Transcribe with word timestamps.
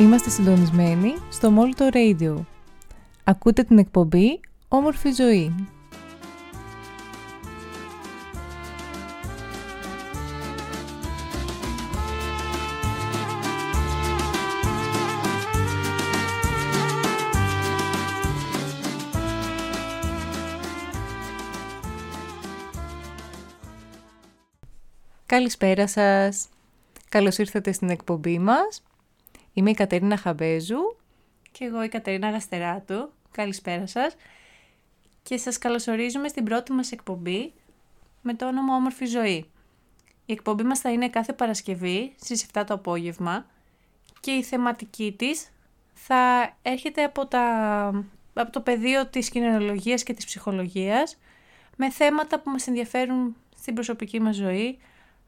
Είμαστε 0.00 0.30
συντονισμένοι 0.30 1.14
στο 1.30 1.52
Molto 1.56 1.94
Radio. 1.94 2.36
Ακούτε 3.24 3.62
την 3.62 3.78
εκπομπή 3.78 4.40
Όμορφη 4.68 5.12
Ζωή. 5.12 5.68
Καλησπέρα 25.26 25.88
σας. 25.88 26.48
Καλώς 27.08 27.38
ήρθατε 27.38 27.72
στην 27.72 27.90
εκπομπή 27.90 28.38
μας. 28.38 28.82
Είμαι 29.52 29.70
η 29.70 29.74
Κατερίνα 29.74 30.16
Χαμπέζου 30.16 30.96
και 31.52 31.64
εγώ 31.64 31.82
η 31.84 31.88
Κατερίνα 31.88 32.30
Γαστεράτου. 32.30 33.10
Καλησπέρα 33.30 33.86
σας. 33.86 34.16
Και 35.22 35.36
σας 35.36 35.58
καλωσορίζουμε 35.58 36.28
στην 36.28 36.44
πρώτη 36.44 36.72
μας 36.72 36.92
εκπομπή 36.92 37.52
με 38.22 38.34
το 38.34 38.46
όνομα 38.46 38.74
Όμορφη 38.76 39.06
Ζωή. 39.06 39.50
Η 40.26 40.32
εκπομπή 40.32 40.62
μας 40.62 40.80
θα 40.80 40.92
είναι 40.92 41.08
κάθε 41.08 41.32
Παρασκευή 41.32 42.14
στις 42.20 42.46
7 42.52 42.64
το 42.66 42.74
απόγευμα 42.74 43.46
και 44.20 44.30
η 44.30 44.42
θεματική 44.42 45.14
της 45.18 45.50
θα 45.94 46.52
έρχεται 46.62 47.04
από, 47.04 47.26
τα, 47.26 47.44
από 48.34 48.52
το 48.52 48.60
πεδίο 48.60 49.06
της 49.06 49.28
κοινωνιολογίας 49.28 50.02
και 50.02 50.12
της 50.12 50.24
ψυχολογίας 50.24 51.18
με 51.76 51.90
θέματα 51.90 52.40
που 52.40 52.50
μας 52.50 52.66
ενδιαφέρουν 52.66 53.36
στην 53.56 53.74
προσωπική 53.74 54.20
μας 54.20 54.36
ζωή 54.36 54.78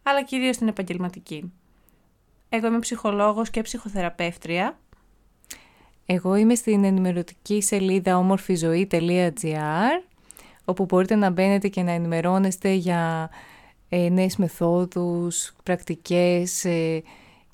αλλά 0.02 0.22
κυρίως 0.22 0.54
στην 0.54 0.68
επαγγελματική. 0.68 1.52
Εγώ 2.54 2.66
είμαι 2.66 2.78
ψυχολόγος 2.78 3.50
και 3.50 3.62
ψυχοθεραπεύτρια. 3.62 4.78
Εγώ 6.06 6.34
είμαι 6.34 6.54
στην 6.54 6.84
ενημερωτική 6.84 7.62
σελίδα 7.62 8.18
όμορφηζωή.gr 8.18 10.02
όπου 10.64 10.84
μπορείτε 10.84 11.14
να 11.14 11.30
μπαίνετε 11.30 11.68
και 11.68 11.82
να 11.82 11.90
ενημερώνεστε 11.90 12.72
για 12.72 13.30
ε, 13.88 14.08
νέες 14.08 14.36
μεθόδους, 14.36 15.52
πρακτικές 15.62 16.64
ε, 16.64 17.02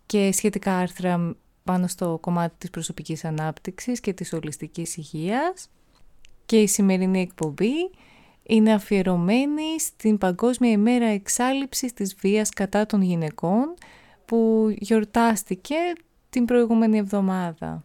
και 0.06 0.32
σχετικά 0.32 0.76
άρθρα 0.76 1.36
πάνω 1.64 1.86
στο 1.86 2.18
κομμάτι 2.20 2.54
της 2.58 2.70
προσωπικής 2.70 3.24
ανάπτυξης 3.24 4.00
και 4.00 4.12
της 4.12 4.32
ολιστικής 4.32 4.96
υγείας. 4.96 5.70
Και 6.46 6.60
η 6.60 6.66
σημερινή 6.66 7.20
εκπομπή 7.20 7.90
είναι 8.42 8.72
αφιερωμένη 8.72 9.80
στην 9.80 10.18
Παγκόσμια 10.18 10.70
ημέρα 10.70 11.06
εξάλληψης 11.06 11.92
της 11.92 12.14
βίας 12.14 12.48
κατά 12.48 12.86
των 12.86 13.02
γυναικών 13.02 13.74
που 14.28 14.74
γιορτάστηκε 14.78 15.74
την 16.30 16.44
προηγούμενη 16.44 16.98
εβδομάδα. 16.98 17.84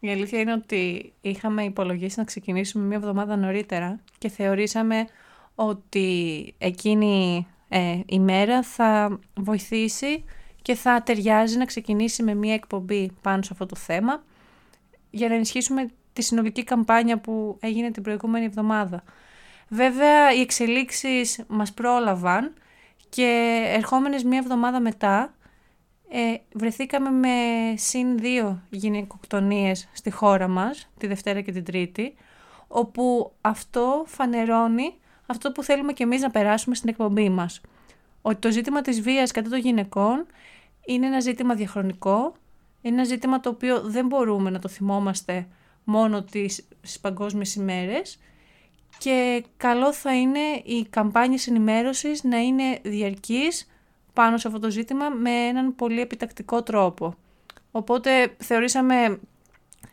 Η 0.00 0.10
αλήθεια 0.10 0.40
είναι 0.40 0.52
ότι 0.52 1.12
είχαμε 1.20 1.64
υπολογίσει 1.64 2.18
να 2.18 2.24
ξεκινήσουμε 2.24 2.84
μία 2.84 2.96
εβδομάδα 2.96 3.36
νωρίτερα 3.36 4.00
και 4.18 4.28
θεωρήσαμε 4.28 5.06
ότι 5.54 6.54
εκείνη 6.58 7.46
ε, 7.68 8.00
η 8.06 8.18
μέρα 8.18 8.62
θα 8.62 9.18
βοηθήσει 9.34 10.24
και 10.62 10.74
θα 10.74 11.02
ταιριάζει 11.02 11.56
να 11.56 11.64
ξεκινήσει 11.64 12.22
με 12.22 12.34
μία 12.34 12.54
εκπομπή 12.54 13.10
πάνω 13.22 13.42
σε 13.42 13.48
αυτό 13.52 13.66
το 13.66 13.76
θέμα 13.76 14.22
για 15.10 15.28
να 15.28 15.34
ενισχύσουμε 15.34 15.90
τη 16.12 16.22
συνολική 16.22 16.64
καμπάνια 16.64 17.18
που 17.18 17.56
έγινε 17.60 17.90
την 17.90 18.02
προηγούμενη 18.02 18.44
εβδομάδα. 18.44 19.02
Βέβαια, 19.68 20.34
οι 20.34 20.40
εξελίξεις 20.40 21.44
μας 21.48 21.72
πρόλαβαν 21.72 22.54
και 23.08 23.60
ερχόμενες 23.66 24.24
μία 24.24 24.38
εβδομάδα 24.38 24.80
μετά 24.80 25.34
ε, 26.08 26.34
βρεθήκαμε 26.54 27.10
με 27.10 27.28
συν 27.76 28.18
δύο 28.18 28.62
γυναικοκτονίες 28.70 29.88
στη 29.92 30.10
χώρα 30.10 30.48
μας, 30.48 30.88
τη 30.98 31.06
Δευτέρα 31.06 31.40
και 31.40 31.52
την 31.52 31.64
Τρίτη, 31.64 32.14
όπου 32.68 33.32
αυτό 33.40 34.04
φανερώνει 34.06 34.94
αυτό 35.26 35.52
που 35.52 35.62
θέλουμε 35.62 35.92
και 35.92 36.02
εμείς 36.02 36.20
να 36.20 36.30
περάσουμε 36.30 36.74
στην 36.74 36.88
εκπομπή 36.88 37.28
μας. 37.28 37.60
Ότι 38.22 38.36
το 38.36 38.50
ζήτημα 38.50 38.80
της 38.80 39.00
βίας 39.00 39.30
κατά 39.30 39.48
των 39.48 39.58
γυναικών 39.58 40.26
είναι 40.86 41.06
ένα 41.06 41.20
ζήτημα 41.20 41.54
διαχρονικό, 41.54 42.34
είναι 42.80 42.94
ένα 42.94 43.04
ζήτημα 43.04 43.40
το 43.40 43.48
οποίο 43.48 43.80
δεν 43.80 44.06
μπορούμε 44.06 44.50
να 44.50 44.58
το 44.58 44.68
θυμόμαστε 44.68 45.46
μόνο 45.84 46.22
τις, 46.22 46.68
τις 46.80 47.00
παγκόσμιες 47.00 47.54
ημέρες 47.54 48.18
και 48.98 49.44
καλό 49.56 49.92
θα 49.92 50.16
είναι 50.16 50.62
οι 50.64 50.86
καμπάνιες 50.90 51.46
ενημέρωσης 51.46 52.22
να 52.22 52.38
είναι 52.38 52.78
διαρκείς 52.82 53.68
πάνω 54.14 54.38
σε 54.38 54.46
αυτό 54.48 54.60
το 54.60 54.70
ζήτημα 54.70 55.08
με 55.08 55.30
έναν 55.30 55.74
πολύ 55.74 56.00
επιτακτικό 56.00 56.62
τρόπο. 56.62 57.14
Οπότε 57.70 58.34
θεωρήσαμε 58.38 59.20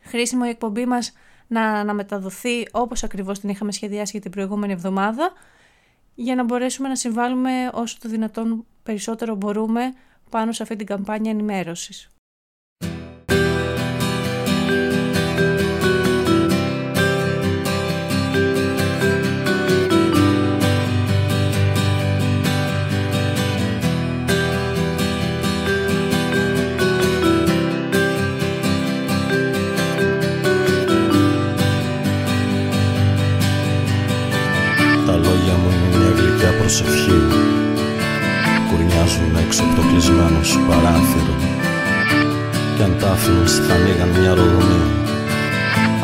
χρήσιμο 0.01 0.43
η 0.45 0.49
εκπομπή 0.49 0.85
μας 0.85 1.13
να, 1.47 1.83
να 1.83 1.93
μεταδοθεί 1.93 2.67
όπως 2.71 3.03
ακριβώς 3.03 3.39
την 3.39 3.49
είχαμε 3.49 3.71
σχεδιάσει 3.71 4.11
για 4.11 4.21
την 4.21 4.31
προηγούμενη 4.31 4.73
εβδομάδα 4.73 5.33
για 6.15 6.35
να 6.35 6.43
μπορέσουμε 6.43 6.87
να 6.87 6.95
συμβάλλουμε 6.95 7.69
όσο 7.73 7.97
το 8.01 8.09
δυνατόν 8.09 8.65
περισσότερο 8.83 9.35
μπορούμε 9.35 9.93
πάνω 10.29 10.51
σε 10.51 10.63
αυτή 10.63 10.75
την 10.75 10.85
καμπάνια 10.85 11.31
ενημέρωσης. 11.31 12.09
Προσευχή. 36.71 37.19
Κουρνιάζουν 38.67 39.35
έξω 39.43 39.63
από 39.63 39.75
το 39.75 39.81
κλεισμένο 39.89 40.43
σου 40.43 40.59
παράθυρο. 40.67 41.35
Κι 42.75 42.83
αν 42.83 42.95
τα 42.99 43.07
άφηνες 43.11 43.53
θα 43.65 43.73
ανοίγαν 43.73 44.09
μια 44.19 44.33
ρογμή 44.39 44.81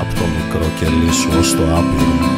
Απ' 0.01 0.13
το 0.19 0.25
μικρό 0.35 0.67
κελί 0.79 1.11
σου 1.19 1.29
ως 1.39 1.49
το 1.57 1.63
άπειρο. 1.79 2.29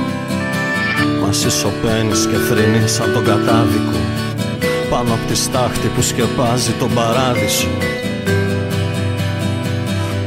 Μα 1.22 1.31
σοπαίνεις 1.31 2.22
και 2.29 2.38
θρυνείς 2.47 2.91
σαν 2.91 3.13
τον 3.13 3.23
κατάδικο. 3.23 4.00
Πάνω 4.89 5.13
απ' 5.13 5.25
τη 5.29 5.35
στάχτη 5.35 5.88
που 5.88 6.01
σκεπάζει 6.01 6.72
τον 6.79 6.94
παράδεισο. 6.94 7.72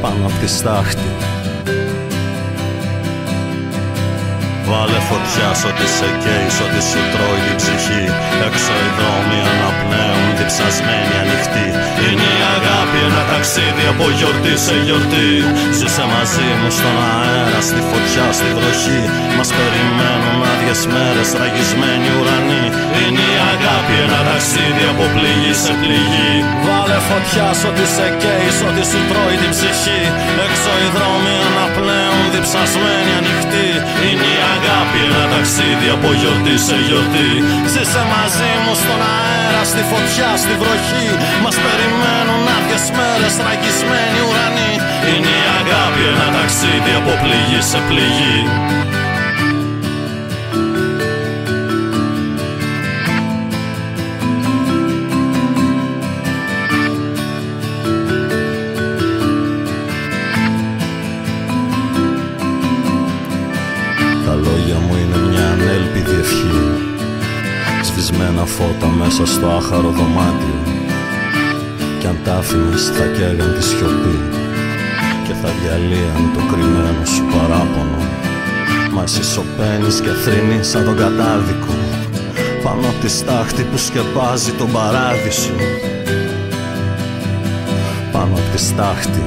Πάνω 0.03 0.23
απ' 0.27 0.39
τη 0.41 0.49
στάχτη 0.49 1.11
Βάλε 4.73 5.01
φωτιά 5.11 5.49
σ' 5.61 5.67
ό,τι 5.71 5.87
σε 5.97 6.09
καίει, 6.23 6.49
σ' 6.57 6.63
ό,τι 6.65 6.81
σου 6.89 7.01
τρώει 7.13 7.41
την 7.47 7.57
ψυχή. 7.61 8.05
Έξω 8.47 8.75
οι 8.85 8.89
δρόμοι 8.99 9.39
αναπνέουν, 9.53 10.29
διψασμένοι 10.39 11.15
ανοιχτοί. 11.23 11.67
Είναι 12.07 12.29
η 12.39 12.43
αγάπη 12.57 12.99
ένα 13.09 13.23
ταξίδι 13.31 13.85
από 13.93 14.05
γιορτή 14.17 14.55
σε 14.65 14.77
γιορτή. 14.87 15.31
Ζήσε 15.79 16.05
μαζί 16.15 16.49
μου 16.59 16.71
στον 16.77 16.97
αέρα, 17.11 17.61
στη 17.69 17.81
φωτιά, 17.91 18.27
στη 18.39 18.49
βροχή. 18.57 19.03
Μας 19.37 19.51
περιμένουν 19.57 20.39
άδειες 20.53 20.83
μέρες, 20.93 21.29
ραγισμένοι 21.41 22.09
ουρανοί. 22.19 22.65
Είναι 23.01 23.25
η 23.35 23.39
αγάπη 23.55 23.95
ένα 24.07 24.21
ταξίδι 24.29 24.85
από 24.93 25.05
πληγή 25.15 25.53
σε 25.65 25.73
πληγή. 25.81 26.33
Βάλε 26.67 26.99
φωτιά 27.09 27.49
σ' 27.59 27.65
ό,τι 27.69 27.85
σε 27.95 28.07
καίει, 28.21 28.49
σ' 28.57 28.65
ό,τι 28.69 28.83
σου 28.91 29.01
τρώει 29.11 29.37
την 29.43 29.51
ψυχή. 29.55 30.03
Έξω 30.47 30.73
οι 30.83 30.89
δρόμοι 30.97 31.35
αναπνέουν, 31.49 32.02
διψασμένοι 32.35 33.13
ανοιχτοί 33.21 33.69
Είναι 34.07 34.29
η 34.37 34.39
αγάπη 34.55 34.99
ένα 35.09 35.25
ταξίδι 35.33 35.89
από 35.97 36.09
γιορτή 36.21 36.57
σε 36.67 36.77
γιορτή. 36.87 37.31
Ζήσε 37.73 38.03
μαζί 38.15 38.53
μου 38.63 38.75
στον 38.83 39.01
αέρα, 39.15 39.63
στη 39.73 39.83
φωτιά, 39.91 40.31
στη 40.43 40.55
βροχή. 40.61 41.09
Μας 41.45 41.57
περιμένουν 41.65 42.43
άδειες 42.57 42.87
μέρες, 42.97 43.35
ραγισμένοι 43.47 44.21
ουρανοί. 44.29 44.73
Είναι 45.11 45.33
η 45.43 45.47
αγάπη 45.61 46.03
ένα 46.13 46.27
ταξίδι 46.37 46.93
από 47.01 47.13
πληγή 47.23 47.61
σε 47.71 47.79
πληγή 47.89 48.39
Σβησμένα 68.13 68.45
φώτα 68.45 68.87
μέσα 68.87 69.27
στο 69.27 69.47
άχαρο 69.47 69.91
δωμάτιο. 69.91 70.59
Κι 71.99 72.07
αν 72.07 72.19
τα 72.25 72.35
άφηνες 72.35 72.85
θα 72.97 73.07
καίγαν 73.07 73.55
τη 73.57 73.65
σιωπή 73.65 74.19
Και 75.27 75.33
θα 75.43 75.49
διαλύαν 75.61 76.25
το 76.35 76.41
κρυμμένο 76.51 77.05
σου 77.05 77.25
παράπονο. 77.33 78.01
Μα 78.95 79.03
εσύ 79.03 79.25
σωπαίνεις 79.25 80.01
και 80.01 80.13
θρυνείς 80.23 80.69
σαν 80.69 80.85
τον 80.85 80.97
κατάδικο 80.97 81.75
Πάνω 82.65 82.87
απ' 82.89 83.01
τη 83.01 83.09
στάχτη 83.09 83.63
που 83.63 83.77
σκεπάζει 83.77 84.53
τον 84.53 84.73
παράδεισο. 84.73 85.57
Πάνω 88.13 88.35
από 88.35 88.49
τη 88.53 88.59
στάχτη 88.59 89.23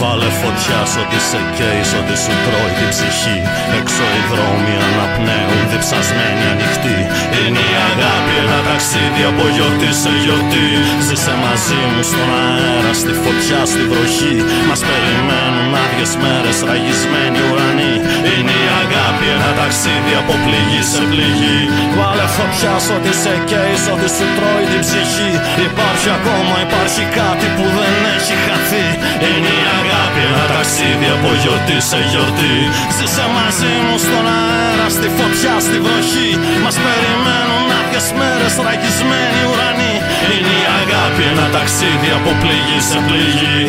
Βάλε 0.00 0.30
φωτιά 0.42 0.80
σ' 0.92 0.98
ό,τι 1.02 1.18
σε 1.28 1.40
καίει, 1.56 1.82
σ' 1.90 1.96
ό,τι 2.00 2.14
σου 2.22 2.34
τρώει 2.44 2.72
την 2.78 2.88
ψυχή. 2.94 3.38
Έξω 3.78 4.04
οι 4.16 4.22
δρόμοι 4.30 4.74
αναπνέουν, 4.88 5.62
διψασμένοι 5.70 6.44
ανοιχτοί. 6.52 6.98
Είναι 7.40 7.62
η 7.72 7.74
αγάπη 7.90 8.32
ένα 8.44 8.58
ταξίδι 8.68 9.22
από 9.30 9.44
γιορτή 9.54 9.90
σε 10.02 10.12
γιορτή. 10.22 10.68
Ζήσε 11.06 11.34
μαζί 11.44 11.80
μου 11.92 12.02
στον 12.10 12.30
αέρα, 12.42 12.92
στη 13.00 13.12
φωτιά, 13.22 13.60
στη 13.72 13.82
βροχή. 13.90 14.36
Μας 14.68 14.80
περιμένουν 14.88 15.68
άδειες 15.82 16.12
μέρες, 16.22 16.58
ραγισμένοι 16.68 17.40
ουρανοί. 17.48 17.94
Είναι 18.32 18.54
η 18.66 18.68
αγάπη 18.82 19.26
ένα 19.36 19.50
ταξίδι 19.60 20.12
από 20.22 20.34
πληγή 20.44 20.82
σε 20.92 21.02
πληγή. 21.10 21.60
Βάλε 21.96 22.26
φωτιά 22.36 22.74
σ' 22.84 22.90
ό,τι 22.96 23.12
σε 23.22 23.34
καίει, 23.48 23.76
σ' 23.82 23.88
ό,τι 23.94 24.08
σου 24.16 24.26
τρώει 24.36 24.64
την 24.72 24.80
ψυχή. 24.86 25.32
Υπάρχει 25.68 26.08
ακόμα, 26.18 26.54
υπάρχει 26.66 27.02
κάτι 27.18 27.46
που 27.56 27.64
δεν 27.76 27.96
έχει 28.16 28.34
χαθεί. 28.46 28.86
Είναι 29.28 29.52
η 29.60 29.64
αγάπη 29.68 29.86
αγάπη 29.88 30.20
ένα 30.30 30.46
ταξίδι 30.54 31.08
από 31.16 31.30
γιορτή 31.42 31.78
σε 31.90 32.00
γιορτή. 32.10 32.56
Ζήσε 32.96 33.26
μαζί 33.36 33.74
μου 33.86 33.96
στον 34.04 34.26
αέρα, 34.38 34.88
στη 34.96 35.08
φωτιά, 35.16 35.54
στη 35.66 35.76
βροχή. 35.84 36.30
Μας 36.64 36.76
περιμένουν 36.84 37.66
άδειες 37.78 38.08
μέρες, 38.18 38.54
ραγισμένοι 38.66 39.40
ουρανοί. 39.50 39.94
Είναι 40.32 40.54
η 40.62 40.66
αγάπη 40.80 41.22
ένα 41.32 41.46
ταξίδι 41.56 42.10
από 42.18 42.30
πληγή 42.40 42.78
σε 42.90 42.98
πληγή 43.06 43.60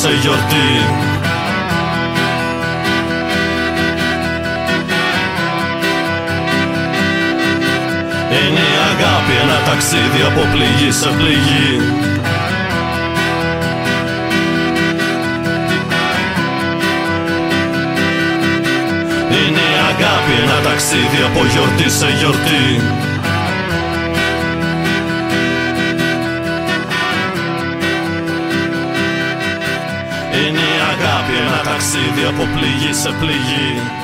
σε 0.00 0.08
γιορτή. 0.22 0.68
Είναι 8.30 8.60
η 8.60 8.76
αγάπη 8.90 9.32
ένα 9.42 9.58
ταξίδι 9.66 10.22
από 10.26 10.40
πληγή 10.52 10.92
σε 10.92 11.08
πληγή. 11.08 11.76
Είναι 19.30 19.64
η 19.74 19.78
αγάπη 19.90 20.32
ένα 20.42 20.60
ταξίδι 20.68 21.22
από 21.26 21.44
γιορτή 21.52 21.90
σε 21.90 22.06
γιορτή 22.18 23.09
Ένα 31.38 31.62
ταξίδι 31.62 32.24
από 32.24 32.42
πληγή 32.58 32.92
σε 32.92 33.08
πληγή 33.08 33.98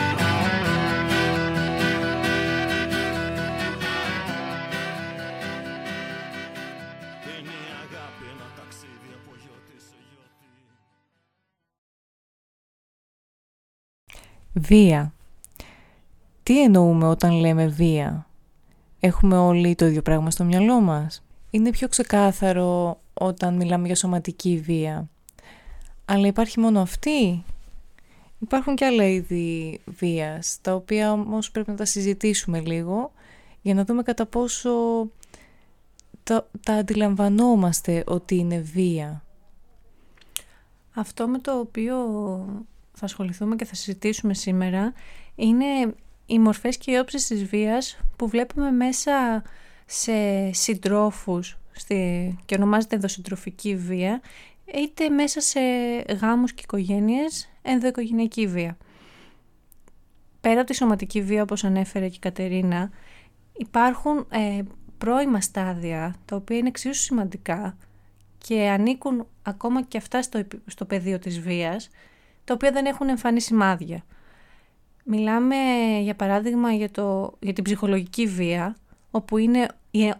Βία. 14.58 15.12
Τι 16.43 16.62
εννοούμε 16.62 17.06
όταν 17.06 17.32
λέμε 17.32 17.67
βία; 17.67 18.26
Έχουμε 19.00 19.37
όλοι 19.37 19.75
το 19.75 19.87
ίδιο 19.87 20.02
πράγμα 20.02 20.31
στο 20.31 20.44
μυαλό 20.44 20.81
μας; 20.81 21.23
Είναι 21.50 21.70
πιο 21.70 21.88
ξεκάθαρο 21.88 23.00
όταν 23.14 23.56
μιλάμε 23.56 23.87
για 23.87 23.96
σωματική 23.96 24.61
βία; 24.64 25.08
Αλλά 26.08 26.26
υπάρχει 26.26 26.61
μόνο 26.61 26.81
αυτή. 26.81 27.44
Υπάρχουν 28.38 28.75
και 28.75 28.85
άλλα 28.85 29.05
είδη 29.05 29.81
βίας, 29.87 30.58
τα 30.62 30.75
οποία 30.75 31.12
όμως 31.12 31.50
πρέπει 31.50 31.70
να 31.70 31.76
τα 31.76 31.85
συζητήσουμε 31.85 32.61
λίγο 32.61 33.12
για 33.62 33.75
να 33.75 33.85
δούμε 33.85 34.03
κατά 34.03 34.26
πόσο 34.26 34.70
τα, 36.23 36.49
τα 36.62 36.73
αντιλαμβανόμαστε 36.73 38.05
ότι 38.06 38.37
είναι 38.37 38.58
βία. 38.58 39.25
Αυτό 40.94 41.29
με 41.29 41.38
το 41.38 41.58
οποίο 41.58 41.97
θα 42.93 43.05
ασχοληθούμε 43.05 43.56
και 43.56 43.64
θα 43.64 43.75
συζητήσουμε 43.75 44.35
σήμερα 44.35 44.93
είναι 45.35 45.94
οι 46.26 46.38
μορφές 46.38 46.76
και 46.76 46.91
οι 46.91 46.97
όψεις 46.97 47.26
της 47.26 47.44
βίας 47.44 47.99
που 48.17 48.29
βλέπουμε 48.29 48.70
μέσα 48.70 49.43
σε 49.87 50.12
συντρόφους 50.52 51.59
στη, 51.73 52.38
και 52.44 52.55
ονομάζεται 52.55 52.94
ενδοσυντροφική 52.94 53.76
βία 53.76 54.20
είτε 54.74 55.08
μέσα 55.08 55.40
σε 55.40 55.60
γάμους 56.20 56.52
και 56.52 56.62
οικογένειες 56.64 57.48
ενδοοικογενειακή 57.62 58.46
βία. 58.46 58.76
Πέρα 60.40 60.60
από 60.60 60.70
τη 60.70 60.74
σωματική 60.74 61.22
βία 61.22 61.42
όπως 61.42 61.64
ανέφερε 61.64 62.08
και 62.08 62.16
η 62.16 62.18
Κατερίνα 62.18 62.90
υπάρχουν 63.56 64.26
ε, 64.30 64.62
πρώιμα 64.98 65.40
στάδια 65.40 66.14
τα 66.24 66.36
οποία 66.36 66.56
είναι 66.56 66.68
εξίσου 66.68 67.02
σημαντικά 67.02 67.76
και 68.38 68.68
ανήκουν 68.68 69.26
ακόμα 69.42 69.82
και 69.82 69.98
αυτά 69.98 70.22
στο, 70.22 70.42
στο 70.66 70.84
πεδίο 70.84 71.18
της 71.18 71.40
βίας 71.40 71.90
τα 72.44 72.54
οποία 72.54 72.72
δεν 72.72 72.86
έχουν 72.86 73.08
εμφανή 73.08 73.40
σημάδια. 73.40 74.04
Μιλάμε 75.04 75.56
για 76.02 76.14
παράδειγμα 76.16 76.73
για, 76.73 76.90
το, 76.90 77.32
για 77.40 77.52
την 77.52 77.64
ψυχολογική 77.64 78.26
βία 78.26 78.76
όπου 79.11 79.38
είναι 79.38 79.68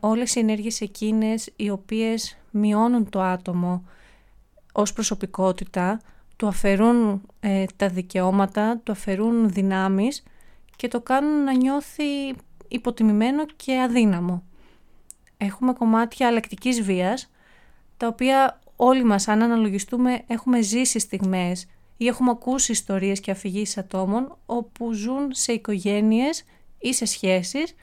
όλες 0.01 0.35
οι 0.35 0.41
ενέργειες 0.41 0.81
εκείνες 0.81 1.53
οι 1.57 1.71
οποίες 1.71 2.39
μειώνουν 2.51 3.09
το 3.11 3.23
άτομο 3.23 3.85
ως 4.79 4.93
προσωπικότητα, 4.93 6.01
του 6.37 6.47
αφαιρούν 6.47 7.23
ε, 7.41 7.65
τα 7.77 7.89
δικαιώματα, 7.89 8.81
του 8.83 8.93
αφαιρούν 8.93 9.51
δυνάμεις 9.51 10.23
και 10.77 10.89
το 10.89 11.01
κάνουν 11.01 11.45
να 11.45 11.53
νιώθει 11.53 12.35
υποτιμημένο 12.69 13.47
και 13.57 13.81
αδύναμο. 13.81 14.43
Έχουμε 15.37 15.73
κομμάτια 15.73 16.27
αλεκτικής 16.27 16.83
βίας, 16.83 17.31
τα 17.97 18.07
οποία 18.07 18.61
όλοι 18.77 19.05
μας 19.05 19.29
αν 19.29 19.43
αναλογιστούμε 19.43 20.23
έχουμε 20.27 20.61
ζήσει 20.61 20.99
στιγμές 20.99 21.67
ή 21.97 22.07
έχουμε 22.07 22.31
ακούσει 22.31 22.73
ιστορίες 22.73 23.21
και 23.21 23.31
αφηγήσεις 23.31 23.79
ατόμων 23.79 24.37
όπου 24.47 24.93
ζουν 24.93 25.29
σε 25.33 25.53
οικογένειες 25.53 26.45
ή 26.79 26.95
σε 26.95 27.05
σχέσεις 27.05 27.75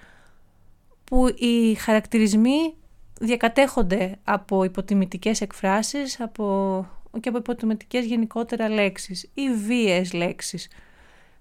που 1.04 1.28
οι 1.28 1.74
χαρακτηρισμοί 1.74 2.76
διακατέχονται 3.24 4.20
από 4.24 4.64
υποτιμητικές 4.64 5.42
εκφράσεις 5.42 6.20
από, 6.20 6.88
και 7.20 7.30
από 7.30 7.38
υποτιμητικές 7.38 8.06
γενικότερα 8.06 8.70
λέξεις 8.70 9.30
ή 9.34 9.50
βίαιες 9.54 10.14
λέξεις 10.14 10.70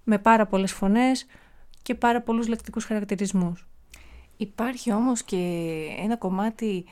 με 0.05 0.19
πάρα 0.19 0.47
πολλές 0.47 0.73
φωνές 0.73 1.27
και 1.83 1.95
πάρα 1.95 2.23
πολλούς 2.23 2.49
λεκτικούς 2.49 2.85
χαρακτηρισμούς. 2.85 3.67
Υπάρχει 4.37 4.93
όμως 4.93 5.23
και 5.23 5.37
ένα 5.99 6.17
κομμάτι 6.17 6.85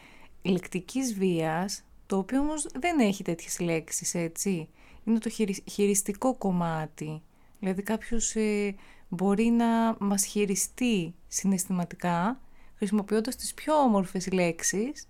λεκτικής 0.42 1.14
βίας 1.14 1.84
το 2.06 2.16
οποίο 2.16 2.40
όμως 2.40 2.66
δεν 2.74 2.98
έχει 2.98 3.22
τέτοιες 3.22 3.60
λέξεις 3.60 4.14
έτσι. 4.14 4.68
Είναι 5.04 5.18
το 5.18 5.30
χειριστικό 5.70 6.34
κομμάτι. 6.34 7.22
Δηλαδή 7.58 7.82
κάποιος 7.82 8.34
ε, 8.34 8.74
μπορεί 9.08 9.44
να 9.44 9.96
μας 9.98 10.24
χειριστεί 10.24 11.14
συναισθηματικά 11.28 12.40
χρησιμοποιώντας 12.80 13.36
τις 13.36 13.54
πιο 13.54 13.74
όμορφες 13.74 14.32
λέξεις, 14.32 15.08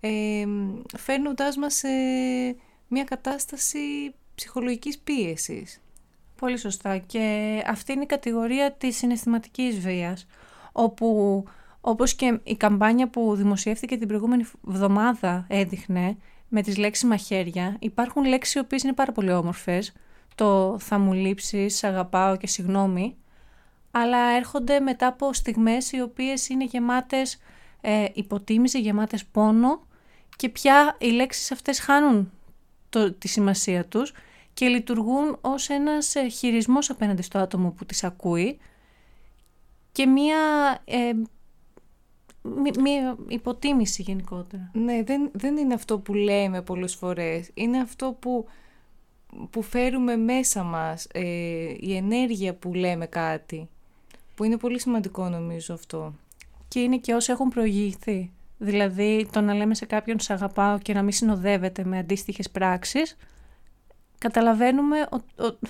ε, 0.00 0.44
φέρνοντάς 0.96 1.56
μας 1.56 1.74
σε 1.74 1.88
μια 2.88 3.04
κατάσταση 3.04 4.14
ψυχολογικής 4.34 4.98
πίεσης. 4.98 5.80
Πολύ 6.36 6.56
σωστά. 6.56 6.98
Και 6.98 7.62
αυτή 7.66 7.92
είναι 7.92 8.02
η 8.02 8.06
κατηγορία 8.06 8.72
της 8.72 8.96
συναισθηματικής 8.96 9.78
βίας, 9.78 10.26
όπου 10.72 11.44
όπως 11.80 12.14
και 12.14 12.40
η 12.42 12.56
καμπάνια 12.56 13.08
που 13.08 13.34
δημοσιεύτηκε 13.34 13.96
την 13.96 14.08
προηγούμενη 14.08 14.44
εβδομάδα 14.68 15.46
έδειχνε, 15.48 16.16
με 16.48 16.62
τις 16.62 16.76
λέξεις 16.76 17.08
μαχαίρια, 17.08 17.76
υπάρχουν 17.78 18.24
λέξεις 18.24 18.54
οι 18.54 18.58
οποίες 18.58 18.82
είναι 18.82 18.92
πάρα 18.92 19.12
πολύ 19.12 19.32
όμορφες. 19.32 19.92
Το 20.34 20.78
θα 20.78 20.98
μου 20.98 21.12
λείψεις, 21.12 21.84
αγαπάω 21.84 22.36
και 22.36 22.46
συγγνώμη, 22.46 23.16
αλλά 24.00 24.18
έρχονται 24.18 24.80
μετά 24.80 25.06
από 25.06 25.32
στιγμές 25.32 25.92
οι 25.92 26.00
οποίες 26.00 26.48
είναι 26.48 26.64
γεμάτες 26.64 27.38
ε, 27.80 28.04
υποτίμηση, 28.12 28.80
γεμάτες 28.80 29.24
πόνο 29.24 29.86
και 30.36 30.48
πια 30.48 30.96
οι 30.98 31.06
λέξεις 31.06 31.52
αυτές 31.52 31.80
χάνουν 31.80 32.32
το, 32.88 33.12
τη 33.12 33.28
σημασία 33.28 33.84
τους 33.84 34.12
και 34.54 34.68
λειτουργούν 34.68 35.38
ως 35.40 35.68
ένας 35.68 36.14
ε, 36.14 36.28
χειρισμός 36.28 36.90
απέναντι 36.90 37.22
στο 37.22 37.38
άτομο 37.38 37.70
που 37.70 37.84
τις 37.86 38.04
ακούει 38.04 38.58
και 39.92 40.06
μία, 40.06 40.38
ε, 40.84 41.12
μία 42.80 43.16
υποτίμηση 43.28 44.02
γενικότερα. 44.02 44.70
Ναι, 44.72 45.02
δεν, 45.02 45.30
δεν 45.32 45.56
είναι 45.56 45.74
αυτό 45.74 45.98
που 45.98 46.14
λέμε 46.14 46.62
πολλές 46.62 46.94
φορές. 46.94 47.50
Είναι 47.54 47.78
αυτό 47.78 48.16
που, 48.18 48.46
που 49.50 49.62
φέρουμε 49.62 50.16
μέσα 50.16 50.62
μας, 50.62 51.06
ε, 51.12 51.20
η 51.78 51.96
ενέργεια 51.96 52.54
που 52.54 52.74
λέμε 52.74 53.06
κάτι. 53.06 53.68
Που 54.38 54.44
είναι 54.44 54.56
πολύ 54.56 54.80
σημαντικό 54.80 55.28
νομίζω 55.28 55.74
αυτό. 55.74 56.14
Και 56.68 56.80
είναι 56.80 56.96
και 56.96 57.14
όσοι 57.14 57.32
έχουν 57.32 57.48
προηγηθεί. 57.48 58.32
Δηλαδή 58.58 59.28
το 59.32 59.40
να 59.40 59.54
λέμε 59.54 59.74
σε 59.74 59.86
κάποιον 59.86 60.20
«σ' 60.20 60.30
αγαπάω» 60.30 60.78
και 60.78 60.92
να 60.92 61.02
μην 61.02 61.12
συνοδεύεται 61.12 61.84
με 61.84 61.98
αντίστοιχες 61.98 62.50
πράξεις, 62.50 63.16
καταλαβαίνουμε 64.18 65.06
ότι 65.10 65.24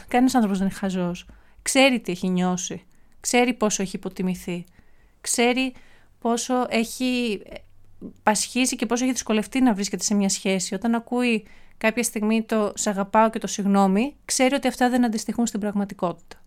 κανένας 0.09 0.35
άνθρωπος 0.35 0.59
δεν 0.59 0.67
είναι 0.67 0.77
χαζός. 0.77 1.27
Ξέρει 1.63 2.01
τι 2.01 2.13
έχει 2.13 2.29
νιώσει. 2.29 2.83
Ξέρει 3.21 3.55
πόσο 3.55 3.83
έχει 3.83 3.97
υποτιμηθεί. 3.97 4.65
Ξέρει 5.21 5.75
πόσο 6.19 6.67
έχει 6.69 7.43
πασχίσει 8.23 8.77
και 8.77 8.87
πόσο 8.87 9.05
έχει 9.05 9.13
δυσκολευτεί 9.13 9.61
να 9.61 9.75
βρίσκεται 9.75 10.03
σε 10.03 10.15
μια 10.15 10.29
σχέση. 10.29 10.75
Όταν 10.75 10.95
ακούει 10.95 11.47
κάποια 11.79 12.03
στιγμή 12.03 12.43
το 12.43 12.73
«σ' 12.75 12.87
αγαπάω» 12.87 13.31
και 13.31 13.39
το 13.39 13.47
«συγγνώμη», 13.47 14.17
ξέρει 14.25 14.55
ότι 14.55 14.69
αυτά 14.69 14.91
δεν 14.91 15.05
αντιστοιχούν 15.05 15.47
στην 15.47 15.61
πραγματικότητα. 15.61 16.38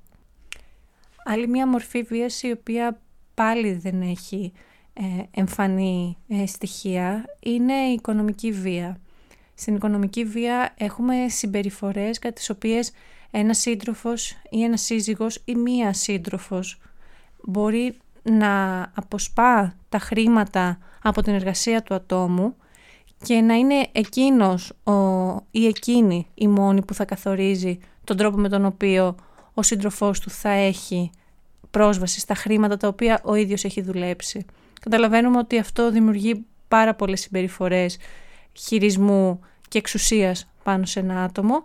Άλλη 1.25 1.48
μια 1.48 1.68
μορφή 1.68 2.01
βίας 2.01 2.44
η 2.44 2.51
οποία 2.51 3.01
πάλι 3.34 3.74
δεν 3.74 4.01
έχει 4.01 4.54
ε, 4.94 5.04
εμφανή 5.32 6.18
ε, 6.28 6.46
στοιχεία 6.46 7.25
είναι 7.40 7.74
η 7.74 7.94
οικονομική 7.94 8.51
βία. 8.51 8.98
Στην 9.54 9.75
οικονομική 9.75 10.25
βία 10.25 10.74
έχουμε 10.78 11.25
συμπεριφορές 11.30 12.20
κατά 12.20 12.34
τις 12.34 12.50
οποίες 12.50 12.92
ένας 13.32 13.58
σύντροφος 13.58 14.36
ή 14.50 14.63
ένας 14.63 14.82
σύζυγος 14.82 15.42
ή 15.46 15.56
μία 15.56 15.94
σύντροφος 15.94 16.80
μπορεί 17.44 17.98
να 18.24 18.82
αποσπά 18.96 19.75
τα 19.90 20.00
χρήματα 20.00 20.78
από 21.01 21.22
την 21.22 21.34
εργασία 21.34 21.84
του 21.84 21.94
ατόμου 21.94 22.56
και 23.24 23.42
να 23.42 23.54
είναι 23.54 23.88
εκείνος 23.92 24.74
ο, 24.84 24.94
ή 25.51 25.68
εκείνη 25.68 26.28
η 26.34 26.48
μόνη 26.48 26.86
που 26.86 26.94
θα 26.94 27.06
καθορίζει 27.06 27.80
τον 28.04 28.18
τρόπο 28.18 28.38
με 28.38 28.50
τον 28.50 28.66
οποίο 28.66 29.16
ο 29.53 29.62
σύντροφός 29.62 30.20
του 30.20 30.29
θα 30.29 30.50
έχει 30.50 31.12
πρόσβαση 31.72 32.20
στα 32.20 32.34
χρήματα 32.34 32.77
τα 32.77 32.88
οποία 32.88 33.22
ο 33.24 33.36
ίδιος 33.36 33.63
έχει 33.63 33.81
δουλέψει. 33.81 34.46
Καταλαβαίνουμε 34.81 35.38
ότι 35.38 35.60
αυτό 35.60 35.91
δημιουργεί 35.91 36.46
πάρα 36.67 36.93
πολλές 36.93 37.22
συμπεριφορές 37.22 37.98
χειρισμού 38.53 39.39
και 39.67 39.77
εξουσίας 39.77 40.50
πάνω 40.63 40.86
σε 40.86 41.00
ένα 41.00 41.24
άτομο, 41.24 41.63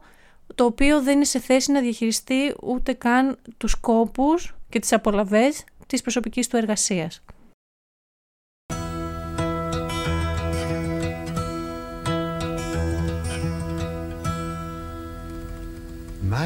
το 0.54 0.64
οποίο 0.64 1.02
δεν 1.02 1.14
είναι 1.14 1.24
σε 1.24 1.40
θέση 1.40 1.72
να 1.72 1.80
διαχειριστεί 1.80 2.54
ούτε 2.62 2.92
καν 2.92 3.38
τους 3.56 3.70
σκόπους 3.70 4.54
και 4.68 4.78
τις 4.78 4.92
απολαβές 4.92 5.64
της 5.86 6.02
προσωπικής 6.02 6.48
του 6.48 6.56
εργασίας. 6.56 7.22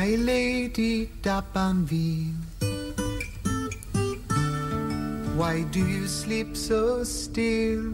My 0.01 0.17
lady 0.17 1.13
Dapanville, 1.21 2.33
why 5.37 5.61
do 5.69 5.87
you 5.87 6.09
sleep 6.09 6.57
so 6.57 7.05
still? 7.05 7.93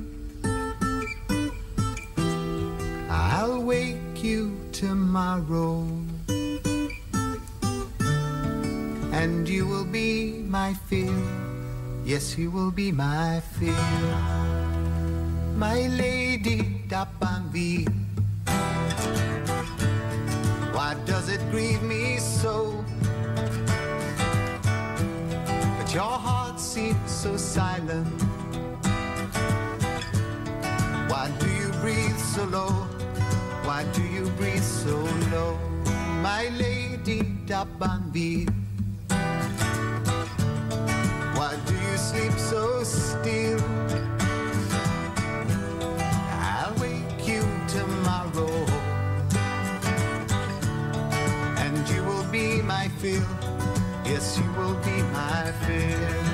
I'll 3.11 3.61
wake 3.61 4.23
you 4.23 4.55
tomorrow. 4.71 5.83
And 9.11 9.49
you 9.49 9.67
will 9.67 9.91
be 9.91 10.47
my 10.47 10.75
fear. 10.87 11.11
Yes, 12.05 12.39
you 12.39 12.53
will 12.53 12.71
be 12.71 12.93
my 12.93 13.43
fear. 13.59 13.83
My 15.59 15.91
lady 15.91 16.87
Dapanvi. 16.87 18.07
Why 20.77 20.93
does 21.07 21.31
it 21.31 21.41
grieve 21.51 21.83
me 21.83 22.19
so? 22.19 22.85
But 25.79 25.95
your 25.95 26.17
heart 26.27 26.61
seems 26.61 27.11
so 27.11 27.39
silent. 27.39 28.07
Why 31.09 31.33
do 31.41 31.49
you 31.49 31.69
breathe 31.81 32.19
so 32.19 32.45
low? 32.45 32.75
Why 33.65 33.87
do 33.95 34.03
you 34.03 34.29
breathe 34.37 34.63
so 34.63 34.97
low, 35.33 35.57
my 36.21 36.51
lady 36.51 37.23
Dabanbi? 37.47 38.47
Why 41.39 41.57
do 41.65 41.75
you 41.75 41.97
sleep 41.97 42.33
so 42.33 42.85
still? 42.85 43.76
Fill. 53.07 53.23
Yes, 54.05 54.39
you 54.39 54.49
will 54.59 54.75
be 54.87 54.97
my 55.15 55.53
fill. 55.63 56.27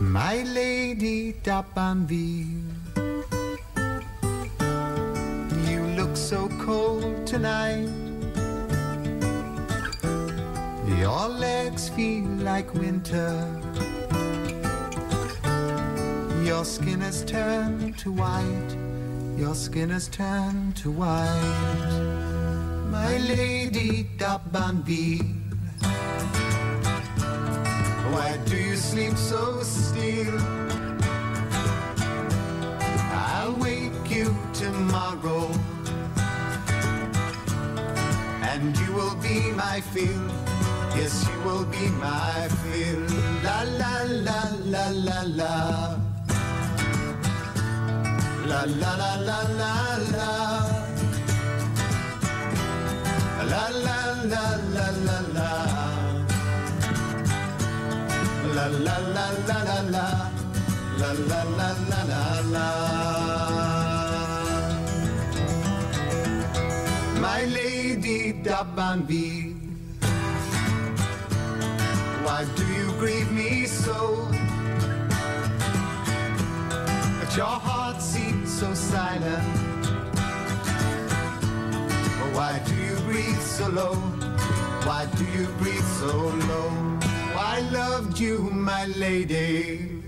My 0.00 0.42
lady 0.42 1.34
Dapanville, 1.44 2.64
you 5.68 5.80
look 5.98 6.16
so 6.16 6.48
cold 6.66 7.26
tonight. 7.26 7.88
Your 10.98 11.28
legs 11.28 11.88
feel 11.90 12.28
like 12.50 12.74
winter. 12.74 13.59
Your 16.50 16.64
skin 16.64 17.00
has 17.00 17.24
turned 17.24 17.96
to 17.98 18.10
white. 18.10 18.72
Your 19.38 19.54
skin 19.54 19.90
has 19.90 20.08
turned 20.08 20.76
to 20.78 20.90
white. 20.90 21.92
My 22.90 23.18
lady 23.18 24.08
Dapanville. 24.18 25.30
Why 28.10 28.36
do 28.46 28.56
you 28.56 28.74
sleep 28.74 29.16
so 29.16 29.62
still? 29.62 30.40
I'll 33.14 33.54
wake 33.54 34.10
you 34.10 34.36
tomorrow 34.52 35.48
And 38.50 38.76
you 38.76 38.92
will 38.92 39.14
be 39.22 39.52
my 39.52 39.80
fill 39.92 40.26
Yes, 40.98 41.24
you 41.28 41.40
will 41.44 41.64
be 41.66 41.86
my 42.02 42.48
fill 42.60 43.06
La 43.44 43.62
la 43.62 44.02
la 44.26 44.42
la 44.64 44.88
la 44.90 45.22
la 45.28 46.09
la 48.50 48.64
la 48.64 48.92
la 48.98 49.08
la 49.28 49.38
la 49.60 49.72
la 50.12 50.30
La 53.50 53.64
la 53.84 53.96
la 54.32 54.46
la 54.74 54.86
la 55.06 55.18
la 55.36 55.50
La 58.56 58.66
la 58.86 58.96
la 59.14 59.26
la 59.48 59.58
la 59.68 59.78
la 59.94 60.06
La 61.00 61.10
la 61.30 61.40
la 61.58 61.68
la 61.90 62.00
la 62.10 62.22
la 62.54 62.66
My 67.24 67.40
lady 67.56 68.18
Dabanvi 68.44 69.30
Why 72.24 72.40
do 72.56 72.64
you 72.78 72.88
grieve 72.98 73.30
me 73.30 73.66
so? 73.66 74.26
At 77.22 77.36
your 77.36 77.46
heart 77.46 77.79
so 78.60 78.74
silent 78.74 79.42
Why 82.36 82.60
do 82.66 82.74
you 82.74 82.94
breathe 83.06 83.40
so 83.40 83.68
low 83.68 83.94
Why 84.86 85.06
do 85.16 85.24
you 85.36 85.46
breathe 85.60 85.88
so 86.00 86.14
low 86.50 86.90
I 87.42 87.60
loved 87.72 88.18
you, 88.18 88.38
my 88.50 88.84
lady. 88.86 90.02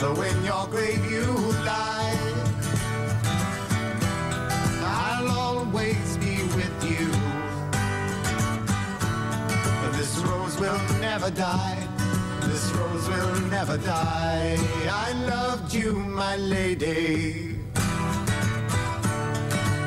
Though 0.00 0.20
in 0.22 0.44
your 0.44 0.66
grave 0.66 1.04
you 1.10 1.26
lie, 1.70 2.18
I'll 4.82 5.30
always 5.46 6.16
be 6.16 6.36
with 6.58 6.76
you. 6.92 7.06
This 9.96 10.18
rose 10.18 10.58
will 10.58 10.80
never 11.00 11.30
die. 11.30 11.77
Will 13.08 13.40
never 13.50 13.78
die. 13.78 14.56
I 15.06 15.12
loved 15.26 15.72
you, 15.72 15.92
my 15.92 16.36
lady. 16.36 17.56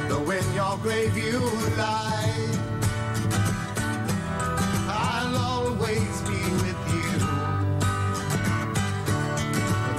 Though 0.08 0.32
in 0.32 0.46
your 0.54 0.78
grave 0.78 1.16
you 1.16 1.40
lie. 1.78 2.48
I'll 4.88 5.38
always 5.38 6.16
be 6.30 6.42
with 6.63 6.82
you. 6.96 7.12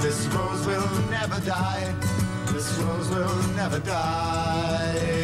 This 0.01 0.19
rose 0.35 0.65
will 0.67 0.89
never 1.09 1.39
die. 1.45 1.93
This 2.51 2.77
rose 2.79 3.09
will 3.09 3.37
never 3.55 3.79
die. 3.79 5.22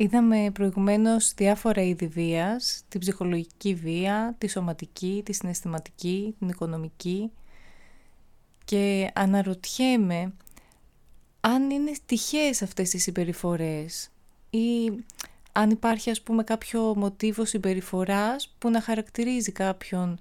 Είδαμε 0.00 0.50
προηγουμένως 0.52 1.34
διάφορα 1.34 1.82
είδη 1.82 2.06
βίας, 2.06 2.82
την 2.88 3.00
ψυχολογική 3.00 3.74
βία, 3.74 4.34
τη 4.38 4.48
σωματική, 4.48 5.22
τη 5.24 5.32
συναισθηματική, 5.32 6.34
την 6.38 6.48
οικονομική 6.48 7.30
και 8.64 9.10
αναρωτιέμαι 9.14 10.32
αν 11.40 11.70
είναι 11.70 11.92
τυχαίες 12.06 12.62
αυτές 12.62 12.90
τις 12.90 13.02
συμπεριφορές 13.02 14.10
ή 14.50 14.92
αν 15.52 15.70
υπάρχει 15.70 16.10
ας 16.10 16.22
πούμε 16.22 16.44
κάποιο 16.44 16.94
μοτίβο 16.96 17.44
συμπεριφοράς 17.44 18.54
που 18.58 18.70
να 18.70 18.80
χαρακτηρίζει 18.80 19.52
κάποιον 19.52 20.18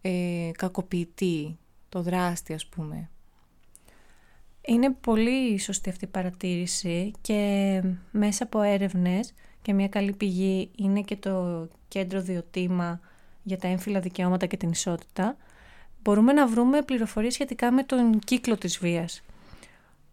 ε, 0.00 0.50
κακοποιητή, 0.52 1.58
το 1.88 2.02
δράστη 2.02 2.52
ας 2.54 2.66
πούμε. 2.66 3.10
Είναι 4.68 4.90
πολύ 5.00 5.58
σωστή 5.58 5.88
αυτή 5.90 6.04
η 6.04 6.08
παρατήρηση 6.08 7.12
και 7.20 7.82
μέσα 8.10 8.44
από 8.44 8.62
έρευνες 8.62 9.34
και 9.62 9.72
μια 9.72 9.88
καλή 9.88 10.12
πηγή 10.12 10.70
είναι 10.76 11.00
και 11.00 11.16
το 11.16 11.68
κέντρο 11.88 12.20
διοτήμα 12.20 13.00
για 13.42 13.58
τα 13.58 13.68
έμφυλα 13.68 14.00
δικαιώματα 14.00 14.46
και 14.46 14.56
την 14.56 14.70
ισότητα, 14.70 15.36
μπορούμε 16.02 16.32
να 16.32 16.46
βρούμε 16.46 16.82
πληροφορίες 16.82 17.34
σχετικά 17.34 17.70
με 17.70 17.82
τον 17.82 18.18
κύκλο 18.18 18.56
της 18.56 18.78
βίας. 18.78 19.22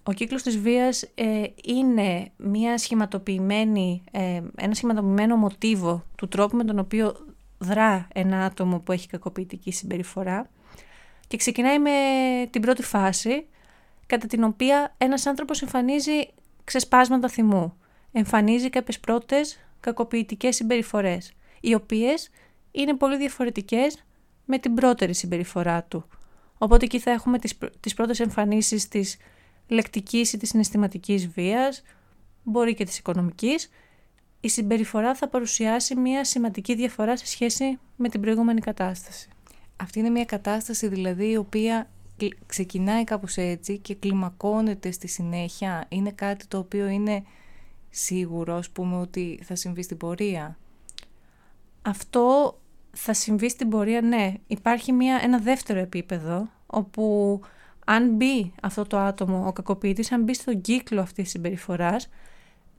Ο 0.03 0.11
κύκλος 0.11 0.41
της 0.41 0.57
βίας 0.57 1.01
ε, 1.15 1.43
είναι 1.63 2.31
μια 2.37 2.77
σχηματοποιημένη, 2.77 4.03
ε, 4.11 4.41
ένα 4.55 4.73
σχηματοποιημένο 4.73 5.35
μοτίβο 5.35 6.03
του 6.17 6.27
τρόπου 6.27 6.57
με 6.57 6.63
τον 6.63 6.79
οποίο 6.79 7.15
δρά 7.57 8.07
ένα 8.13 8.45
άτομο 8.45 8.79
που 8.79 8.91
έχει 8.91 9.07
κακοποιητική 9.07 9.71
συμπεριφορά 9.71 10.49
και 11.27 11.37
ξεκινάει 11.37 11.79
με 11.79 11.91
την 12.49 12.61
πρώτη 12.61 12.83
φάση 12.83 13.45
κατά 14.05 14.27
την 14.27 14.43
οποία 14.43 14.95
ένας 14.97 15.25
άνθρωπος 15.25 15.61
εμφανίζει 15.61 16.27
ξεσπάσματα 16.63 17.27
θυμού. 17.27 17.77
Εμφανίζει 18.11 18.69
κάποιες 18.69 18.99
πρώτες 18.99 19.59
κακοποιητικές 19.79 20.55
συμπεριφορές, 20.55 21.33
οι 21.61 21.73
οποίες 21.73 22.29
είναι 22.71 22.95
πολύ 22.95 23.17
διαφορετικές 23.17 24.05
με 24.45 24.57
την 24.57 24.73
πρώτερη 24.73 25.13
συμπεριφορά 25.13 25.83
του. 25.83 26.05
Οπότε 26.57 26.85
εκεί 26.85 26.99
θα 26.99 27.11
έχουμε 27.11 27.39
τις, 27.39 27.57
τις 27.79 27.93
πρώτες 27.93 28.19
εμφανίσεις 28.19 28.87
της 28.87 29.17
λεκτικής 29.67 30.33
ή 30.33 30.37
της 30.37 30.49
συναισθηματικής 30.49 31.27
βίας, 31.27 31.81
μπορεί 32.43 32.73
και 32.73 32.85
της 32.85 32.97
οικονομικής. 32.97 33.69
Η 34.39 34.49
συμπεριφορά 34.49 35.15
θα 35.15 35.27
παρουσιάσει 35.27 35.95
μια 35.95 36.23
σημαντική 36.23 36.75
διαφορά 36.75 37.17
σε 37.17 37.27
σχέση 37.27 37.79
με 37.95 38.09
την 38.09 38.21
προηγούμενη 38.21 38.61
κατάσταση. 38.61 39.29
Αυτή 39.75 39.99
είναι 39.99 40.09
μια 40.09 40.25
κατάσταση 40.25 40.87
δηλαδή 40.87 41.29
η 41.29 41.37
οποία 41.37 41.89
ξεκινάει 42.45 43.03
κάπως 43.03 43.37
έτσι 43.37 43.77
και 43.77 43.95
κλιμακώνεται 43.95 44.91
στη 44.91 45.07
συνέχεια. 45.07 45.85
Είναι 45.89 46.11
κάτι 46.11 46.47
το 46.47 46.57
οποίο 46.57 46.87
είναι 46.87 47.23
σίγουρο, 47.89 48.55
ας 48.55 48.69
πούμε, 48.69 48.95
ότι 48.95 49.39
θα 49.43 49.55
συμβεί 49.55 49.83
στην 49.83 49.97
πορεία. 49.97 50.57
Αυτό 51.81 52.57
θα 52.91 53.13
συμβεί 53.13 53.49
στην 53.49 53.69
πορεία, 53.69 54.01
ναι. 54.01 54.33
Υπάρχει 54.47 54.91
μια, 54.91 55.19
ένα 55.23 55.39
δεύτερο 55.39 55.79
επίπεδο, 55.79 56.49
όπου 56.65 57.39
αν 57.85 58.15
μπει 58.15 58.53
αυτό 58.61 58.85
το 58.85 58.97
άτομο, 58.97 59.47
ο 59.47 59.53
κακοποιητής, 59.53 60.11
αν 60.11 60.23
μπει 60.23 60.33
στον 60.33 60.61
κύκλο 60.61 61.01
αυτής 61.01 61.23
της 61.23 61.31
συμπεριφοράς, 61.31 62.09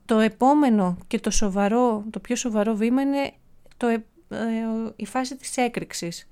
το 0.05 0.19
επόμενο 0.19 0.97
και 1.07 1.19
το 1.19 1.29
σοβαρό, 1.29 2.03
το 2.09 2.19
πιο 2.19 2.35
σοβαρό 2.35 2.75
βήμα 2.75 3.01
είναι 3.01 3.31
το, 3.77 3.87
ε, 3.87 4.03
η 4.95 5.05
φάση 5.05 5.35
της 5.35 5.57
έκρηξης. 5.57 6.29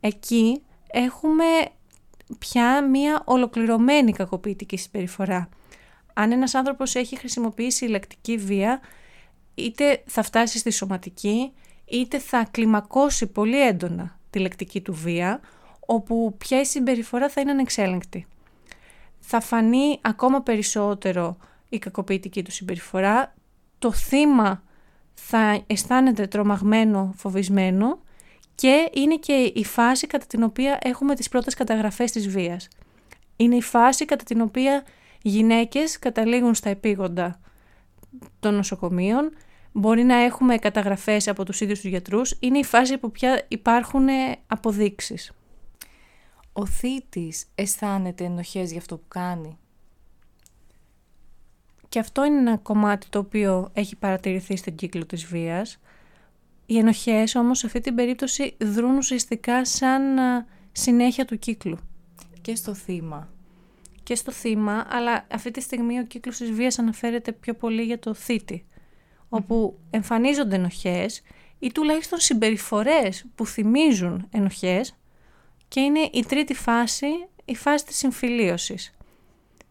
Εκεί 0.00 0.62
έχουμε 0.90 1.44
πια 2.38 2.82
μία 2.82 3.22
ολοκληρωμένη 3.24 4.12
κακοποιητική 4.12 4.76
συμπεριφορά. 4.76 5.48
Αν 6.14 6.32
ένας 6.32 6.54
άνθρωπος 6.54 6.94
έχει 6.94 7.16
χρησιμοποιήσει 7.18 7.84
λεκτική 7.84 8.36
βία, 8.36 8.80
είτε 9.54 10.02
θα 10.06 10.22
φτάσει 10.22 10.58
στη 10.58 10.70
σωματική, 10.70 11.52
είτε 11.84 12.18
θα 12.18 12.46
κλιμακώσει 12.50 13.26
πολύ 13.26 13.66
έντονα 13.66 14.18
τη 14.30 14.38
λεκτική 14.38 14.80
του 14.80 14.92
βία, 14.94 15.40
όπου 15.86 16.34
πια 16.38 16.60
η 16.60 16.64
συμπεριφορά 16.64 17.28
θα 17.28 17.40
είναι 17.40 17.50
ανεξέλεγκτη. 17.50 18.26
Θα 19.18 19.40
φανεί 19.40 19.98
ακόμα 20.00 20.42
περισσότερο 20.42 21.36
η 21.68 21.78
κακοποιητική 21.78 22.42
του 22.42 22.52
συμπεριφορά, 22.52 23.34
το 23.78 23.92
θύμα 23.92 24.62
θα 25.14 25.62
αισθάνεται 25.66 26.26
τρομαγμένο, 26.26 27.12
φοβισμένο 27.16 27.98
και 28.60 28.90
είναι 28.94 29.16
και 29.16 29.52
η 29.54 29.64
φάση 29.64 30.06
κατά 30.06 30.26
την 30.26 30.42
οποία 30.42 30.78
έχουμε 30.82 31.14
τις 31.14 31.28
πρώτες 31.28 31.54
καταγραφές 31.54 32.12
της 32.12 32.28
βίας. 32.28 32.68
Είναι 33.36 33.56
η 33.56 33.62
φάση 33.62 34.04
κατά 34.04 34.24
την 34.24 34.40
οποία 34.40 34.84
γυναίκες 35.22 35.98
καταλήγουν 35.98 36.54
στα 36.54 36.68
επίγοντα 36.68 37.40
των 38.40 38.54
νοσοκομείων, 38.54 39.30
μπορεί 39.72 40.02
να 40.02 40.14
έχουμε 40.16 40.56
καταγραφές 40.56 41.28
από 41.28 41.44
τους 41.44 41.60
ίδιους 41.60 41.80
τους 41.80 41.90
γιατρούς, 41.90 42.36
είναι 42.40 42.58
η 42.58 42.64
φάση 42.64 42.98
που 42.98 43.10
πια 43.10 43.44
υπάρχουν 43.48 44.06
αποδείξεις. 44.46 45.32
Ο 46.52 46.66
θήτης 46.66 47.46
αισθάνεται 47.54 48.24
ενοχές 48.24 48.70
για 48.70 48.78
αυτό 48.78 48.96
που 48.96 49.08
κάνει; 49.08 49.58
Και 51.88 51.98
αυτό 51.98 52.24
είναι 52.24 52.38
ένα 52.38 52.56
κομμάτι 52.56 53.08
το 53.08 53.18
οποίο 53.18 53.70
έχει 53.72 53.96
παρατηρηθεί 53.96 54.56
στον 54.56 54.74
κύκλο 54.74 55.06
της 55.06 55.24
βίας. 55.24 55.78
Οι 56.70 56.78
ενοχές 56.78 57.34
όμως 57.34 57.58
σε 57.58 57.66
αυτή 57.66 57.80
την 57.80 57.94
περίπτωση 57.94 58.56
δρούν 58.60 58.96
ουσιαστικά 58.96 59.64
σαν 59.64 60.02
συνέχεια 60.72 61.24
του 61.24 61.38
κύκλου. 61.38 61.78
Και 62.40 62.54
στο 62.54 62.74
θύμα. 62.74 63.28
Και 64.02 64.14
στο 64.14 64.32
θύμα, 64.32 64.86
αλλά 64.90 65.26
αυτή 65.30 65.50
τη 65.50 65.60
στιγμή 65.60 65.98
ο 65.98 66.04
κύκλος 66.04 66.36
της 66.36 66.50
βίας 66.50 66.78
αναφέρεται 66.78 67.32
πιο 67.32 67.54
πολύ 67.54 67.82
για 67.82 67.98
το 67.98 68.14
θήτη, 68.14 68.66
όπου 69.28 69.78
εμφανίζονται 69.90 70.54
ενοχές 70.54 71.22
ή 71.58 71.72
τουλάχιστον 71.72 72.18
συμπεριφορές 72.18 73.24
που 73.34 73.46
θυμίζουν 73.46 74.28
ενοχές 74.30 74.94
και 75.68 75.80
είναι 75.80 76.10
η 76.12 76.24
τρίτη 76.28 76.54
φάση, 76.54 77.06
η 77.44 77.54
φάση 77.54 77.84
της 77.84 77.96
συμφιλίωσης. 77.96 78.94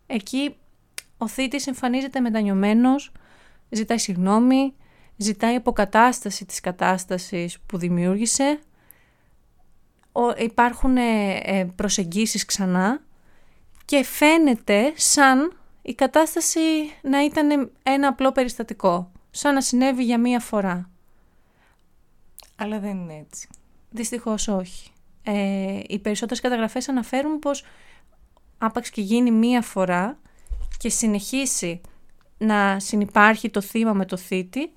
Εκεί 0.07 0.55
ο 1.17 1.27
θήτης 1.27 1.67
εμφανίζεται 1.67 2.19
μετανιωμένος, 2.19 3.11
ζητάει 3.69 3.97
συγγνώμη, 3.97 4.73
ζητάει 5.17 5.55
αποκατάσταση 5.55 6.45
της 6.45 6.59
κατάστασης 6.59 7.59
που 7.65 7.77
δημιούργησε, 7.77 8.59
υπάρχουν 10.37 10.97
ε, 10.97 11.39
ε, 11.43 11.65
προσεγγίσεις 11.75 12.45
ξανά 12.45 13.01
και 13.85 14.03
φαίνεται 14.03 14.93
σαν 14.95 15.57
η 15.81 15.93
κατάσταση 15.93 16.59
να 17.01 17.23
ήταν 17.23 17.71
ένα 17.83 18.07
απλό 18.07 18.31
περιστατικό, 18.31 19.11
σαν 19.31 19.53
να 19.53 19.61
συνέβη 19.61 20.03
για 20.03 20.19
μία 20.19 20.39
φορά. 20.39 20.89
Αλλά 22.55 22.79
δεν 22.79 22.97
είναι 22.97 23.25
έτσι. 23.27 23.47
Δυστυχώς 23.89 24.47
όχι. 24.47 24.91
Ε, 25.23 25.79
οι 25.87 25.99
περισσότερες 25.99 26.41
καταγραφές 26.41 26.89
αναφέρουν 26.89 27.39
πως 27.39 27.63
άπαξ 28.57 28.89
και 28.89 29.01
γίνει 29.01 29.31
μία 29.31 29.61
φορά 29.61 30.19
και 30.77 30.89
συνεχίσει 30.89 31.81
να 32.37 32.79
συνυπάρχει 32.79 33.49
το 33.49 33.61
θύμα 33.61 33.93
με 33.93 34.05
το 34.05 34.17
θήτη, 34.17 34.71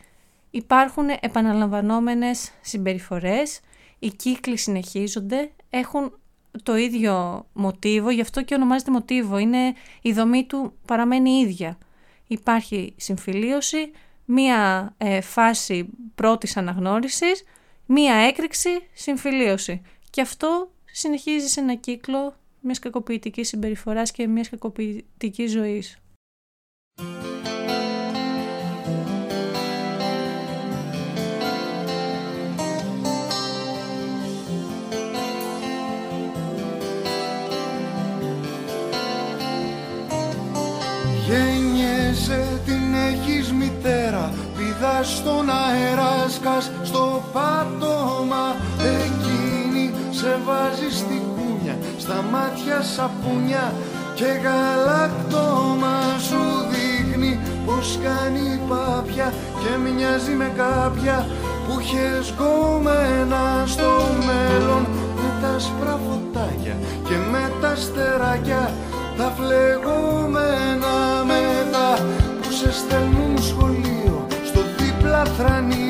Υπάρχουν 0.50 1.08
επαναλαμβανόμενες 1.20 2.52
συμπεριφορές, 2.60 3.60
οι 3.98 4.08
κύκλοι 4.08 4.56
συνεχίζονται, 4.56 5.50
έχουν 5.70 6.18
το 6.62 6.76
ίδιο 6.76 7.46
μοτίβο, 7.52 8.10
γι' 8.10 8.20
αυτό 8.20 8.42
και 8.42 8.54
ονομάζεται 8.54 8.90
μοτίβο, 8.90 9.38
είναι 9.38 9.74
η 10.02 10.12
δομή 10.12 10.44
του 10.44 10.72
παραμένει 10.86 11.30
ίδια. 11.30 11.78
Υπάρχει 12.26 12.94
συμφιλίωση, 12.96 13.90
μία 14.24 14.94
ε, 14.98 15.20
φάση 15.20 15.88
πρώτης 16.14 16.56
αναγνώρισης, 16.56 17.44
μία 17.86 18.14
έκρηξη, 18.14 18.70
συμφιλίωση. 18.92 19.82
Και 20.10 20.20
αυτό 20.20 20.70
συνεχίζει 20.84 21.46
σε 21.46 21.60
ένα 21.60 21.74
κύκλο 21.74 22.34
μιας 22.60 22.78
κακοποιητικής 22.78 23.48
συμπεριφοράς 23.48 24.10
και 24.10 24.26
μιας 24.26 24.48
κακοποιητικής 24.48 25.50
ζωής. 25.50 25.98
Γένιεσαι 41.30 42.60
την 42.64 42.94
έχεις 43.08 43.52
μητέρα 43.52 44.32
Πηδάς 44.56 45.16
στον 45.16 45.46
αεράσκας 45.50 46.70
στο 46.82 47.22
πάτωμα. 47.32 48.56
Εκείνη 48.78 49.94
σε 50.10 50.38
βάζει 50.46 50.96
στη 50.96 51.22
κούνια 51.34 51.76
Στα 51.98 52.24
μάτια 52.32 52.82
σαπούνια 52.82 53.72
και 54.14 54.24
γαλακτόμα 54.44 55.96
σου 56.28 56.42
δείχνει 56.70 57.38
πως 57.66 57.98
κάνει 58.02 58.60
πάπια 58.68 59.32
και 59.60 59.72
μοιάζει 59.82 60.32
με 60.32 60.52
κάποια 60.56 61.26
που 61.66 61.80
είχες 61.80 62.26
σγωμένα 62.26 63.64
στο 63.66 63.90
μέλλον. 64.26 64.86
Με 65.20 65.30
τα 65.42 65.58
σπραβωτάκια 65.58 66.76
και 67.08 67.16
με 67.30 67.52
τα 67.60 67.76
στεράκια 67.76 68.72
τα 69.16 69.32
φλεγόμενα 69.36 71.09
σε 72.60 72.72
στέλνουν 72.72 73.42
σχολείο 73.42 74.26
στο 74.44 74.60
δίπλα 74.78 75.24
θρανίο 75.24 75.89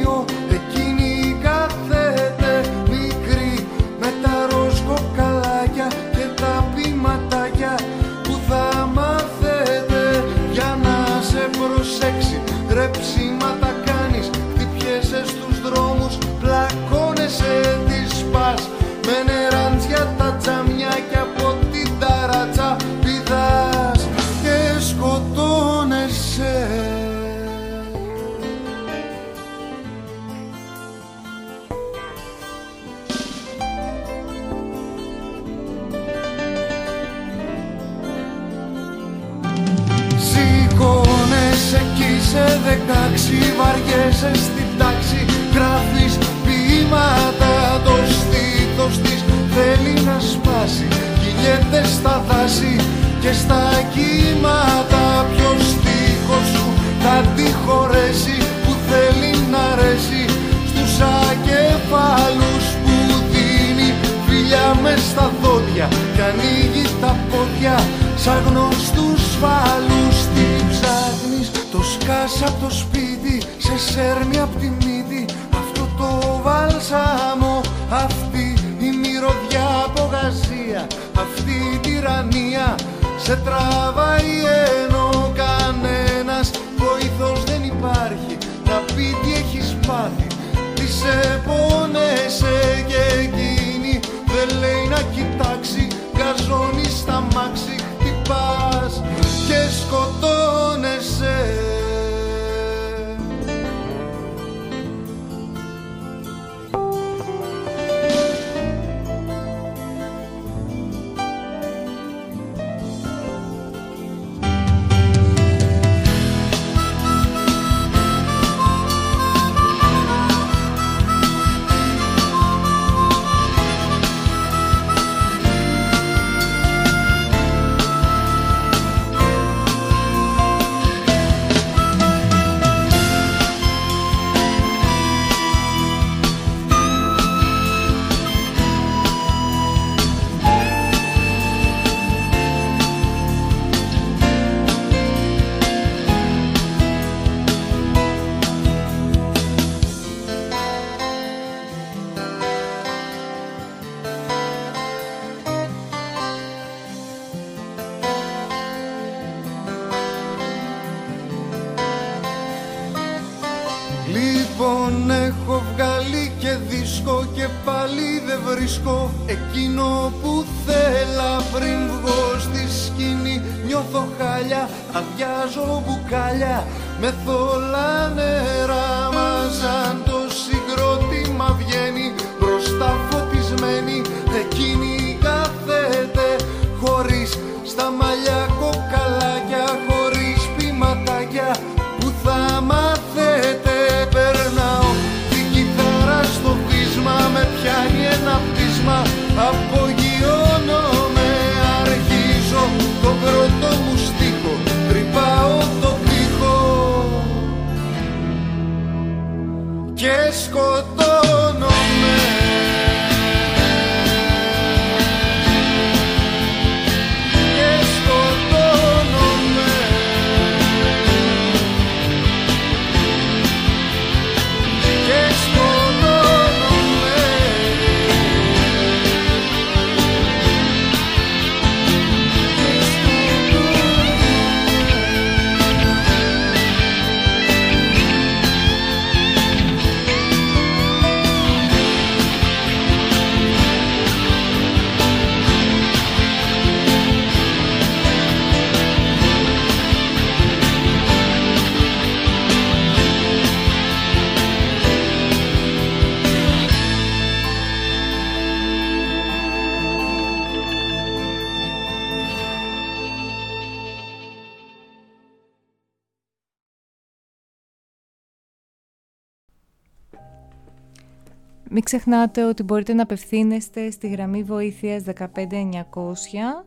Μην 271.72 271.82
ξεχνάτε 271.82 272.44
ότι 272.44 272.62
μπορείτε 272.62 272.92
να 272.92 273.02
απευθύνεστε 273.02 273.90
στη 273.90 274.08
γραμμή 274.08 274.42
βοήθειας 274.42 275.02
15900. 275.04 276.64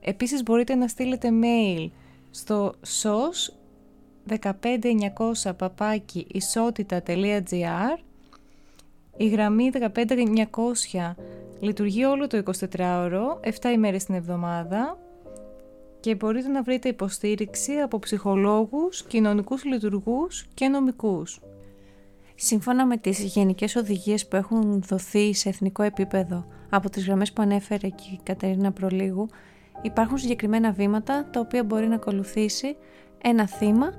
Επίσης 0.00 0.42
μπορείτε 0.42 0.74
να 0.74 0.88
στείλετε 0.88 1.28
mail 1.42 1.90
στο 2.30 2.74
sos 3.02 3.54
15900 4.28 5.56
παπάκι 5.56 6.26
ισότητα.gr 6.32 7.98
Η 9.16 9.28
γραμμή 9.28 9.70
15900 9.94 11.14
λειτουργεί 11.60 12.04
όλο 12.04 12.26
το 12.26 12.42
24ωρο, 12.44 13.40
7 13.60 13.72
ημέρες 13.72 14.04
την 14.04 14.14
εβδομάδα 14.14 14.98
και 16.00 16.14
μπορείτε 16.14 16.48
να 16.48 16.62
βρείτε 16.62 16.88
υποστήριξη 16.88 17.72
από 17.72 17.98
ψυχολόγους, 17.98 19.02
κοινωνικούς 19.02 19.64
λειτουργούς 19.64 20.46
και 20.54 20.68
νομικούς. 20.68 21.40
Σύμφωνα 22.42 22.86
με 22.86 22.96
τις 22.96 23.18
γενικές 23.18 23.76
οδηγίες 23.76 24.28
που 24.28 24.36
έχουν 24.36 24.82
δοθεί 24.82 25.34
σε 25.34 25.48
εθνικό 25.48 25.82
επίπεδο 25.82 26.46
από 26.70 26.90
τις 26.90 27.06
γραμμές 27.06 27.32
που 27.32 27.42
ανέφερε 27.42 27.88
και 27.88 28.04
η 28.12 28.20
Κατερίνα 28.22 28.72
προλίγου, 28.72 29.28
υπάρχουν 29.82 30.18
συγκεκριμένα 30.18 30.72
βήματα 30.72 31.28
τα 31.30 31.40
οποία 31.40 31.64
μπορεί 31.64 31.88
να 31.88 31.94
ακολουθήσει 31.94 32.76
ένα 33.22 33.46
θύμα 33.46 33.92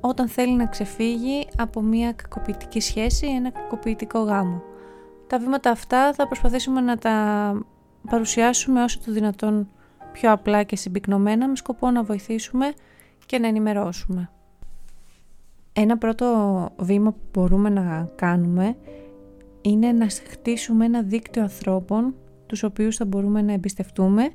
όταν 0.00 0.28
θέλει 0.28 0.52
να 0.52 0.66
ξεφύγει 0.66 1.48
από 1.56 1.80
μια 1.80 2.12
κακοποιητική 2.12 2.80
σχέση 2.80 3.26
ή 3.26 3.34
ένα 3.34 3.50
κακοποιητικό 3.50 4.18
γάμο. 4.18 4.62
Τα 5.26 5.38
βήματα 5.38 5.70
αυτά 5.70 6.12
θα 6.12 6.26
προσπαθήσουμε 6.26 6.80
να 6.80 6.96
τα 6.96 7.66
παρουσιάσουμε 8.10 8.82
όσο 8.82 8.98
το 9.04 9.12
δυνατόν 9.12 9.68
πιο 10.12 10.32
απλά 10.32 10.62
και 10.62 10.76
συμπυκνωμένα 10.76 11.48
με 11.48 11.56
σκοπό 11.56 11.90
να 11.90 12.02
βοηθήσουμε 12.02 12.72
και 13.26 13.38
να 13.38 13.46
ενημερώσουμε. 13.46 14.30
Ένα 15.72 15.98
πρώτο 15.98 16.26
βήμα 16.78 17.10
που 17.10 17.18
μπορούμε 17.32 17.68
να 17.68 18.10
κάνουμε 18.14 18.76
είναι 19.60 19.92
να 19.92 20.08
χτίσουμε 20.08 20.84
ένα 20.84 21.02
δίκτυο 21.02 21.42
ανθρώπων 21.42 22.14
τους 22.46 22.62
οποίους 22.62 22.96
θα 22.96 23.04
μπορούμε 23.04 23.42
να 23.42 23.52
εμπιστευτούμε 23.52 24.30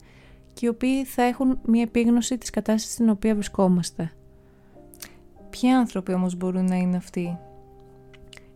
και 0.54 0.66
οι 0.66 0.70
οποίοι 0.70 1.04
θα 1.04 1.24
έχουν 1.24 1.60
μια 1.66 1.82
επίγνωση 1.82 2.38
της 2.38 2.50
κατάστασης 2.50 2.94
στην 2.94 3.10
οποία 3.10 3.34
βρισκόμαστε. 3.34 4.12
Ποιοι 5.50 5.70
άνθρωποι 5.72 6.14
όμως 6.14 6.36
μπορούν 6.36 6.66
να 6.66 6.76
είναι 6.76 6.98
αυτοί; 6.98 7.38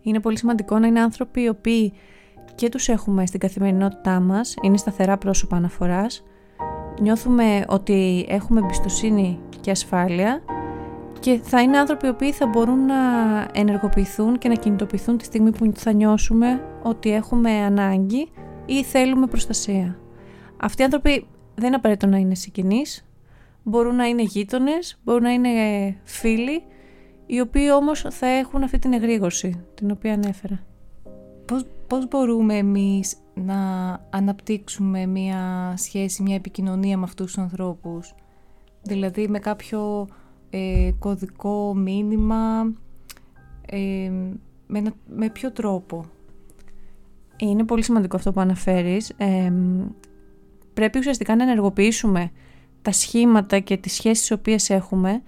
Είναι 0.01 0.19
πολύ 0.19 0.37
σημαντικό 0.37 0.79
να 0.79 0.87
είναι 0.87 1.01
άνθρωποι 1.01 1.41
οι 1.41 1.47
οποίοι 1.47 1.93
και 2.55 2.69
τους 2.69 2.87
έχουμε 2.87 3.25
στην 3.25 3.39
καθημερινότητά 3.39 4.19
μας, 4.19 4.55
είναι 4.61 4.77
σταθερά 4.77 5.17
πρόσωπα 5.17 5.55
αναφοράς, 5.57 6.23
νιώθουμε 7.01 7.65
ότι 7.67 8.25
έχουμε 8.29 8.59
εμπιστοσύνη 8.59 9.39
και 9.61 9.71
ασφάλεια 9.71 10.41
και 11.21 11.39
θα 11.43 11.61
είναι 11.61 11.77
άνθρωποι 11.77 12.05
οι 12.05 12.09
οποίοι 12.09 12.31
θα 12.31 12.47
μπορούν 12.47 12.85
να 12.85 12.95
ενεργοποιηθούν 13.53 14.37
και 14.37 14.47
να 14.47 14.55
κινητοποιηθούν 14.55 15.17
τη 15.17 15.25
στιγμή 15.25 15.51
που 15.51 15.71
θα 15.75 15.91
νιώσουμε 15.91 16.61
ότι 16.83 17.11
έχουμε 17.11 17.51
ανάγκη 17.51 18.31
ή 18.65 18.83
θέλουμε 18.83 19.27
προστασία. 19.27 19.99
Αυτοί 20.57 20.81
οι 20.81 20.85
άνθρωποι 20.85 21.27
δεν 21.55 21.65
είναι 21.67 21.75
απαραίτητο 21.75 22.07
να 22.11 22.17
είναι 22.17 22.35
συγγενείς, 22.35 23.07
μπορούν 23.63 23.95
να 23.95 24.05
είναι 24.05 24.21
γείτονες, 24.21 24.99
μπορούν 25.03 25.23
να 25.23 25.31
είναι 25.31 25.49
φίλοι, 26.03 26.63
οι 27.25 27.39
οποίοι 27.39 27.67
όμως 27.75 28.05
θα 28.09 28.27
έχουν 28.27 28.63
αυτή 28.63 28.79
την 28.79 28.93
εγρήγορση 28.93 29.63
την 29.73 29.91
οποία 29.91 30.13
ανέφερα. 30.13 30.59
Πώς, 31.45 31.65
πώς 31.87 32.07
μπορούμε 32.07 32.57
εμείς 32.57 33.17
να 33.33 33.57
αναπτύξουμε 34.09 35.05
μια 35.05 35.73
σχέση, 35.77 36.23
μια 36.23 36.35
επικοινωνία 36.35 36.97
με 36.97 37.03
αυτούς 37.03 37.25
τους 37.25 37.37
ανθρώπους, 37.37 38.15
δηλαδή 38.81 39.27
με 39.27 39.39
κάποιο 39.39 40.07
ε, 40.53 40.91
κωδικό 40.99 41.73
μήνυμα, 41.75 42.73
ε, 43.65 44.11
με, 44.67 44.83
με 45.15 45.29
ποιο 45.29 45.51
τρόπο; 45.51 46.05
Είναι 47.37 47.63
πολύ 47.63 47.83
σημαντικό 47.83 48.15
αυτό 48.15 48.31
που 48.31 48.39
αναφέρεις. 48.39 49.09
Ε, 49.17 49.53
πρέπει 50.73 50.99
ουσιαστικά 50.99 51.35
να 51.35 51.43
ενεργοποιήσουμε 51.43 52.31
τα 52.81 52.91
σχήματα 52.91 53.59
και 53.59 53.77
τις 53.77 53.93
σχέσεις 53.93 54.19
τις 54.19 54.31
οποίες 54.31 54.69
έχουμε. 54.69 55.21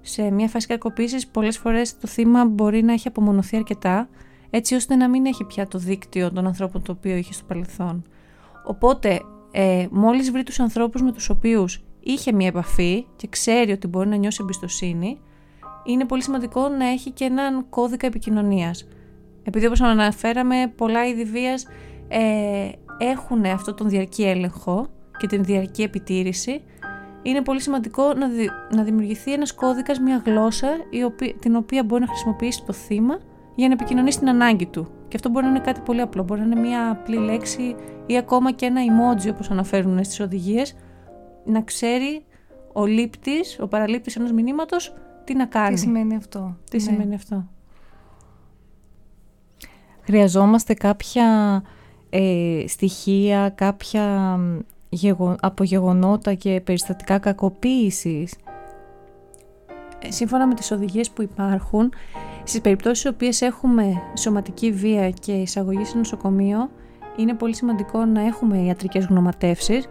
Σε 0.00 0.30
μια 0.30 0.48
φάση 0.48 0.66
κακοποίησης 0.66 1.26
πολλές 1.26 1.58
φορές 1.58 1.98
το 1.98 2.06
θύμα 2.06 2.44
μπορεί 2.44 2.82
να 2.82 2.92
έχει 2.92 3.08
απομονωθεί 3.08 3.56
αρκετά 3.56 4.08
έτσι 4.50 4.74
ώστε 4.74 4.94
να 4.94 5.08
μην 5.08 5.26
έχει 5.26 5.44
πια 5.44 5.68
το 5.68 5.78
δίκτυο 5.78 6.32
των 6.32 6.46
ανθρώπων 6.46 6.82
το 6.82 6.92
οποίο 6.92 7.16
είχε 7.16 7.32
στο 7.32 7.44
παρελθόν. 7.44 8.02
Οπότε 8.64 9.20
ε, 9.50 9.86
μόλις 9.90 10.30
βρει 10.30 10.42
τους 10.42 10.60
ανθρώπους 10.60 11.02
με 11.02 11.12
τους 11.12 11.28
οποίους 11.30 11.82
είχε 12.00 12.32
μια 12.32 12.46
επαφή 12.46 13.06
και 13.16 13.28
ξέρει 13.28 13.72
ότι 13.72 13.86
μπορεί 13.86 14.08
να 14.08 14.16
νιώσει 14.16 14.38
εμπιστοσύνη, 14.42 15.20
είναι 15.84 16.04
πολύ 16.04 16.22
σημαντικό 16.22 16.68
να 16.68 16.86
έχει 16.86 17.10
και 17.10 17.24
έναν 17.24 17.68
κώδικα 17.68 18.06
επικοινωνίας. 18.06 18.88
Επειδή 19.42 19.66
όπως 19.66 19.80
αναφέραμε, 19.80 20.72
πολλά 20.76 21.06
είδη 21.06 21.24
βίας 21.24 21.66
ε, 22.08 22.68
έχουν 22.98 23.44
αυτό 23.44 23.74
τον 23.74 23.88
διαρκή 23.88 24.22
έλεγχο 24.22 24.86
και 25.18 25.26
την 25.26 25.44
διαρκή 25.44 25.82
επιτήρηση, 25.82 26.62
είναι 27.22 27.42
πολύ 27.42 27.60
σημαντικό 27.60 28.14
να, 28.14 28.26
να 28.74 28.82
δημιουργηθεί 28.82 29.32
ένας 29.32 29.54
κώδικας, 29.54 29.98
μια 29.98 30.22
γλώσσα 30.26 30.68
η 30.90 31.02
οποία, 31.02 31.34
την 31.34 31.56
οποία 31.56 31.84
μπορεί 31.84 32.00
να 32.00 32.06
χρησιμοποιήσει 32.06 32.64
το 32.66 32.72
θύμα 32.72 33.18
για 33.54 33.66
να 33.66 33.72
επικοινωνήσει 33.72 34.18
την 34.18 34.28
ανάγκη 34.28 34.66
του. 34.66 34.88
Και 35.08 35.16
αυτό 35.16 35.28
μπορεί 35.28 35.44
να 35.44 35.50
είναι 35.50 35.60
κάτι 35.60 35.80
πολύ 35.80 36.00
απλό. 36.00 36.22
Μπορεί 36.22 36.40
να 36.40 36.46
είναι 36.46 36.60
μια 36.60 36.90
απλή 36.90 37.16
λέξη 37.16 37.74
ή 38.06 38.16
ακόμα 38.16 38.52
και 38.52 38.66
ένα 38.66 38.80
emoji 38.80 39.30
όπως 39.32 39.50
αναφέρουν 39.50 40.04
στις 40.04 40.20
οδηγίες 40.20 40.74
να 41.44 41.62
ξέρει 41.62 42.24
ο 42.72 42.86
λήπτης, 42.86 43.58
ο 43.60 43.68
παραλήπτης 43.68 44.16
ενός 44.16 44.32
μηνύματος 44.32 44.94
τι 45.24 45.34
να 45.34 45.46
κάνει. 45.46 45.74
Τι 45.74 45.80
σημαίνει 45.80 46.16
αυτό. 46.16 46.56
Τι 46.70 46.76
ναι. 46.76 46.82
σημαίνει 46.82 47.14
αυτό. 47.14 47.44
Χρειαζόμαστε 50.00 50.74
κάποια 50.74 51.62
ε, 52.10 52.64
στοιχεία, 52.66 53.48
κάποια 53.54 54.38
γεγο... 54.88 55.36
από 55.40 55.64
γεγονότα 55.64 56.34
και 56.34 56.60
περιστατικά 56.64 57.18
κακοποίησης. 57.18 58.34
Ε, 59.98 60.10
σύμφωνα 60.10 60.46
με 60.46 60.54
τις 60.54 60.70
οδηγίες 60.70 61.10
που 61.10 61.22
υπάρχουν, 61.22 61.92
στις 62.44 62.60
περιπτώσεις 62.60 62.98
στις 62.98 63.10
οποίες 63.10 63.40
έχουμε 63.40 63.92
σωματική 64.16 64.72
βία 64.72 65.10
και 65.10 65.32
εισαγωγή 65.32 65.84
σε 65.84 65.96
νοσοκομείο, 65.96 66.70
είναι 67.16 67.34
πολύ 67.34 67.54
σημαντικό 67.54 68.04
να 68.04 68.20
έχουμε 68.20 68.58
ιατρικές 68.58 69.06
γνωματεύσεις 69.06 69.88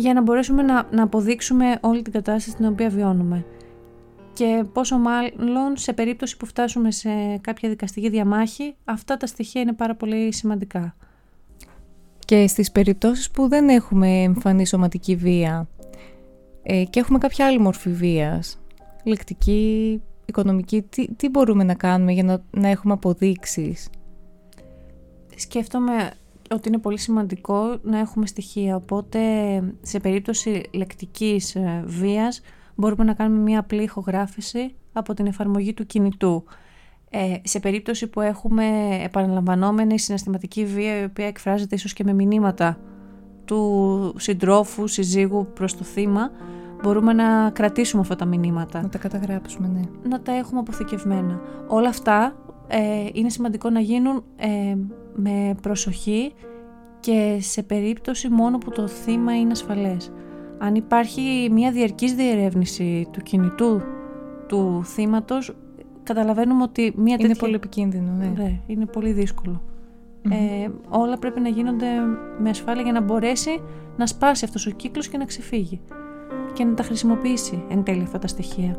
για 0.00 0.14
να 0.14 0.22
μπορέσουμε 0.22 0.62
να, 0.62 0.88
να 0.90 1.02
αποδείξουμε 1.02 1.78
όλη 1.80 2.02
την 2.02 2.12
κατάσταση 2.12 2.50
στην 2.50 2.66
οποία 2.66 2.88
βιώνουμε. 2.88 3.44
Και 4.32 4.64
πόσο 4.72 4.98
μάλλον 4.98 5.76
σε 5.76 5.92
περίπτωση 5.92 6.36
που 6.36 6.46
φτάσουμε 6.46 6.90
σε 6.90 7.10
κάποια 7.40 7.68
δικαστική 7.68 8.08
διαμάχη, 8.08 8.74
αυτά 8.84 9.16
τα 9.16 9.26
στοιχεία 9.26 9.60
είναι 9.60 9.72
πάρα 9.72 9.94
πολύ 9.94 10.34
σημαντικά. 10.34 10.96
Και 12.18 12.46
στις 12.46 12.72
περιπτώσεις 12.72 13.30
που 13.30 13.48
δεν 13.48 13.68
έχουμε 13.68 14.08
εμφανή 14.22 14.66
σωματική 14.66 15.16
βία 15.16 15.68
ε, 16.62 16.84
και 16.84 17.00
έχουμε 17.00 17.18
κάποια 17.18 17.46
άλλη 17.46 17.58
μορφή 17.58 17.90
βίας, 17.90 18.60
λεκτική, 19.04 20.02
οικονομική, 20.26 20.82
τι, 20.82 21.14
τι 21.14 21.28
μπορούμε 21.28 21.64
να 21.64 21.74
κάνουμε 21.74 22.12
για 22.12 22.24
να, 22.24 22.42
να 22.50 22.68
έχουμε 22.68 22.92
αποδείξεις; 22.92 23.90
Σκέφτομαι 25.36 26.10
ότι 26.50 26.68
είναι 26.68 26.78
πολύ 26.78 26.98
σημαντικό 26.98 27.78
να 27.82 27.98
έχουμε 27.98 28.26
στοιχεία. 28.26 28.76
Οπότε 28.76 29.20
σε 29.82 30.00
περίπτωση 30.00 30.62
λεκτικής 30.72 31.54
ε, 31.54 31.82
βίας 31.86 32.40
μπορούμε 32.74 33.04
να 33.04 33.14
κάνουμε 33.14 33.42
μια 33.42 33.58
απλή 33.58 33.82
ηχογράφηση 33.82 34.74
από 34.92 35.14
την 35.14 35.26
εφαρμογή 35.26 35.74
του 35.74 35.86
κινητού. 35.86 36.44
Ε, 37.10 37.34
σε 37.42 37.60
περίπτωση 37.60 38.06
που 38.06 38.20
έχουμε 38.20 38.64
επαναλαμβανόμενη 39.04 39.98
συναισθηματική 39.98 40.64
βία 40.64 41.00
η 41.00 41.04
οποία 41.04 41.26
εκφράζεται 41.26 41.74
ίσως 41.74 41.92
και 41.92 42.04
με 42.04 42.12
μηνύματα 42.12 42.78
του 43.44 44.14
συντρόφου, 44.18 44.86
συζύγου 44.86 45.46
προς 45.54 45.76
το 45.76 45.84
θύμα 45.84 46.30
μπορούμε 46.82 47.12
να 47.12 47.50
κρατήσουμε 47.50 48.02
αυτά 48.02 48.16
τα 48.16 48.24
μηνύματα. 48.24 48.82
Να 48.82 48.88
τα 48.88 48.98
καταγράψουμε, 48.98 49.68
ναι. 49.68 49.80
Να 50.08 50.20
τα 50.20 50.32
έχουμε 50.32 50.60
αποθηκευμένα. 50.60 51.40
Όλα 51.66 51.88
αυτά 51.88 52.36
ε, 52.68 53.06
είναι 53.12 53.30
σημαντικό 53.30 53.70
να 53.70 53.80
γίνουν 53.80 54.24
ε, 54.36 54.76
με 55.20 55.54
προσοχή 55.62 56.32
και 57.00 57.38
σε 57.40 57.62
περίπτωση 57.62 58.28
μόνο 58.28 58.58
που 58.58 58.70
το 58.70 58.86
θύμα 58.86 59.38
είναι 59.38 59.52
ασφαλές. 59.52 60.12
Αν 60.58 60.74
υπάρχει 60.74 61.48
μια 61.52 61.72
διαρκής 61.72 62.14
διερεύνηση 62.14 63.08
του 63.10 63.20
κινητού 63.20 63.80
του 64.46 64.82
θύματος, 64.84 65.56
καταλαβαίνουμε 66.02 66.62
ότι 66.62 66.92
μια 66.96 67.16
τέτοια... 67.16 67.26
Είναι 67.26 67.38
πολύ 67.38 67.54
επικίνδυνο, 67.54 68.12
ναι. 68.12 68.32
ναι 68.36 68.60
είναι 68.66 68.86
πολύ 68.86 69.12
Ε, 70.30 70.68
όλα 70.88 71.18
πρέπει 71.18 71.40
να 71.40 71.48
γίνονται 71.48 71.86
με 72.38 72.50
ασφάλεια 72.50 72.82
για 72.82 72.92
να 72.92 73.00
μπορέσει 73.00 73.60
να 73.96 74.06
σπάσει 74.06 74.44
αυτός 74.44 74.66
ο 74.66 74.70
κύκλος 74.70 75.08
και 75.08 75.18
να 75.18 75.24
ξεφύγει 75.24 75.80
και 76.52 76.64
να 76.64 76.74
τα 76.74 76.82
χρησιμοποιήσει 76.82 77.64
εν 77.68 77.82
τέλει 77.82 78.02
αυτά 78.02 78.18
τα 78.18 78.26
στοιχεία. 78.26 78.78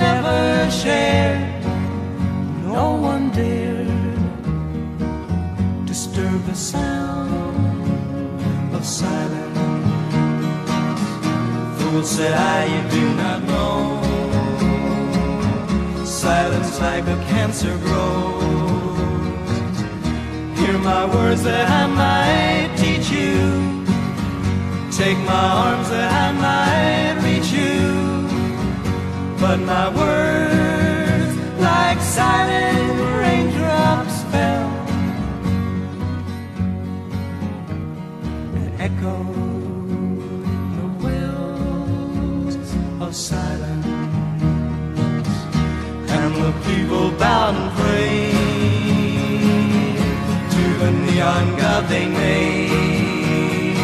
shared. 0.69 1.63
No 2.63 2.95
one 2.95 3.31
dared 3.31 3.87
disturb 5.85 6.43
the 6.45 6.55
sound 6.55 7.31
of 8.73 8.85
silence. 8.85 9.59
Fools 11.77 12.09
said 12.09 12.33
I, 12.33 12.65
you 12.73 12.81
do 12.89 13.15
not 13.15 13.43
know 13.43 14.01
silence 16.05 16.79
like 16.79 17.05
a 17.07 17.17
cancer 17.31 17.75
grows. 17.79 18.41
Hear 20.59 20.77
my 20.77 21.05
words 21.13 21.41
that 21.43 21.67
I 21.81 21.87
might 21.87 22.77
teach 22.77 23.09
you. 23.09 23.83
Take 24.91 25.17
my 25.25 25.47
arms 25.65 25.89
that 25.89 26.09
I 26.25 26.31
might 26.45 27.15
reach 27.27 27.51
you. 27.51 28.00
But 29.41 29.57
my 29.61 29.89
words, 29.89 31.35
like 31.59 31.99
silent 31.99 32.99
raindrops, 33.21 34.21
fell. 34.31 34.69
And 38.55 38.69
echoed 38.79 40.45
the 40.77 40.87
wells 41.03 42.55
of 43.01 43.15
silence. 43.15 43.87
And 46.17 46.31
the 46.35 46.53
people 46.67 47.09
bowed 47.17 47.55
and 47.55 47.71
prayed 47.79 48.35
to 50.53 50.63
the 50.81 50.91
neon 50.91 51.45
god 51.57 51.89
they 51.89 52.07
made. 52.07 53.75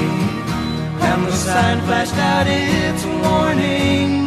And 1.01 1.25
the 1.25 1.31
sign 1.31 1.81
flashed 1.81 2.17
out 2.17 2.45
its 2.47 3.03
warning. 3.05 4.26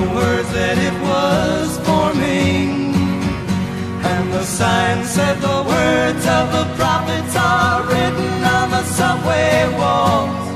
the 0.00 0.14
words 0.14 0.50
that 0.52 0.78
it 0.78 0.96
was 1.08 1.68
forming. 1.86 2.94
And 4.10 4.32
the 4.32 4.44
sign 4.44 5.04
said 5.04 5.36
the 5.40 5.60
words 5.74 6.24
of 6.38 6.44
the 6.56 6.66
prophets 6.80 7.34
are 7.36 7.82
written 7.90 8.32
on 8.56 8.70
the 8.70 8.84
subway 8.84 9.68
walls, 9.80 10.49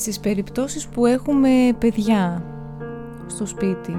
Στις 0.00 0.20
περιπτώσεις 0.20 0.88
που 0.88 1.06
έχουμε 1.06 1.76
παιδιά 1.78 2.44
στο 3.26 3.46
σπίτι, 3.46 3.96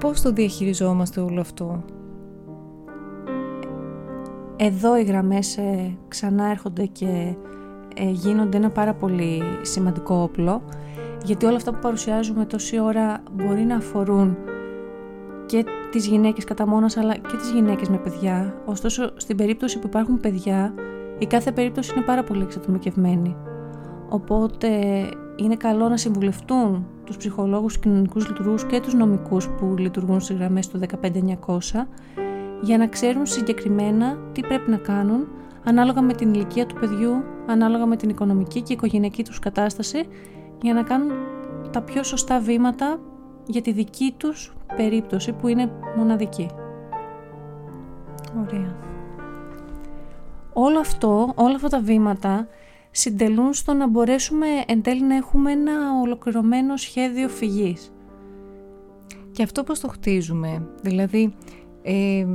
πώς 0.00 0.20
το 0.20 0.32
διαχειριζόμαστε 0.32 1.20
όλο 1.20 1.40
αυτό; 1.40 1.84
Εδώ 4.56 4.98
οι 4.98 5.02
γραμμές 5.02 5.56
ε, 5.56 5.96
ξανά 6.08 6.50
έρχονται 6.50 6.86
και 6.86 7.34
ε, 7.96 8.10
γίνονται 8.10 8.56
ένα 8.56 8.70
πάρα 8.70 8.94
πολύ 8.94 9.42
σημαντικό 9.62 10.14
όπλο 10.14 10.62
γιατί 11.24 11.46
όλα 11.46 11.56
αυτά 11.56 11.72
που 11.72 11.78
παρουσιάζουμε 11.78 12.44
τόση 12.44 12.80
ώρα 12.80 13.22
μπορεί 13.32 13.62
να 13.62 13.76
αφορούν 13.76 14.36
και 15.46 15.64
τις 15.90 16.06
γυναίκες 16.06 16.44
κατά 16.44 16.66
μόνος 16.66 16.96
αλλά 16.96 17.14
και 17.16 17.36
τις 17.36 17.50
γυναίκες 17.50 17.88
με 17.88 17.96
παιδιά. 17.96 18.62
Ωστόσο 18.64 19.12
στην 19.16 19.36
περίπτωση 19.36 19.78
που 19.78 19.86
υπάρχουν 19.86 20.20
παιδιά 20.20 20.74
η 21.18 21.26
κάθε 21.26 21.52
περίπτωση 21.52 21.92
είναι 21.96 22.04
πάρα 22.04 22.22
πολύ 22.24 22.42
εξατομικευμένη. 22.42 23.36
Οπότε 24.08 24.68
είναι 25.36 25.56
καλό 25.56 25.88
να 25.88 25.96
συμβουλευτούν 25.96 26.86
τους 27.04 27.16
ψυχολόγους, 27.16 27.72
τους 27.72 27.82
κοινωνικούς 27.82 28.28
λειτουργούς 28.28 28.64
και 28.64 28.80
τους 28.80 28.94
νομικούς 28.94 29.48
που 29.48 29.74
λειτουργούν 29.78 30.20
στις 30.20 30.36
γραμμές 30.36 30.68
του 30.68 30.78
15900 30.78 31.86
για 32.60 32.78
να 32.78 32.86
ξέρουν 32.86 33.26
συγκεκριμένα 33.26 34.18
τι 34.32 34.40
πρέπει 34.40 34.70
να 34.70 34.76
κάνουν 34.76 35.28
ανάλογα 35.64 36.02
με 36.02 36.12
την 36.12 36.34
ηλικία 36.34 36.66
του 36.66 36.74
παιδιού, 36.74 37.24
ανάλογα 37.46 37.86
με 37.86 37.96
την 37.96 38.08
οικονομική 38.08 38.62
και 38.62 38.72
οικογενειακή 38.72 39.24
τους 39.24 39.38
κατάσταση 39.38 40.06
για 40.62 40.74
να 40.74 40.82
κάνουν 40.82 41.12
τα 41.70 41.82
πιο 41.82 42.02
σωστά 42.02 42.40
βήματα 42.40 42.98
για 43.46 43.62
τη 43.62 43.72
δική 43.72 44.14
τους 44.16 44.56
περίπτωση 44.76 45.32
που 45.32 45.48
είναι 45.48 45.70
μοναδική. 45.96 46.50
Ωραία. 48.46 48.76
Όλο 50.52 50.78
αυτό, 50.78 51.32
όλα 51.34 51.54
αυτά 51.54 51.68
τα 51.68 51.80
βήματα 51.80 52.46
συντελούν 52.90 53.52
στο 53.52 53.72
να 53.72 53.88
μπορέσουμε 53.88 54.46
εν 54.66 54.82
τέλει 54.82 55.02
να 55.02 55.16
έχουμε 55.16 55.52
ένα 55.52 55.72
ολοκληρωμένο 56.02 56.76
σχέδιο 56.76 57.28
φυγής. 57.28 57.92
Και 59.32 59.42
αυτό 59.42 59.62
πώς 59.62 59.80
το 59.80 59.88
χτίζουμε, 59.88 60.66
δηλαδή 60.82 61.34
ε, 61.82 62.26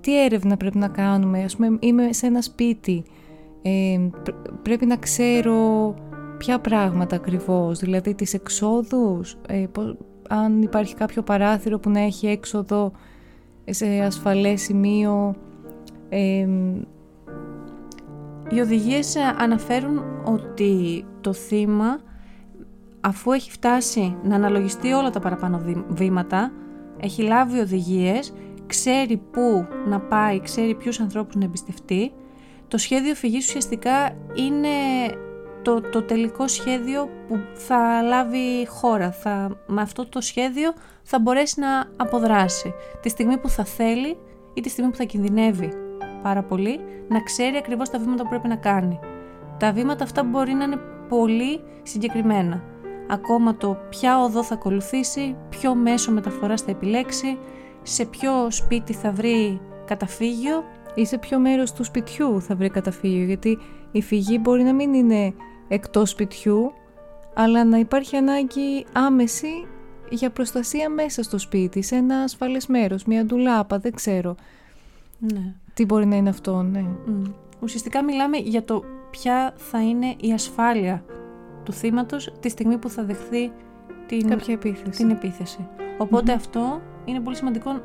τι, 0.00 0.24
έρευνα 0.24 0.56
πρέπει 0.56 0.78
να 0.78 0.88
κάνουμε, 0.88 1.42
ας 1.42 1.56
πούμε 1.56 1.76
είμαι 1.80 2.12
σε 2.12 2.26
ένα 2.26 2.42
σπίτι, 2.42 3.02
ε, 3.62 3.98
πρέπει 4.62 4.86
να 4.86 4.96
ξέρω 4.96 5.94
ποια 6.38 6.58
πράγματα 6.58 7.16
ακριβώς, 7.16 7.78
δηλαδή 7.78 8.14
τις 8.14 8.34
εξόδους, 8.34 9.38
ε, 9.48 9.64
αν 10.28 10.62
υπάρχει 10.62 10.94
κάποιο 10.94 11.22
παράθυρο 11.22 11.78
που 11.78 11.90
να 11.90 12.00
έχει 12.00 12.26
έξοδο 12.26 12.92
σε 13.64 13.86
ασφαλές 13.86 14.60
σημείο, 14.62 15.34
οι 18.50 18.60
οδηγίες 18.60 19.16
ε, 19.16 19.20
αναφέρουν 19.38 20.02
ότι 20.24 21.04
το 21.20 21.32
θύμα 21.32 22.00
αφού 23.00 23.32
έχει 23.32 23.50
φτάσει 23.50 24.16
να 24.22 24.34
αναλογιστεί 24.34 24.92
όλα 24.92 25.10
τα 25.10 25.20
παραπάνω 25.20 25.62
βήματα, 25.88 26.52
έχει 27.00 27.22
λάβει 27.22 27.58
οδηγίες, 27.58 28.32
ξέρει 28.66 29.16
πού 29.16 29.66
να 29.88 30.00
πάει, 30.00 30.40
ξέρει 30.40 30.74
ποιους 30.74 31.00
ανθρώπους 31.00 31.34
να 31.34 31.44
εμπιστευτεί, 31.44 32.12
το 32.68 32.78
σχέδιο 32.78 33.14
φυγής 33.14 33.46
ουσιαστικά 33.46 34.16
είναι 34.34 34.68
το, 35.62 35.80
το 35.80 36.02
τελικό 36.02 36.48
σχέδιο 36.48 37.08
που 37.28 37.38
θα 37.54 38.02
λάβει 38.02 38.66
χώρα. 38.68 39.10
Θα, 39.10 39.56
με 39.66 39.80
αυτό 39.80 40.08
το 40.08 40.20
σχέδιο 40.20 40.72
θα 41.02 41.18
μπορέσει 41.18 41.60
να 41.60 41.86
αποδράσει 41.96 42.74
τη 43.00 43.08
στιγμή 43.08 43.38
που 43.38 43.48
θα 43.48 43.64
θέλει 43.64 44.16
ή 44.54 44.60
τη 44.60 44.68
στιγμή 44.68 44.90
που 44.90 44.96
θα 44.96 45.04
κινδυνεύει 45.04 45.72
πάρα 46.22 46.42
πολύ, 46.42 46.80
να 47.08 47.20
ξέρει 47.20 47.56
ακριβώς 47.56 47.90
τα 47.90 47.98
βήματα 47.98 48.22
που 48.22 48.28
πρέπει 48.28 48.48
να 48.48 48.56
κάνει. 48.56 48.98
Τα 49.58 49.72
βήματα 49.72 50.04
αυτά 50.04 50.24
μπορεί 50.24 50.52
να 50.52 50.64
είναι 50.64 50.78
πολύ 51.08 51.60
συγκεκριμένα. 51.82 52.62
Ακόμα 53.10 53.56
το 53.56 53.78
ποια 53.88 54.22
οδό 54.22 54.42
θα 54.42 54.54
ακολουθήσει, 54.54 55.36
ποιο 55.48 55.74
μέσο 55.74 56.12
μεταφοράς 56.12 56.62
θα 56.62 56.70
επιλέξει, 56.70 57.38
σε 57.82 58.04
ποιο 58.04 58.50
σπίτι 58.50 58.92
θα 58.92 59.10
βρει 59.10 59.60
καταφύγιο 59.84 60.64
ή 60.94 61.04
σε 61.04 61.18
ποιο 61.18 61.38
μέρος 61.38 61.72
του 61.72 61.84
σπιτιού 61.84 62.40
θα 62.40 62.54
βρει 62.54 62.70
καταφύγιο, 62.70 63.24
γιατί 63.24 63.58
η 63.92 64.02
φυγή 64.02 64.38
μπορεί 64.40 64.62
να 64.62 64.74
μην 64.74 64.94
είναι 64.94 65.34
εκτός 65.68 66.10
σπιτιού, 66.10 66.72
αλλά 67.34 67.64
να 67.64 67.78
υπάρχει 67.78 68.16
ανάγκη 68.16 68.86
άμεση 68.92 69.66
για 70.10 70.30
προστασία 70.30 70.88
μέσα 70.88 71.22
στο 71.22 71.38
σπίτι, 71.38 71.82
σε 71.82 71.96
ένα 71.96 72.16
ασφαλές 72.16 72.66
μέρος, 72.66 73.04
μια 73.04 73.24
ντουλάπα, 73.24 73.78
δεν 73.78 73.94
ξέρω. 73.94 74.34
Ναι. 75.18 75.54
Τι 75.78 75.84
μπορεί 75.84 76.06
να 76.06 76.16
είναι 76.16 76.28
αυτό, 76.28 76.62
ναι. 76.62 76.80
Μμ. 76.80 77.22
Ουσιαστικά 77.60 78.04
μιλάμε 78.04 78.36
για 78.36 78.64
το 78.64 78.82
ποια 79.10 79.52
θα 79.56 79.82
είναι 79.82 80.14
η 80.20 80.32
ασφάλεια 80.32 81.04
του 81.64 81.72
θύματος 81.72 82.32
τη 82.40 82.48
στιγμή 82.48 82.78
που 82.78 82.88
θα 82.88 83.04
δεχθεί 83.04 83.52
την, 84.06 84.28
Κάποια 84.28 84.54
επίθεση. 84.54 84.90
την 84.90 85.10
επίθεση. 85.10 85.68
Οπότε 85.98 86.32
αυτό 86.32 86.80
είναι 87.04 87.20
πολύ 87.20 87.36
σημαντικό 87.36 87.80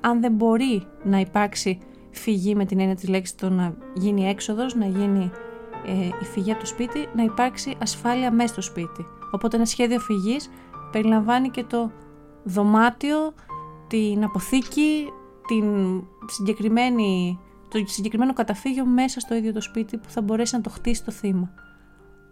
αν 0.00 0.20
δεν 0.20 0.32
μπορεί 0.32 0.86
να 1.02 1.20
υπάρξει 1.20 1.78
φυγή 2.10 2.54
με 2.54 2.64
την 2.64 2.80
έννοια 2.80 2.94
της 2.94 3.08
λέξης 3.08 3.34
το 3.34 3.50
να 3.50 3.74
γίνει 3.94 4.28
έξοδος, 4.28 4.74
να 4.74 4.86
γίνει 4.86 5.30
ε, 5.86 6.06
η 6.22 6.24
φυγή 6.24 6.50
από 6.50 6.60
το 6.60 6.66
σπίτι, 6.66 7.08
να 7.14 7.22
υπάρξει 7.22 7.74
ασφάλεια 7.82 8.32
μέσα 8.32 8.52
στο 8.52 8.60
σπίτι. 8.62 9.06
Οπότε 9.30 9.56
ένα 9.56 9.66
σχέδιο 9.66 9.98
φυγής 9.98 10.50
περιλαμβάνει 10.92 11.50
και 11.50 11.64
το 11.64 11.90
δωμάτιο, 12.44 13.32
την 13.86 14.24
αποθήκη, 14.24 15.12
την 15.46 16.02
συγκεκριμένη, 16.26 17.38
το 17.68 17.82
συγκεκριμένο 17.86 18.32
καταφύγιο 18.32 18.84
μέσα 18.84 19.20
στο 19.20 19.34
ίδιο 19.34 19.52
το 19.52 19.60
σπίτι 19.60 19.96
που 19.96 20.10
θα 20.10 20.22
μπορέσει 20.22 20.54
να 20.54 20.60
το 20.60 20.70
χτίσει 20.70 21.04
το 21.04 21.10
θύμα. 21.10 21.50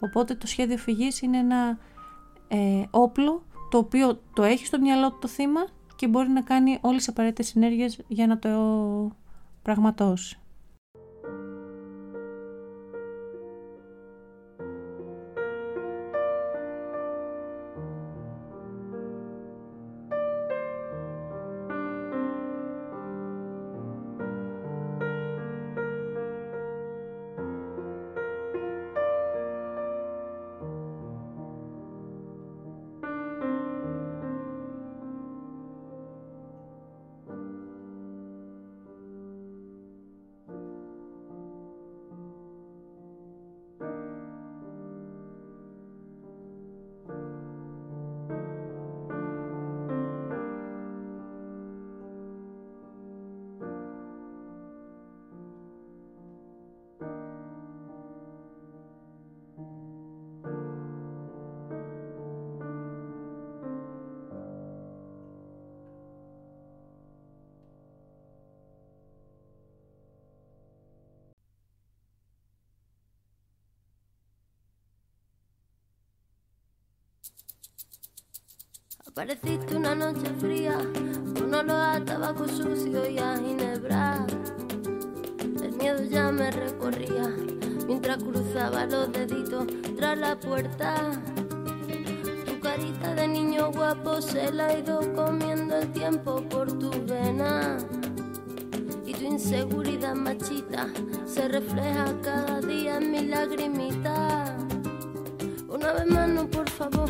Οπότε 0.01 0.35
το 0.35 0.47
σχέδιο 0.47 0.77
φυγής 0.77 1.23
είναι 1.23 1.39
ένα 1.39 1.79
ε, 2.49 2.83
όπλο 2.91 3.43
το 3.71 3.79
οποίο 3.79 4.21
το 4.33 4.43
έχει 4.43 4.67
στο 4.67 4.81
μυαλό 4.81 5.11
του 5.11 5.19
το 5.21 5.29
θύμα 5.29 5.65
και 5.97 6.09
μπορεί 6.09 6.29
να 6.29 6.43
κάνει 6.43 6.79
όλες 6.81 6.97
τις 6.97 7.09
απαραίτητες 7.09 7.47
συνέργειες 7.47 7.99
για 8.09 8.27
να 8.27 8.39
το 8.39 8.51
πραγματώσει. 9.63 10.39
Apareciste 79.17 79.77
una 79.77 79.95
noche 79.95 80.27
fría, 80.41 80.77
con 81.39 81.55
olor 81.55 81.71
a 81.71 82.05
tabaco 82.05 82.49
sucio 82.49 83.09
y 83.09 83.17
a 83.17 83.37
ginebra. 83.37 84.27
El 85.63 85.73
miedo 85.77 86.03
ya 86.03 86.33
me 86.33 86.51
recorría 86.51 87.33
mientras 87.87 88.21
cruzaba 88.25 88.87
los 88.87 89.13
deditos 89.13 89.69
tras 89.97 90.19
la 90.19 90.35
puerta. 90.41 91.13
Tu 92.45 92.59
carita 92.59 93.15
de 93.15 93.29
niño 93.29 93.71
guapo 93.71 94.21
se 94.21 94.51
la 94.51 94.67
ha 94.67 94.79
ido 94.81 94.99
comiendo 95.15 95.77
el 95.77 95.93
tiempo 95.93 96.43
por 96.49 96.77
tu 96.77 96.91
vena. 97.07 97.79
Y 99.07 99.13
tu 99.13 99.27
inseguridad 99.27 100.17
machita 100.17 100.89
se 101.25 101.47
refleja 101.47 102.07
cada 102.21 102.61
día 102.63 102.97
en 102.97 103.13
mi 103.13 103.27
lagrimita. 103.27 104.57
Una 105.69 105.93
vez 105.93 106.07
más, 106.07 106.29
no, 106.29 106.49
por 106.49 106.69
favor, 106.69 107.09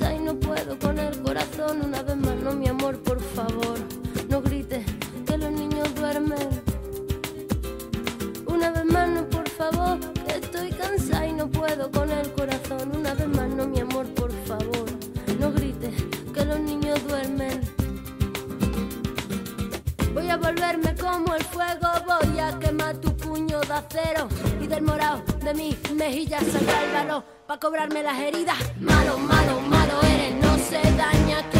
y 0.00 0.18
no 0.20 0.34
puedo 0.36 0.78
con 0.78 0.98
el 0.98 1.22
corazón. 1.22 1.82
Una 1.84 2.02
vez 2.02 2.16
más, 2.16 2.36
no, 2.36 2.52
mi 2.52 2.66
amor, 2.66 2.98
por 3.02 3.20
favor, 3.20 3.78
no 4.28 4.40
grites 4.40 4.86
que 5.26 5.36
los 5.36 5.50
niños 5.50 5.94
duermen. 5.94 6.48
Una 8.46 8.70
vez 8.70 8.84
más, 8.86 9.08
no, 9.10 9.28
por 9.28 9.46
favor, 9.50 9.98
que 10.24 10.36
estoy 10.36 10.70
cansada 10.70 11.26
y 11.26 11.34
no 11.34 11.46
puedo 11.46 11.90
con 11.90 12.10
el 12.10 12.32
corazón. 12.32 12.96
Una 12.96 13.12
vez 13.12 13.28
más, 13.28 13.48
no, 13.50 13.68
mi 13.68 13.80
amor, 13.80 14.06
por 14.14 14.32
favor, 14.46 14.86
no 15.38 15.52
grites 15.52 15.94
que 16.32 16.44
los 16.44 16.60
niños 16.60 16.98
duermen. 17.06 17.60
Voy 20.14 20.30
a 20.30 20.36
volverme 20.38 20.94
como 20.96 21.34
el 21.34 21.44
fuego, 21.44 21.88
voy 22.06 22.38
a 22.38 22.58
quemar 22.58 22.96
tu 22.96 23.14
puño 23.14 23.60
de 23.60 23.74
acero 23.74 24.28
y 24.58 24.66
del 24.66 24.82
morado 24.82 25.22
de 25.44 25.52
mi 25.52 25.76
mejilla 25.94 26.38
saldrá 26.40 26.84
el 26.84 26.92
valor 26.92 27.31
para 27.52 27.60
cobrarme 27.60 28.02
las 28.02 28.18
heridas. 28.18 28.56
Malo, 28.80 29.18
malo, 29.18 29.60
malo 29.60 30.00
eres, 30.04 30.34
no 30.36 30.56
se 30.56 30.80
daña 30.96 31.50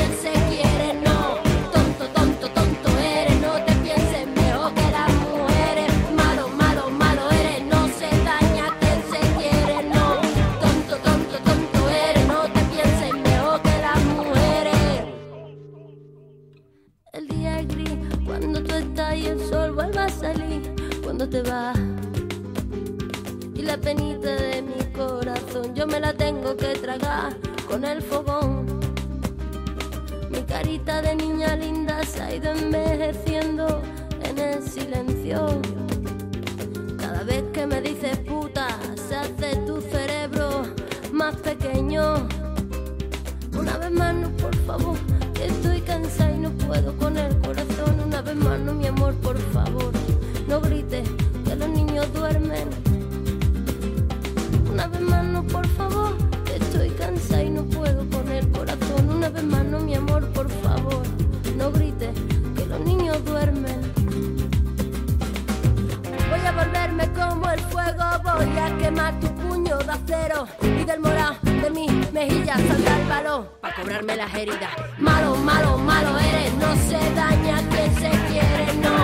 fuego, 67.94 68.04
voy 68.22 68.58
a 68.58 68.78
quemar 68.78 69.18
tu 69.20 69.28
puño 69.34 69.78
de 69.78 69.92
acero 69.92 70.46
y 70.62 70.84
del 70.84 71.00
morado 71.00 71.36
de 71.42 71.70
mi 71.70 71.86
mejilla 72.12 72.56
saldrá 72.56 73.00
el 73.00 73.08
balón 73.08 73.48
para 73.60 73.74
cobrarme 73.74 74.16
las 74.16 74.34
heridas. 74.34 74.70
Malo, 74.98 75.36
malo, 75.36 75.78
malo 75.78 76.18
eres, 76.18 76.52
no 76.54 76.74
se 76.76 77.14
daña 77.14 77.58
quien 77.70 77.94
se 77.94 78.10
quiere, 78.28 78.72
no. 78.82 78.96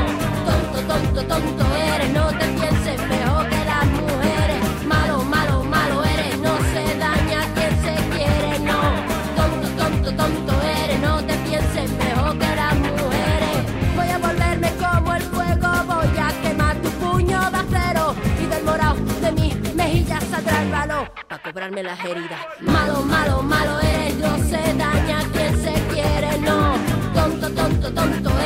Tonto, 0.46 0.94
tonto, 0.94 1.24
tonto 1.26 1.64
eres, 1.76 2.12
no 2.12 2.27
Malo, 22.60 23.02
malo, 23.02 23.42
malo 23.42 23.80
eres, 23.80 24.14
no 24.16 24.38
se 24.38 24.74
daña 24.74 25.20
quien 25.32 25.54
se 25.62 25.72
quiere, 25.92 26.38
no. 26.38 26.74
Tonto, 27.14 27.50
tonto, 27.50 27.92
tonto 27.92 28.37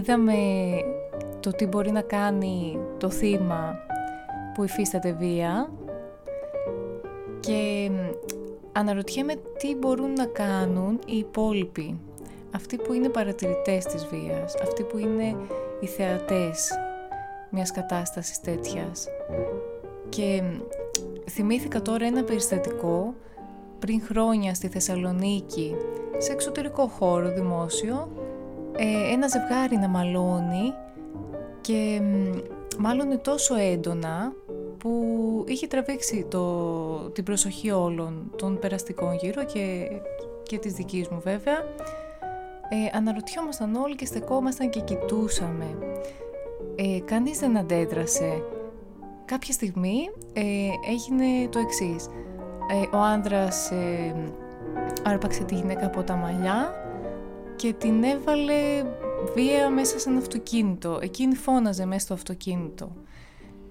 είδαμε 0.00 0.34
το 1.40 1.50
τι 1.50 1.66
μπορεί 1.66 1.90
να 1.90 2.00
κάνει 2.00 2.78
το 2.98 3.10
θύμα 3.10 3.78
που 4.54 4.64
υφίσταται 4.64 5.12
βία 5.12 5.70
και 7.40 7.90
αναρωτιέμαι 8.72 9.34
τι 9.58 9.74
μπορούν 9.74 10.12
να 10.12 10.24
κάνουν 10.24 10.98
οι 11.06 11.16
υπόλοιποι, 11.16 12.00
αυτοί 12.54 12.76
που 12.76 12.92
είναι 12.92 13.08
παρατηρητές 13.08 13.84
της 13.84 14.06
βίας, 14.06 14.54
αυτοί 14.62 14.82
που 14.82 14.98
είναι 14.98 15.36
οι 15.80 15.86
θεατές 15.86 16.70
μιας 17.50 17.70
κατάστασης 17.70 18.40
τέτοιας. 18.40 19.06
Και 20.08 20.42
θυμήθηκα 21.30 21.82
τώρα 21.82 22.06
ένα 22.06 22.24
περιστατικό 22.24 23.14
πριν 23.78 24.02
χρόνια 24.02 24.54
στη 24.54 24.68
Θεσσαλονίκη, 24.68 25.74
σε 26.18 26.32
εξωτερικό 26.32 26.86
χώρο 26.86 27.32
δημόσιο, 27.32 28.08
ε, 28.76 29.12
ένα 29.12 29.28
ζευγάρι 29.28 29.76
να 29.76 29.88
μαλώνει 29.88 30.72
και 31.60 32.00
μάλλον 32.78 33.20
τόσο 33.22 33.54
έντονα 33.54 34.32
που 34.78 35.44
είχε 35.46 35.66
τραβήξει 35.66 36.26
το, 36.30 37.10
την 37.10 37.24
προσοχή 37.24 37.70
όλων 37.70 38.32
των 38.36 38.58
περαστικών 38.58 39.14
γύρω 39.14 39.44
και, 39.44 39.88
και 40.42 40.58
της 40.58 40.72
δικής 40.72 41.08
μου 41.08 41.20
βέβαια. 41.20 41.58
Ε, 42.72 42.96
αναρωτιόμασταν 42.96 43.74
όλοι 43.74 43.94
και 43.96 44.06
στεκόμασταν 44.06 44.70
και 44.70 44.80
κοιτούσαμε. 44.80 45.76
Ε, 46.76 47.00
κανείς 47.04 47.38
δεν 47.38 47.56
αντέδρασε. 47.56 48.42
Κάποια 49.24 49.52
στιγμή 49.52 50.10
ε, 50.32 50.42
έγινε 50.90 51.48
το 51.48 51.58
εξής. 51.58 52.06
Ε, 52.70 52.96
ο 52.96 53.00
άνδρας 53.00 53.70
ε, 53.70 54.14
άρπαξε 55.04 55.44
τη 55.44 55.54
γυναίκα 55.54 55.86
από 55.86 56.02
τα 56.02 56.14
μαλλιά 56.14 56.74
και 57.60 57.72
την 57.72 58.02
έβαλε 58.02 58.84
βία 59.34 59.70
μέσα 59.70 59.98
σε 59.98 60.08
ένα 60.08 60.18
αυτοκίνητο. 60.18 60.98
Εκείνη 61.02 61.34
φώναζε 61.34 61.86
μέσα 61.86 62.00
στο 62.00 62.14
αυτοκίνητο. 62.14 62.92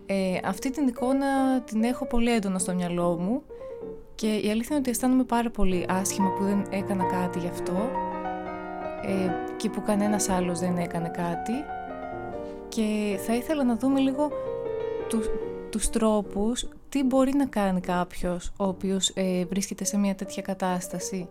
Ε, 0.06 0.38
αυτή 0.44 0.72
την 0.72 0.88
εικόνα 0.88 1.62
την 1.62 1.84
έχω 1.84 2.06
πολύ 2.06 2.32
έντονα 2.32 2.60
στο 2.60 2.74
μυαλό 2.74 3.18
μου 3.20 3.42
και 4.16 4.28
η 4.28 4.50
αλήθεια 4.50 4.68
είναι 4.70 4.80
ότι 4.80 4.90
αισθάνομαι 4.90 5.24
πάρα 5.24 5.50
πολύ 5.50 5.86
άσχημα 5.90 6.30
που 6.30 6.44
δεν 6.44 6.66
έκανα 6.70 7.04
κάτι 7.04 7.40
γι' 7.40 7.48
αυτό 7.48 7.90
ε, 9.06 9.32
και 9.58 9.70
που 9.70 9.82
κανένας 9.82 10.30
άλλος 10.30 10.60
δεν 10.60 10.78
έκανε 10.78 11.10
κάτι 11.10 11.54
και 12.70 13.20
θα 13.26 13.36
ήθελα 13.36 13.64
να 13.64 13.76
δούμε 13.76 14.00
λίγο 14.00 14.30
τους, 15.10 15.26
τους 15.70 15.90
τρόπους 15.90 16.68
τι 16.90 17.04
μπορεί 17.04 17.34
να 17.36 17.46
κάνει 17.46 17.80
κάποιος 17.80 18.52
ο 18.58 18.64
οποίος 18.64 19.10
ε, 19.10 19.46
βρίσκεται 19.46 19.84
σε 19.84 19.98
μια 19.98 20.16
τέτοια 20.16 20.42
κατάσταση. 20.42 21.28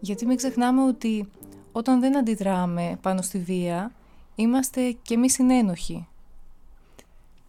Γιατί 0.00 0.26
μην 0.26 0.36
ξεχνάμε 0.36 0.82
ότι 0.84 1.28
όταν 1.72 2.00
δεν 2.00 2.16
αντιδράμε 2.18 2.98
πάνω 3.02 3.22
στη 3.22 3.38
βία, 3.38 3.92
είμαστε 4.34 4.96
και 5.02 5.14
εμείς 5.14 5.32
συνένοχοι. 5.32 6.06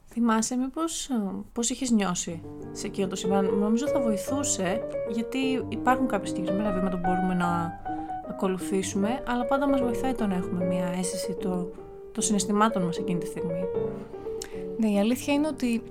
Θυμάσαι 0.10 0.56
μήπως 0.56 1.10
πώς 1.54 1.70
είχες 1.70 1.92
νιώσει 1.92 2.42
σε 2.72 2.88
εκείνο 2.88 3.08
το 3.08 3.16
συμβάν; 3.16 3.46
Νομίζω 3.46 3.88
θα 3.88 4.00
βοηθούσε 4.00 4.82
γιατί 5.12 5.66
υπάρχουν 5.70 6.08
κάποια 6.08 6.28
συγκεκριμένα 6.28 6.72
βήματα 6.72 6.98
που 6.98 7.08
μπορούμε 7.08 7.34
να 7.34 7.80
ακολουθήσουμε 8.30 9.24
αλλά 9.28 9.46
πάντα 9.46 9.68
μας 9.68 9.82
βοηθάει 9.82 10.14
το 10.14 10.28
να 10.28 10.36
έχουμε 10.36 10.66
μια 10.66 10.86
αίσθηση 10.86 11.34
των 11.34 11.68
το 12.14 12.22
συναισθημάτων 12.22 12.84
μας 12.84 12.98
εκείνη 12.98 13.20
τη 13.20 13.26
στιγμή. 13.26 13.64
Ναι, 14.78 14.90
η 14.90 15.00
αλήθεια 15.00 15.34
είναι 15.34 15.48
ότι 15.48 15.82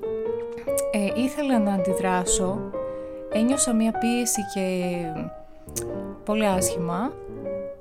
ε, 0.92 1.20
ήθελα 1.20 1.58
να 1.58 1.72
αντιδράσω, 1.72 2.60
ένιωσα 3.32 3.74
μια 3.74 3.92
πίεση 3.92 4.40
και 4.54 4.96
πολύ 6.24 6.46
άσχημα 6.46 7.12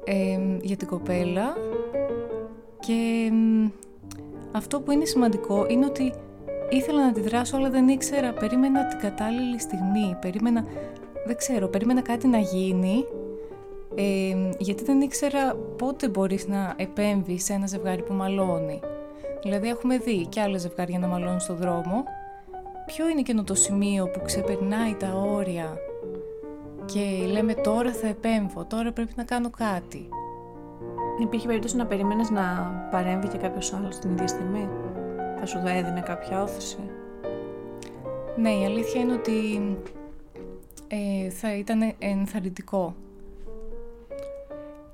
ε, 0.03 0.39
για 0.61 0.77
την 0.77 0.87
κοπέλα 0.87 1.55
και 2.79 3.31
αυτό 4.51 4.81
που 4.81 4.91
είναι 4.91 5.05
σημαντικό 5.05 5.65
είναι 5.69 5.85
ότι 5.85 6.13
ήθελα 6.69 7.01
να 7.01 7.07
αντιδράσω 7.07 7.57
αλλά 7.57 7.69
δεν 7.69 7.87
ήξερα, 7.87 8.33
περίμενα 8.33 8.87
την 8.87 8.99
κατάλληλη 8.99 9.59
στιγμή, 9.59 10.17
περίμενα, 10.21 10.65
δεν 11.25 11.35
ξέρω, 11.35 11.67
περίμενα 11.67 12.01
κάτι 12.01 12.27
να 12.27 12.37
γίνει 12.37 13.05
ε, 13.95 14.35
γιατί 14.57 14.83
δεν 14.83 15.01
ήξερα 15.01 15.55
πότε 15.77 16.07
μπορείς 16.09 16.47
να 16.47 16.73
επέμβεις 16.77 17.43
σε 17.43 17.53
ένα 17.53 17.67
ζευγάρι 17.67 18.01
που 18.01 18.13
μαλώνει. 18.13 18.79
Δηλαδή 19.41 19.67
έχουμε 19.67 19.97
δει 19.97 20.25
και 20.29 20.41
άλλα 20.41 20.57
ζευγάρια 20.57 20.99
να 20.99 21.07
μαλώνουν 21.07 21.39
στον 21.39 21.55
δρόμο. 21.55 22.03
Ποιο 22.85 23.09
είναι 23.09 23.19
εκείνο 23.19 23.43
το 23.43 23.55
σημείο 23.55 24.07
που 24.09 24.21
ξεπερνάει 24.25 24.93
τα 24.93 25.13
όρια 25.13 25.77
και 26.93 27.27
λέμε 27.31 27.53
τώρα 27.53 27.91
θα 27.91 28.07
επέμβω, 28.07 28.65
τώρα 28.65 28.91
πρέπει 28.91 29.13
να 29.15 29.23
κάνω 29.23 29.49
κάτι. 29.49 30.09
Υπήρχε 31.21 31.47
περίπτωση 31.47 31.75
να 31.75 31.85
περίμενες 31.85 32.29
να 32.29 32.41
παρέμβει 32.91 33.27
και 33.27 33.37
κάποιος 33.37 33.73
άλλος 33.73 33.99
την 33.99 34.11
ίδια 34.11 34.27
στιγμή; 34.27 34.69
Θα 35.39 35.45
σου 35.45 35.57
έδινε 35.65 36.01
κάποια 36.01 36.41
όθηση; 36.41 36.77
Ναι, 38.35 38.49
η 38.49 38.65
αλήθεια 38.65 39.01
είναι 39.01 39.13
ότι 39.13 39.77
ε, 40.87 41.29
θα 41.29 41.55
ήταν 41.55 41.93
ενθαρρυντικό 41.99 42.95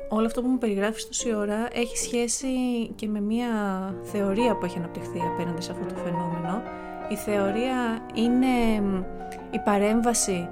όλο 0.09 0.25
αυτό 0.25 0.41
που 0.41 0.47
μου 0.47 0.57
περιγράφεις 0.57 1.07
τόση 1.07 1.35
ώρα 1.35 1.67
έχει 1.73 1.97
σχέση 1.97 2.47
και 2.95 3.07
με 3.07 3.21
μια 3.21 3.49
θεωρία 4.03 4.55
που 4.55 4.65
έχει 4.65 4.77
αναπτυχθεί 4.77 5.19
απέναντι 5.33 5.61
σε 5.61 5.71
αυτό 5.71 5.85
το 5.85 5.95
φαινόμενο. 5.95 6.61
Η 7.09 7.15
θεωρία 7.15 7.99
είναι 8.13 8.83
η 9.51 9.59
παρέμβαση 9.63 10.49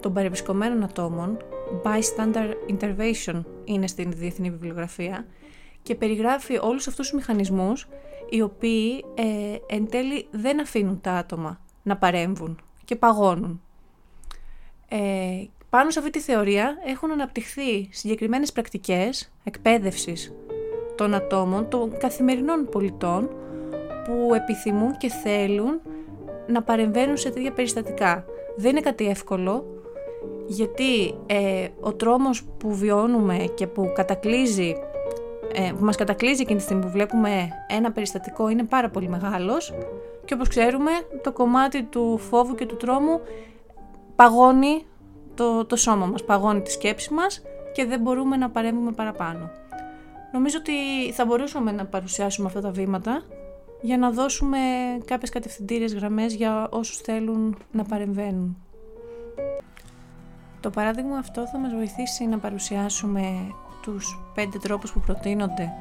των 0.00 0.12
παρευρισκομένων 0.12 0.82
ατόμων, 0.82 1.36
bystander 1.82 2.52
intervention 2.68 3.42
είναι 3.64 3.86
στην 3.86 4.12
διεθνή 4.12 4.50
βιβλιογραφία, 4.50 5.26
και 5.82 5.94
περιγράφει 5.94 6.58
όλους 6.62 6.86
αυτούς 6.86 7.06
τους 7.08 7.16
μηχανισμούς 7.16 7.88
οι 8.28 8.40
οποίοι 8.42 9.04
ε, 9.14 9.24
εν 9.66 9.88
τέλει 9.88 10.26
δεν 10.30 10.60
αφήνουν 10.60 11.00
τα 11.00 11.12
άτομα 11.12 11.60
να 11.82 11.96
παρέμβουν 11.96 12.60
και 12.84 12.96
παγώνουν. 12.96 13.60
Ε, 14.88 15.44
πάνω 15.70 15.90
σε 15.90 15.98
αυτή 15.98 16.10
τη 16.10 16.20
θεωρία 16.20 16.76
έχουν 16.86 17.10
αναπτυχθεί 17.10 17.88
συγκεκριμένες 17.90 18.52
πρακτικές 18.52 19.32
εκπαίδευσης 19.44 20.32
των 20.94 21.14
ατόμων, 21.14 21.68
των 21.68 21.98
καθημερινών 21.98 22.68
πολιτών 22.70 23.30
που 24.04 24.34
επιθυμούν 24.34 24.96
και 24.96 25.08
θέλουν 25.08 25.80
να 26.46 26.62
παρεμβαίνουν 26.62 27.16
σε 27.16 27.30
τέτοια 27.30 27.52
περιστατικά. 27.52 28.24
Δεν 28.56 28.70
είναι 28.70 28.80
κάτι 28.80 29.08
εύκολο 29.08 29.77
γιατί 30.48 31.14
ε, 31.26 31.68
ο 31.80 31.92
τρόμος 31.92 32.44
που 32.58 32.74
βιώνουμε 32.74 33.36
και 33.54 33.66
που 33.66 33.92
κατακλείζει 33.94 34.74
ε, 35.52 35.72
που 35.78 35.84
μας 35.84 35.96
κατακλείζει 35.96 36.42
εκείνη 36.42 36.58
τη 36.58 36.64
στιγμή 36.64 36.82
που 36.82 36.90
βλέπουμε 36.90 37.48
ένα 37.68 37.92
περιστατικό 37.92 38.48
είναι 38.48 38.64
πάρα 38.64 38.90
πολύ 38.90 39.08
μεγάλος 39.08 39.74
και 40.24 40.34
όπως 40.34 40.48
ξέρουμε 40.48 40.90
το 41.22 41.32
κομμάτι 41.32 41.82
του 41.82 42.18
φόβου 42.18 42.54
και 42.54 42.66
του 42.66 42.76
τρόμου 42.76 43.20
παγώνει 44.16 44.84
το, 45.34 45.64
το 45.64 45.76
σώμα 45.76 46.06
μας, 46.06 46.24
παγώνει 46.24 46.60
τη 46.60 46.70
σκέψη 46.70 47.14
μας 47.14 47.42
και 47.72 47.84
δεν 47.84 48.00
μπορούμε 48.00 48.36
να 48.36 48.50
παρέμβουμε 48.50 48.92
παραπάνω. 48.92 49.50
Νομίζω 50.32 50.56
ότι 50.58 51.12
θα 51.12 51.24
μπορούσαμε 51.24 51.72
να 51.72 51.86
παρουσιάσουμε 51.86 52.46
αυτά 52.46 52.60
τα 52.60 52.70
βήματα 52.70 53.22
για 53.80 53.98
να 53.98 54.10
δώσουμε 54.10 54.58
κάποιες 55.04 55.30
κατευθυντήριες 55.30 55.94
γραμμές 55.94 56.34
για 56.34 56.68
όσους 56.70 56.96
θέλουν 56.96 57.56
να 57.72 57.84
παρεμβαίνουν. 57.84 58.56
Το 60.68 60.74
παράδειγμα 60.74 61.18
αυτό 61.18 61.46
θα 61.46 61.58
μας 61.58 61.72
βοηθήσει 61.72 62.26
να 62.26 62.38
παρουσιάσουμε 62.38 63.54
τους 63.82 64.20
πέντε 64.34 64.58
τρόπους 64.58 64.92
που 64.92 65.00
προτείνονται 65.00 65.72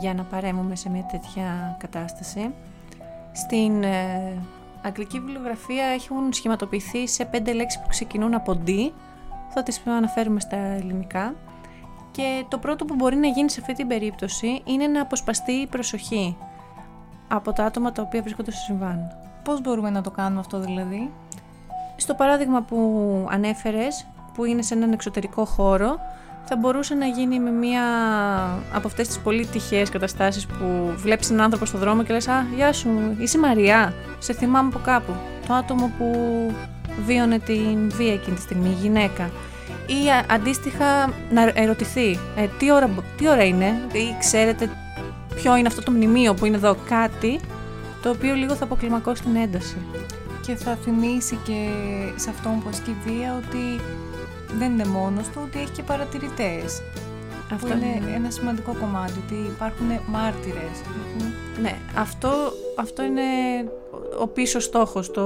για 0.00 0.14
να 0.14 0.22
παρέμβουμε 0.22 0.76
σε 0.76 0.88
μια 0.88 1.04
τέτοια 1.10 1.76
κατάσταση. 1.78 2.54
Στην 3.32 3.82
ε, 3.82 4.38
αγγλική 4.82 5.20
βιβλιογραφία 5.20 5.84
έχουν 5.84 6.32
σχηματοποιηθεί 6.32 7.08
σε 7.08 7.24
πέντε 7.24 7.52
λέξεις 7.52 7.80
που 7.80 7.88
ξεκινούν 7.88 8.34
από 8.34 8.62
D, 8.66 8.70
θα 9.48 9.62
τις 9.62 9.82
αναφέρουμε 9.86 10.40
στα 10.40 10.56
ελληνικά. 10.56 11.34
Και 12.10 12.44
το 12.48 12.58
πρώτο 12.58 12.84
που 12.84 12.94
μπορεί 12.94 13.16
να 13.16 13.26
γίνει 13.26 13.50
σε 13.50 13.60
αυτή 13.60 13.72
την 13.72 13.86
περίπτωση 13.86 14.62
είναι 14.64 14.86
να 14.86 15.00
αποσπαστεί 15.02 15.52
η 15.52 15.66
προσοχή 15.66 16.36
από 17.28 17.52
τα 17.52 17.64
άτομα 17.64 17.92
τα 17.92 18.02
οποία 18.02 18.22
βρίσκονται 18.22 18.50
στο 18.50 18.60
συμβάν. 18.60 19.16
Πώς 19.44 19.60
μπορούμε 19.60 19.90
να 19.90 20.00
το 20.00 20.10
κάνουμε 20.10 20.40
αυτό 20.40 20.60
δηλαδή; 20.60 21.10
Στο 21.96 22.14
παράδειγμα 22.14 22.62
που 22.62 22.78
ανέφερες, 23.30 24.06
που 24.34 24.44
είναι 24.44 24.62
σε 24.62 24.74
έναν 24.74 24.92
εξωτερικό 24.92 25.44
χώρο, 25.44 25.98
θα 26.44 26.56
μπορούσε 26.56 26.94
να 26.94 27.06
γίνει 27.06 27.40
με 27.40 27.50
μία 27.50 27.84
από 28.72 28.86
αυτές 28.86 29.06
τις 29.06 29.18
πολύ 29.18 29.46
τυχαίες 29.46 29.90
καταστάσεις 29.90 30.46
που 30.46 30.92
βλέπεις 30.96 31.30
έναν 31.30 31.42
άνθρωπο 31.42 31.66
στον 31.66 31.80
δρόμο 31.80 32.02
και 32.02 32.12
λες 32.12 32.28
«Α, 32.28 32.46
γεια 32.56 32.72
σου, 32.72 32.88
είσαι 33.18 33.38
Μαριά, 33.38 33.94
σε 34.18 34.32
θυμάμαι 34.32 34.68
από 34.68 34.84
κάπου». 34.84 35.12
Το 35.46 35.54
άτομο 35.54 35.90
που 35.98 36.06
βίωνε 37.06 37.38
την 37.38 37.90
βία 37.90 38.12
εκείνη 38.12 38.36
τη 38.36 38.42
στιγμή, 38.42 38.68
η 38.68 38.76
γυναίκα. 38.80 39.30
Ή 39.86 40.32
αντίστοιχα 40.32 41.12
να 41.30 41.52
ερωτηθεί 41.54 42.10
ε, 42.36 42.46
τι, 42.58 42.72
ώρα, 42.72 42.90
τι 43.16 43.28
ώρα 43.28 43.44
είναι 43.44 43.66
ή 43.92 44.16
ξέρετε 44.18 44.70
ποιο 45.34 45.56
είναι 45.56 45.68
αυτό 45.68 45.82
το 45.82 45.90
μνημείο 45.90 46.34
που 46.34 46.46
είναι 46.46 46.56
εδώ 46.56 46.76
κάτι 46.88 47.40
το 48.02 48.10
οποίο 48.10 48.34
λίγο 48.34 48.54
θα 48.54 48.64
αποκλιμακώσει 48.64 49.22
την 49.22 49.36
ένταση. 49.36 49.76
Και 50.46 50.54
θα 50.54 50.78
θυμίσει 50.82 51.38
και 51.44 51.68
σε 52.16 52.30
αυτόν 52.30 52.62
που 52.62 52.68
ασκεί 52.68 52.96
βία 53.04 53.42
ότι 53.46 53.80
δεν 54.58 54.72
είναι 54.72 54.84
μόνος 54.84 55.28
του, 55.28 55.40
ότι 55.44 55.58
έχει 55.58 55.70
και 55.70 55.82
παρατηρητές. 55.82 56.82
Αυτό 57.52 57.66
Αυτό 57.66 57.76
είναι 57.76 57.96
είναι- 57.96 58.16
ένα 58.16 58.30
σημαντικό 58.30 58.76
κομμάτι, 58.80 59.12
ότι 59.26 59.34
υπάρχουν 59.34 59.86
μάρτυρες. 60.06 60.82
Ναι, 61.62 61.76
αυτό, 61.96 62.30
αυτό 62.76 63.02
είναι 63.02 63.22
ο 64.20 64.26
πίσω 64.26 64.60
στόχος. 64.60 65.10
Το, 65.10 65.22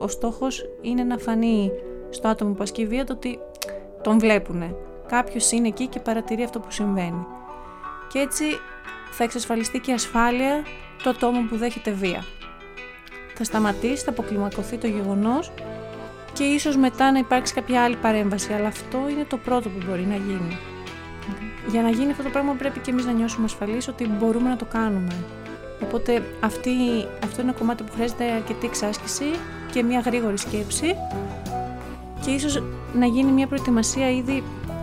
ο 0.00 0.08
στόχος 0.08 0.64
είναι 0.80 1.02
να 1.02 1.18
φανεί 1.18 1.70
στο 2.10 2.28
άτομο 2.28 2.52
που 2.52 2.62
ασκεί 2.62 2.86
βία 2.86 3.04
το 3.04 3.12
ότι 3.12 3.38
τον 4.02 4.18
βλέπουνε. 4.18 4.74
Κάποιος 5.08 5.50
είναι 5.52 5.68
εκεί 5.68 5.86
και 5.86 6.00
παρατηρεί 6.00 6.42
αυτό 6.42 6.58
που 6.60 6.70
συμβαίνει. 6.70 7.26
Και 8.12 8.18
έτσι 8.18 8.44
θα 9.10 9.24
εξασφαλιστεί 9.24 9.78
και 9.78 9.90
η 9.90 9.94
ασφάλεια 9.94 10.62
του 11.02 11.08
ατόμου 11.08 11.46
που 11.48 11.56
δέχεται 11.56 11.90
βία. 11.90 12.24
Θα 13.34 13.44
σταματήσει, 13.44 14.04
θα 14.04 14.10
αποκλιμακωθεί 14.10 14.76
το 14.76 14.86
γεγονός 14.86 15.52
και 16.38 16.44
ίσως 16.44 16.76
μετά 16.76 17.12
να 17.12 17.18
υπάρξει 17.18 17.54
κάποια 17.54 17.82
άλλη 17.82 17.96
παρέμβαση, 17.96 18.52
αλλά 18.52 18.66
αυτό 18.66 18.98
είναι 19.10 19.24
το 19.28 19.36
πρώτο 19.36 19.68
που 19.68 19.82
μπορεί 19.86 20.06
να 20.06 20.14
γίνει. 20.14 20.58
Για 21.70 21.82
να 21.82 21.90
γίνει 21.90 22.10
αυτό 22.10 22.22
το 22.22 22.28
πράγμα 22.28 22.52
πρέπει 22.52 22.80
και 22.80 22.90
εμείς 22.90 23.04
να 23.04 23.12
νιώσουμε 23.12 23.44
ασφαλείς 23.44 23.88
ότι 23.88 24.08
μπορούμε 24.08 24.48
να 24.48 24.56
το 24.56 24.64
κάνουμε. 24.64 25.14
Οπότε 25.82 26.22
αυτή, 26.40 26.70
αυτό 27.24 27.40
είναι 27.40 27.50
ένα 27.50 27.58
κομμάτι 27.58 27.82
που 27.82 27.92
χρειάζεται 27.94 28.24
αρκετή 28.24 28.66
εξάσκηση 28.66 29.24
και 29.72 29.82
μια 29.82 30.00
γρήγορη 30.00 30.38
σκέψη 30.38 30.94
και 32.20 32.30
ίσως 32.30 32.62
να 32.94 33.06
γίνει 33.06 33.32
μια 33.32 33.46
προετοιμασία 33.46 34.10
ήδη 34.10 34.42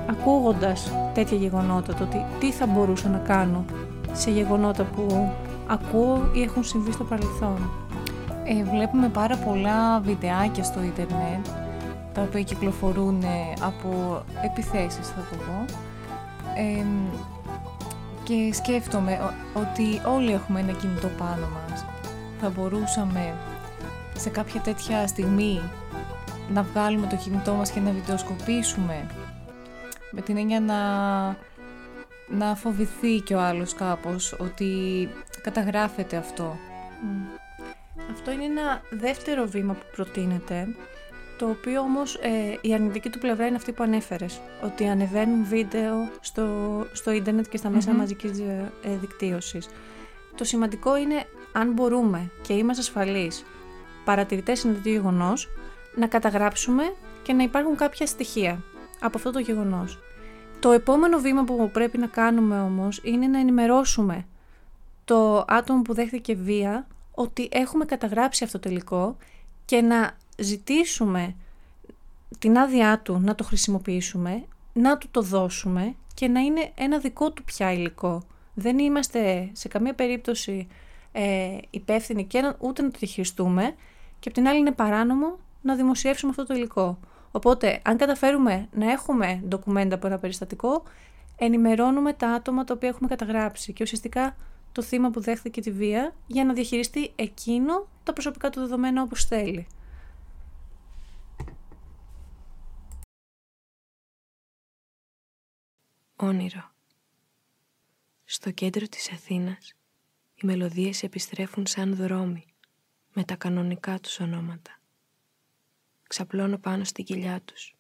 ακούγοντας 0.09 0.91
τέτοια 1.13 1.37
γεγονότα, 1.37 1.93
το 1.93 2.03
ότι 2.03 2.25
τι 2.39 2.51
θα 2.51 2.65
μπορούσα 2.65 3.09
να 3.09 3.17
κάνω 3.17 3.65
σε 4.13 4.31
γεγονότα 4.31 4.83
που 4.83 5.33
ακούω 5.67 6.29
ή 6.33 6.41
έχουν 6.41 6.63
συμβεί 6.63 6.91
στο 6.91 7.03
παρελθόν. 7.03 7.84
Ε, 8.47 8.63
βλέπουμε 8.63 9.09
πάρα 9.09 9.37
πολλά 9.37 9.99
βιντεάκια 9.99 10.63
στο 10.63 10.81
ίντερνετ 10.83 11.45
τα 12.13 12.21
οποία 12.21 12.41
κυκλοφορούν 12.43 13.21
ε, 13.21 13.53
από 13.61 14.21
επιθέσεις 14.43 15.07
θα 15.07 15.25
το 15.31 15.35
πω. 15.35 15.65
Ε, 16.57 16.85
και 18.23 18.53
σκέφτομαι 18.53 19.11
ο- 19.13 19.59
ότι 19.59 20.01
όλοι 20.15 20.31
έχουμε 20.33 20.59
ένα 20.59 20.71
κινητό 20.71 21.07
πάνω 21.07 21.47
μας. 21.47 21.85
Θα 22.41 22.49
μπορούσαμε 22.49 23.33
σε 24.17 24.29
κάποια 24.29 24.61
τέτοια 24.61 25.07
στιγμή 25.07 25.59
να 26.53 26.63
βγάλουμε 26.63 27.07
το 27.07 27.15
κινητό 27.15 27.53
μας 27.53 27.71
και 27.71 27.79
να 27.79 27.91
βιντεοσκοπήσουμε; 27.91 29.05
Με 30.11 30.21
την 30.21 30.37
έννοια 30.37 30.59
να, 30.59 30.79
να 32.47 32.55
φοβηθεί 32.55 33.19
και 33.19 33.35
ο 33.35 33.41
άλλος 33.41 33.73
κάπως 33.73 34.35
ότι 34.39 35.09
καταγράφεται 35.41 36.17
αυτό 36.17 36.55
Αυτό 38.11 38.31
είναι 38.31 38.43
ένα 38.43 38.81
δεύτερο 38.89 39.45
βήμα 39.47 39.73
που 39.73 39.85
προτείνεται, 39.95 40.67
το 41.37 41.49
οποίο 41.49 41.81
όμως 41.81 42.15
ε, 42.15 42.57
η 42.61 42.73
αρνητική 42.73 43.09
του 43.09 43.19
πλευρά 43.19 43.45
είναι 43.45 43.55
αυτή 43.55 43.71
που 43.71 43.83
ανέφερες, 43.83 44.41
ότι 44.63 44.87
ανεβαίνουν 44.87 45.45
βίντεο 45.45 46.09
στο, 46.19 46.47
στο 46.91 47.11
ίντερνετ 47.11 47.45
και 47.49 47.57
στα 47.57 47.69
μέσα 47.69 47.91
Μμμ. 47.91 47.97
μαζικής 47.97 48.39
ε, 48.39 48.71
ε, 48.83 48.95
δικτύωσης. 48.97 49.69
Το 50.35 50.43
σημαντικό 50.43 50.97
είναι, 50.97 51.23
αν 51.51 51.71
μπορούμε 51.71 52.31
και 52.41 52.53
είμαστε 52.53 52.81
ασφαλείς 52.81 53.45
παρατηρητές 54.05 54.63
είναι 54.63 54.73
το 54.83 54.89
γεγονός, 54.89 55.49
να 55.95 56.07
καταγράψουμε 56.07 56.93
και 57.23 57.33
να 57.33 57.43
υπάρχουν 57.43 57.75
κάποια 57.75 58.05
στοιχεία 58.05 58.63
από 58.99 59.17
αυτό 59.17 59.31
το 59.31 59.39
γεγονός. 59.39 59.99
Το 60.59 60.71
επόμενο 60.71 61.19
βήμα 61.19 61.43
που 61.43 61.69
πρέπει 61.73 61.97
να 61.97 62.07
κάνουμε 62.07 62.61
όμως 62.61 62.99
είναι 63.03 63.27
να 63.27 63.39
ενημερώσουμε 63.39 64.25
το 65.05 65.45
άτομο 65.47 65.81
που 65.81 65.93
δέχτηκε 65.93 66.35
βία 66.35 66.87
ότι 67.15 67.49
έχουμε 67.51 67.85
καταγράψει 67.85 68.43
αυτό 68.43 68.59
το 68.59 68.69
υλικό 68.69 69.17
και 69.65 69.81
να 69.81 70.17
ζητήσουμε 70.37 71.35
την 72.39 72.57
άδειά 72.57 72.99
του 72.99 73.19
να 73.19 73.35
το 73.35 73.43
χρησιμοποιήσουμε, 73.43 74.43
να 74.73 74.97
του 74.97 75.07
το 75.11 75.21
δώσουμε 75.21 75.95
και 76.13 76.27
να 76.27 76.39
είναι 76.39 76.71
ένα 76.75 76.97
δικό 76.99 77.31
του 77.31 77.43
πια 77.43 77.73
υλικό. 77.73 78.23
Δεν 78.53 78.79
είμαστε 78.79 79.49
σε 79.53 79.67
καμία 79.67 79.93
περίπτωση 79.93 80.67
ε, 81.11 81.57
υπεύθυνοι 81.69 82.25
και 82.25 82.41
να, 82.41 82.55
ούτε 82.59 82.81
να 82.81 82.91
το 82.91 82.97
διαχειριστούμε 82.99 83.75
και 84.19 84.27
απ' 84.27 84.33
την 84.33 84.47
άλλη 84.47 84.59
είναι 84.59 84.71
παράνομο 84.71 85.39
να 85.61 85.75
δημοσιεύσουμε 85.75 86.31
αυτό 86.31 86.45
το 86.45 86.53
υλικό. 86.53 86.99
Οπότε, 87.31 87.81
αν 87.83 87.97
καταφέρουμε 87.97 88.67
να 88.71 88.91
έχουμε 88.91 89.41
ντοκουμέντα 89.47 89.95
από 89.95 90.07
ένα 90.07 90.17
περιστατικό, 90.17 90.83
ενημερώνουμε 91.37 92.13
τα 92.13 92.29
άτομα 92.29 92.63
τα 92.63 92.73
οποία 92.73 92.89
έχουμε 92.89 93.07
καταγράψει 93.09 93.73
και 93.73 93.83
ουσιαστικά 93.83 94.35
το 94.75 94.81
θύμα 94.81 95.09
που 95.09 95.21
δέχθηκε 95.21 95.61
τη 95.61 95.71
βία 95.71 96.15
για 96.27 96.45
να 96.45 96.53
διαχειριστεί 96.53 97.13
εκείνο 97.15 97.87
τα 98.03 98.13
προσωπικά 98.13 98.49
του 98.49 98.59
δεδομένα 98.59 99.01
όπως 99.01 99.25
θέλει. 99.25 99.67
Όνειρο. 106.15 106.71
Στο 108.25 108.51
κέντρο 108.51 108.87
της 108.87 109.11
Αθήνας, 109.11 109.73
οι 110.35 110.45
μελωδίες 110.45 111.03
επιστρέφουν 111.03 111.65
σαν 111.65 111.95
δρόμοι, 111.95 112.45
με 113.13 113.23
τα 113.23 113.35
κανονικά 113.35 113.99
τους 113.99 114.19
ονόματα. 114.19 114.79
Ξαπλώνω 116.07 116.57
πάνω 116.57 116.83
στην 116.83 117.05
κοιλιά 117.05 117.41
τους. 117.41 117.75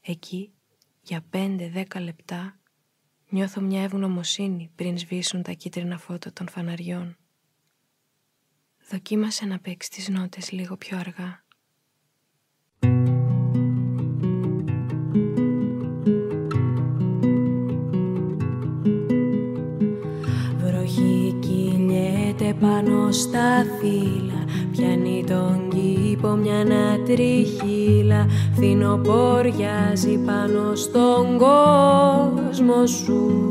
Εκεί, 0.00 0.52
για 1.02 1.24
πέντε-δέκα 1.30 2.00
λεπτά, 2.00 2.58
νιώθω 3.34 3.60
μια 3.60 3.82
ευγνωμοσύνη 3.82 4.70
πριν 4.74 4.98
σβήσουν 4.98 5.42
τα 5.42 5.52
κίτρινα 5.52 5.98
φώτα 5.98 6.32
των 6.32 6.48
φαναριών. 6.48 7.16
Δοκίμασε 8.90 9.46
να 9.46 9.58
παίξει 9.58 9.90
τις 9.90 10.08
νότες 10.08 10.50
λίγο 10.50 10.76
πιο 10.76 10.98
αργά. 10.98 11.44
Βροχή 20.56 21.38
κυλιέται 21.40 22.54
πάνω 22.60 23.12
στα 23.12 23.64
φύλλα 23.80 24.33
Πιάνει 24.76 25.24
τον 25.26 25.68
κήπο 25.68 26.28
μια 26.28 26.64
τριχύλα 27.04 28.26
Φθινοποριάζει 28.54 30.18
πάνω 30.18 30.74
στον 30.74 31.38
κόσμο 31.38 32.86
σου. 32.86 33.48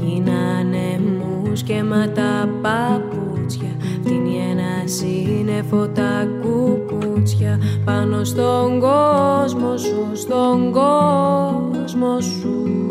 Γίνανε 0.00 1.00
μους 1.00 1.58
σκέματα 1.58 2.48
παπούτσια 2.62 3.76
Φτύνει 4.00 4.36
ένα 4.50 4.82
σύννεφο 4.84 5.88
τα 5.88 6.28
κουκούτσια 6.42 7.60
Πάνω 7.84 8.24
στον 8.24 8.80
κόσμο 8.80 9.76
σου, 9.76 10.10
στον 10.12 10.72
κόσμο 10.72 12.20
σου. 12.20 12.86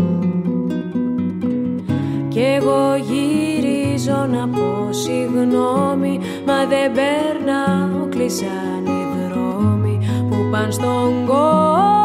Κι 2.29 2.39
εγώ 2.39 2.95
γυρίζω 4.05 4.25
να 4.25 4.47
πω 4.47 4.89
συγγνώμη 4.91 6.19
Μα 6.45 6.65
δεν 6.65 6.91
περνάω, 6.91 8.07
κλείσαν 8.09 8.85
οι 8.85 9.29
δρόμοι 9.29 9.99
Που 10.29 10.49
πάνε 10.51 10.71
στον 10.71 11.25
κόσμο 11.25 12.04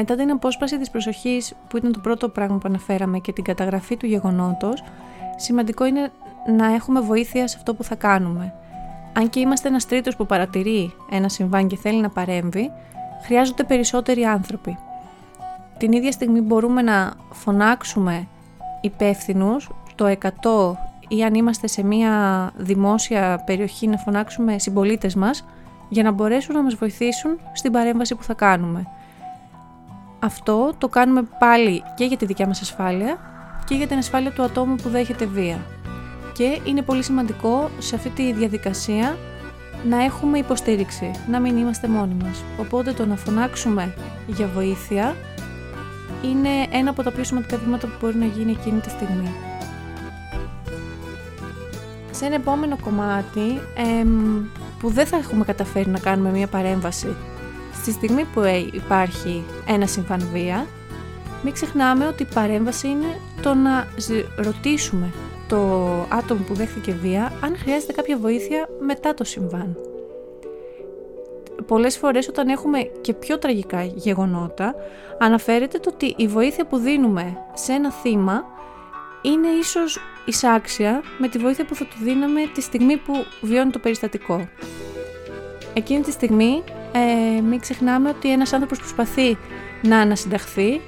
Μετά 0.00 0.16
την 0.16 0.30
απόσπαση 0.30 0.78
της 0.78 0.90
προσοχής 0.90 1.54
που 1.68 1.76
ήταν 1.76 1.92
το 1.92 1.98
πρώτο 1.98 2.28
πράγμα 2.28 2.56
που 2.56 2.62
αναφέραμε 2.66 3.18
και 3.18 3.32
την 3.32 3.44
καταγραφή 3.44 3.96
του 3.96 4.06
γεγονότος, 4.06 4.84
σημαντικό 5.36 5.86
είναι 5.86 6.10
να 6.56 6.74
έχουμε 6.74 7.00
βοήθεια 7.00 7.46
σε 7.46 7.56
αυτό 7.56 7.74
που 7.74 7.84
θα 7.84 7.94
κάνουμε. 7.94 8.54
Αν 9.12 9.30
και 9.30 9.40
είμαστε 9.40 9.68
ένας 9.68 9.86
τρίτος 9.86 10.16
που 10.16 10.26
παρατηρεί 10.26 10.94
ένα 11.10 11.28
συμβάν 11.28 11.66
και 11.66 11.76
θέλει 11.76 12.00
να 12.00 12.08
παρέμβει, 12.08 12.70
χρειάζονται 13.24 13.64
περισσότεροι 13.64 14.24
άνθρωποι. 14.24 14.78
Την 15.78 15.92
ίδια 15.92 16.12
στιγμή 16.12 16.40
μπορούμε 16.40 16.82
να 16.82 17.12
φωνάξουμε 17.32 18.26
υπεύθυνους 18.80 19.70
το 19.94 20.06
100 20.06 20.72
ή 21.08 21.24
αν 21.24 21.34
είμαστε 21.34 21.66
σε 21.66 21.82
μια 21.82 22.12
δημόσια 22.56 23.42
περιοχή 23.46 23.86
να 23.86 23.96
φωνάξουμε 23.96 24.58
συμπολίτες 24.58 25.14
μας 25.14 25.44
για 25.88 26.02
να 26.02 26.10
μπορέσουν 26.10 26.54
να 26.54 26.62
μας 26.62 26.74
βοηθήσουν 26.74 27.38
στην 27.52 27.72
παρέμβαση 27.72 28.14
που 28.14 28.22
θα 28.22 28.34
κάνουμε. 28.34 28.86
Αυτό 30.22 30.72
το 30.78 30.88
κάνουμε 30.88 31.22
πάλι 31.38 31.82
και 31.94 32.04
για 32.04 32.16
τη 32.16 32.26
δικιά 32.26 32.46
μας 32.46 32.60
ασφάλεια 32.60 33.18
και 33.64 33.74
για 33.74 33.86
την 33.86 33.98
ασφάλεια 33.98 34.30
του 34.30 34.42
ατόμου 34.42 34.76
που 34.76 34.88
δέχεται 34.88 35.26
βία. 35.26 35.58
Και 36.32 36.60
είναι 36.64 36.82
πολύ 36.82 37.02
σημαντικό 37.02 37.70
σε 37.78 37.94
αυτή 37.94 38.08
τη 38.08 38.32
διαδικασία 38.32 39.16
να 39.88 40.04
έχουμε 40.04 40.38
υποστήριξη, 40.38 41.10
να 41.30 41.40
μην 41.40 41.56
είμαστε 41.56 41.88
μόνοι 41.88 42.14
μας. 42.22 42.44
Οπότε 42.60 42.92
το 42.92 43.06
να 43.06 43.16
φωνάξουμε 43.16 43.94
για 44.26 44.46
βοήθεια 44.46 45.16
είναι 46.22 46.48
ένα 46.70 46.90
από 46.90 47.02
τα 47.02 47.10
πιο 47.10 47.24
σημαντικά 47.24 47.56
βήματα 47.56 47.86
που 47.86 47.92
μπορεί 48.00 48.16
να 48.16 48.26
γίνει 48.26 48.50
εκείνη 48.50 48.80
τη 48.80 48.90
στιγμή. 48.90 49.30
Σε 52.10 52.26
ένα 52.26 52.34
επόμενο 52.34 52.76
κομμάτι 52.84 53.60
εμ, 54.00 54.42
που 54.78 54.90
δεν 54.90 55.06
θα 55.06 55.16
έχουμε 55.16 55.44
καταφέρει 55.44 55.88
να 55.88 55.98
κάνουμε 55.98 56.30
μια 56.30 56.46
παρέμβαση 56.46 57.16
στη 57.80 57.92
στιγμή 57.92 58.24
που 58.24 58.40
ε, 58.40 58.56
υπάρχει 58.72 59.44
ένα 59.66 59.86
συμβάν 59.86 60.28
βία, 60.32 60.66
μην 61.42 61.52
ξεχνάμε 61.52 62.06
ότι 62.06 62.22
η 62.22 62.28
παρέμβαση 62.34 62.88
είναι 62.88 63.20
το 63.42 63.54
να 63.54 63.86
ζη- 63.96 64.26
ρωτήσουμε 64.36 65.12
το 65.48 65.58
άτομο 66.08 66.44
που 66.46 66.54
δέχθηκε 66.54 66.92
βία 66.92 67.32
αν 67.40 67.56
χρειάζεται 67.56 67.92
κάποια 67.92 68.18
βοήθεια 68.18 68.68
μετά 68.80 69.14
το 69.14 69.24
συμβάν. 69.24 69.76
Πολλές 71.66 71.98
φορές 71.98 72.28
όταν 72.28 72.48
έχουμε 72.48 72.90
και 73.00 73.12
πιο 73.12 73.38
τραγικά 73.38 73.82
γεγονότα, 73.84 74.74
αναφέρεται 75.18 75.78
το 75.78 75.90
ότι 75.94 76.14
η 76.16 76.26
βοήθεια 76.26 76.66
που 76.66 76.76
δίνουμε 76.76 77.36
σε 77.54 77.72
ένα 77.72 77.92
θύμα 77.92 78.44
είναι 79.22 79.48
ίσως 79.48 79.98
εισάξια 80.24 81.02
με 81.18 81.28
τη 81.28 81.38
βοήθεια 81.38 81.64
που 81.64 81.74
θα 81.74 81.84
του 81.84 81.96
δίναμε 82.02 82.40
τη 82.54 82.60
στιγμή 82.60 82.96
που 82.96 83.12
βιώνει 83.40 83.70
το 83.70 83.78
περιστατικό. 83.78 84.48
Εκείνη 85.74 86.02
τη 86.02 86.10
στιγμή 86.10 86.62
ε, 86.92 87.40
μην 87.40 87.60
ξεχνάμε 87.60 88.08
ότι 88.08 88.32
ένας 88.32 88.52
άνθρωπος 88.52 88.78
προσπαθεί 88.78 89.38
να 89.82 89.98
ανασυνταχθεί, 89.98 90.80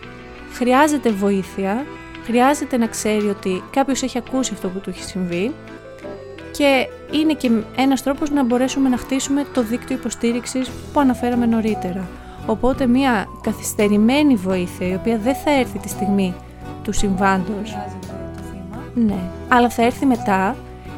χρειάζεται 0.52 1.10
βοήθεια, 1.10 1.86
χρειάζεται 2.24 2.76
να 2.76 2.86
ξέρει 2.86 3.28
ότι 3.28 3.62
κάποιος 3.70 4.02
έχει 4.02 4.18
ακούσει 4.18 4.52
αυτό 4.54 4.68
που 4.68 4.78
του 4.78 4.90
έχει 4.90 5.02
συμβεί. 5.02 5.52
Και 6.50 6.86
είναι 7.10 7.32
και 7.32 7.50
ένας 7.76 8.02
τρόπος 8.02 8.30
να 8.30 8.44
μπορέσουμε 8.44 8.88
να 8.88 8.96
χτίσουμε 8.96 9.46
το 9.52 9.62
δίκτυο 9.62 9.96
υποστήριξης 9.96 10.70
που 10.92 11.00
αναφέραμε 11.00 11.46
νωρίτερα. 11.46 12.08
Οπότε 12.46 12.86
μια 12.86 13.26
καθυστερημένη 13.40 14.34
βοήθεια 14.34 14.88
η 14.88 14.94
οποία 14.94 15.18
δεν 15.18 15.34
θα 15.34 15.50
έρθει 15.50 15.78
τη 15.78 15.88
στιγμή 15.88 16.34
του 16.82 16.92
συμβάντος. 16.92 17.76
Ναι, 18.94 19.18
αλλά 19.48 19.68
θα 19.68 19.82
έρθει 19.82 20.06
μετά. 20.06 20.56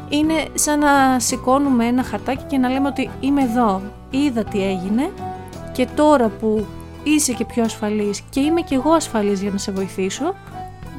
Είναι 0.09 0.33
σαν 0.53 0.79
να 0.79 1.19
σηκώνουμε 1.19 1.85
ένα 1.85 2.03
χαρτάκι 2.03 2.43
και 2.43 2.57
να 2.57 2.69
λέμε 2.69 2.87
ότι 2.87 3.09
είμαι 3.19 3.41
εδώ, 3.41 3.81
είδα 4.15 4.43
τι 4.43 4.63
έγινε 4.63 5.11
και 5.71 5.87
τώρα 5.95 6.27
που 6.27 6.65
είσαι 7.03 7.33
και 7.33 7.45
πιο 7.45 7.63
ασφαλής 7.63 8.21
και 8.29 8.39
είμαι 8.39 8.61
και 8.61 8.75
εγώ 8.75 8.91
ασφαλής 8.91 9.41
για 9.41 9.51
να 9.51 9.57
σε 9.57 9.71
βοηθήσω, 9.71 10.35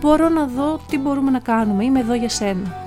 μπορώ 0.00 0.28
να 0.28 0.46
δω 0.46 0.80
τι 0.88 0.98
μπορούμε 0.98 1.30
να 1.30 1.38
κάνουμε, 1.38 1.84
είμαι 1.84 2.00
εδώ 2.00 2.14
για 2.14 2.28
σένα. 2.28 2.84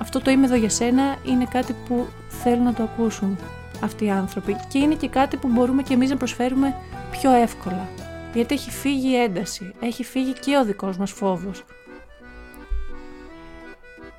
Αυτό 0.00 0.20
το 0.20 0.30
είμαι 0.30 0.46
εδώ 0.46 0.54
για 0.54 0.70
σένα 0.70 1.16
είναι 1.24 1.44
κάτι 1.44 1.74
που 1.88 2.06
θέλουν 2.28 2.64
να 2.64 2.74
το 2.74 2.82
ακούσουν 2.82 3.38
αυτοί 3.84 4.04
οι 4.04 4.10
άνθρωποι 4.10 4.56
και 4.68 4.78
είναι 4.78 4.94
και 4.94 5.08
κάτι 5.08 5.36
που 5.36 5.48
μπορούμε 5.48 5.82
και 5.82 5.94
εμείς 5.94 6.10
να 6.10 6.16
προσφέρουμε 6.16 6.74
πιο 7.10 7.30
εύκολα. 7.32 7.88
Γιατί 8.34 8.54
έχει 8.54 8.70
φύγει 8.70 9.08
η 9.08 9.16
ένταση, 9.16 9.72
έχει 9.80 10.04
φύγει 10.04 10.32
και 10.32 10.56
ο 10.56 10.64
δικός 10.64 10.96
μας 10.96 11.10
φόβος. 11.10 11.64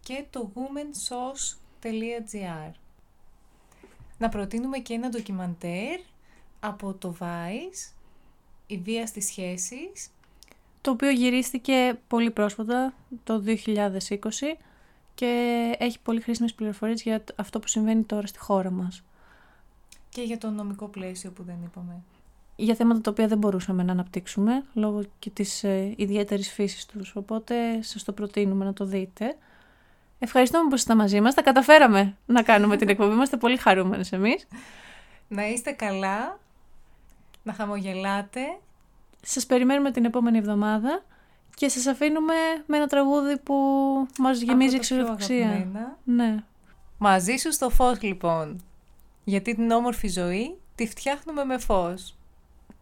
και 0.00 0.24
το 0.30 0.50
womensos.gr 0.54 2.70
Να 4.18 4.28
προτείνουμε 4.28 4.78
και 4.78 4.94
ένα 4.94 5.08
ντοκιμαντέρ 5.08 6.00
από 6.60 6.94
το 6.94 7.16
Vice, 7.20 7.92
η 8.66 8.78
βία 8.78 9.06
στις 9.06 9.26
σχέσεις, 9.26 10.08
Το 10.80 10.90
οποίο 10.90 11.10
γυρίστηκε 11.10 11.98
πολύ 12.08 12.30
πρόσφατα, 12.30 12.94
το 13.24 13.42
2020 13.46 14.56
και 15.14 15.26
έχει 15.78 15.98
πολύ 16.00 16.20
χρήσιμες 16.20 16.54
πληροφορίες 16.54 17.02
για 17.02 17.22
τ- 17.22 17.40
αυτό 17.40 17.60
που 17.60 17.68
συμβαίνει 17.68 18.02
τώρα 18.02 18.26
στη 18.26 18.38
χώρα 18.38 18.70
μας. 18.70 19.02
και 20.08 20.22
για 20.22 20.38
το 20.38 20.50
νομικό 20.50 20.86
πλαίσιο 20.86 21.30
που 21.30 21.42
δεν 21.42 21.56
είπαμε. 21.64 22.02
Για 22.56 22.74
θέματα 22.74 23.00
τα 23.00 23.10
οποία 23.10 23.26
δεν 23.26 23.38
μπορούσαμε 23.38 23.82
να 23.82 23.92
αναπτύξουμε 23.92 24.62
λόγω 24.74 25.02
και 25.18 25.30
της 25.30 25.64
ε, 25.64 25.94
ιδιαίτερης 25.96 26.52
φύσης 26.52 26.86
τους. 26.86 27.16
Οπότε 27.16 27.82
σας 27.82 28.04
το 28.04 28.12
προτείνουμε 28.12 28.64
να 28.64 28.72
το 28.72 28.84
δείτε. 28.84 29.36
Ευχαριστούμε 30.18 30.68
που 30.68 30.74
ήσασταν 30.74 30.96
μαζί 30.96 31.20
μας. 31.20 31.34
Τα 31.34 31.42
καταφέραμε 31.42 32.16
να 32.26 32.42
κάνουμε 32.42 32.76
την 32.76 32.88
εκπομπή. 32.92 33.12
Είμαστε 33.12 33.36
πολύ 33.36 33.56
χαρούμενες 33.56 34.12
εμείς. 34.12 34.46
Να 35.28 35.48
είστε 35.48 35.70
καλά, 35.70 36.38
να 37.42 37.52
χαμογελάτε 37.52 38.40
Σας 39.22 39.46
περιμένουμε 39.46 39.90
την 39.90 40.04
επόμενη 40.04 40.38
εβδομάδα 40.38 41.02
και 41.54 41.68
σας 41.68 41.86
αφήνουμε 41.86 42.34
με 42.66 42.76
ένα 42.76 42.86
τραγούδι 42.86 43.38
που 43.38 43.54
μας 44.18 44.40
γεμίζει 44.40 44.76
από 44.76 44.86
τα 44.86 44.94
πιο 44.94 44.96
εξορρυφξία. 44.96 45.48
αγαπημένα. 45.48 45.98
Ναι. 46.04 46.42
Μαζί 46.98 47.36
σου 47.36 47.52
στο 47.52 47.70
φως 47.70 48.02
λοιπόν. 48.02 48.62
Γιατί 49.24 49.54
την 49.54 49.70
όμορφη 49.70 50.08
ζωή 50.08 50.58
τη 50.74 50.86
φτιάχνουμε 50.86 51.44
με 51.44 51.58
φως. 51.58 52.16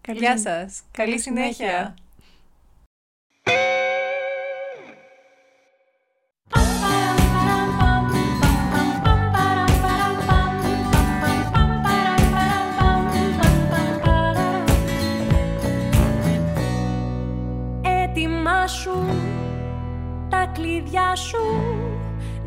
Καλή 0.02 0.18
Γεια 0.18 0.36
συνέχεια. 0.36 0.60
σας. 0.68 0.82
Καλή 0.92 1.18
συνέχεια. 1.18 1.94
Ετοιμάσου 17.82 18.90
τα 20.28 20.46
κλειδιά 20.52 21.16
σου 21.16 21.38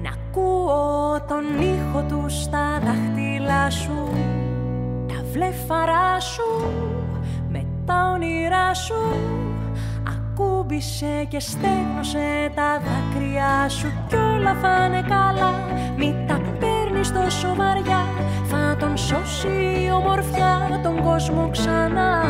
Να 0.04 0.10
ακούω 0.10 1.26
τον 1.28 1.62
ήχο 1.62 2.06
του 2.08 2.26
στα 2.30 2.80
δάχτυλά 2.80 3.70
σου 3.70 4.10
Τα 5.08 5.24
βλέφαρά 5.32 6.20
σου 6.20 6.44
με 7.00 7.05
τα 7.86 8.12
όνειρά 8.14 8.74
σου. 8.74 8.96
Ακούμπησε 10.08 11.26
και 11.28 11.40
στέγνωσε 11.40 12.52
τα 12.56 12.82
δάκρυά 12.86 13.70
σου. 13.70 13.92
Κι 14.08 14.16
όλα 14.16 14.56
θα 14.62 14.86
είναι 14.86 15.02
καλά. 15.02 15.54
Μη 15.98 16.26
τα 16.28 16.42
παίρνεις 16.60 17.12
τόσο 17.12 17.56
βαριά. 17.56 18.06
Θα 18.46 18.76
τον 18.80 18.98
σώσει 18.98 19.84
η 19.86 19.92
ομορφιά 19.92 20.80
τον 20.84 21.04
κόσμο 21.04 21.50
ξανά. 21.52 22.24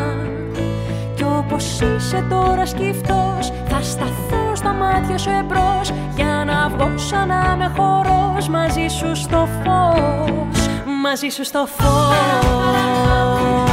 Κι 1.14 1.22
όπως 1.22 1.80
είσαι 1.80 2.26
τώρα 2.30 2.66
σκυφτός 2.66 3.52
Θα 3.68 3.82
σταθώ 3.82 4.54
στα 4.54 4.72
μάτια 4.72 5.18
σου 5.18 5.30
εμπρός. 5.30 5.92
Για 6.16 6.44
να 6.46 6.68
βγω 6.68 6.98
σαν 6.98 7.28
να 7.28 7.56
με 7.56 7.72
χορός 7.76 8.48
Μαζί 8.48 8.86
σου 8.88 9.16
στο 9.16 9.48
φως 9.62 10.68
Μαζί 11.02 11.28
σου 11.28 11.44
στο 11.44 11.66
φως 11.66 13.65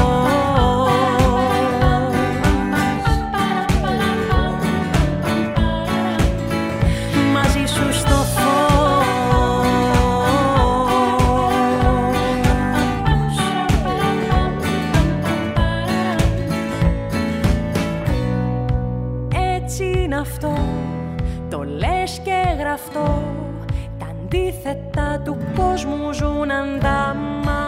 του 25.24 25.38
κόσμου 25.56 26.14
ζουν 26.14 26.52
αντάμα. 26.52 27.64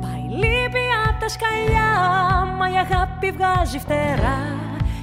Πάει 0.00 0.26
λύπη 0.28 0.84
απ' 1.08 1.20
τα 1.20 1.28
σκαλιά, 1.28 1.92
μα 2.58 2.66
η 2.70 2.76
αγάπη 2.76 3.30
βγάζει 3.30 3.78
φτερά. 3.78 4.38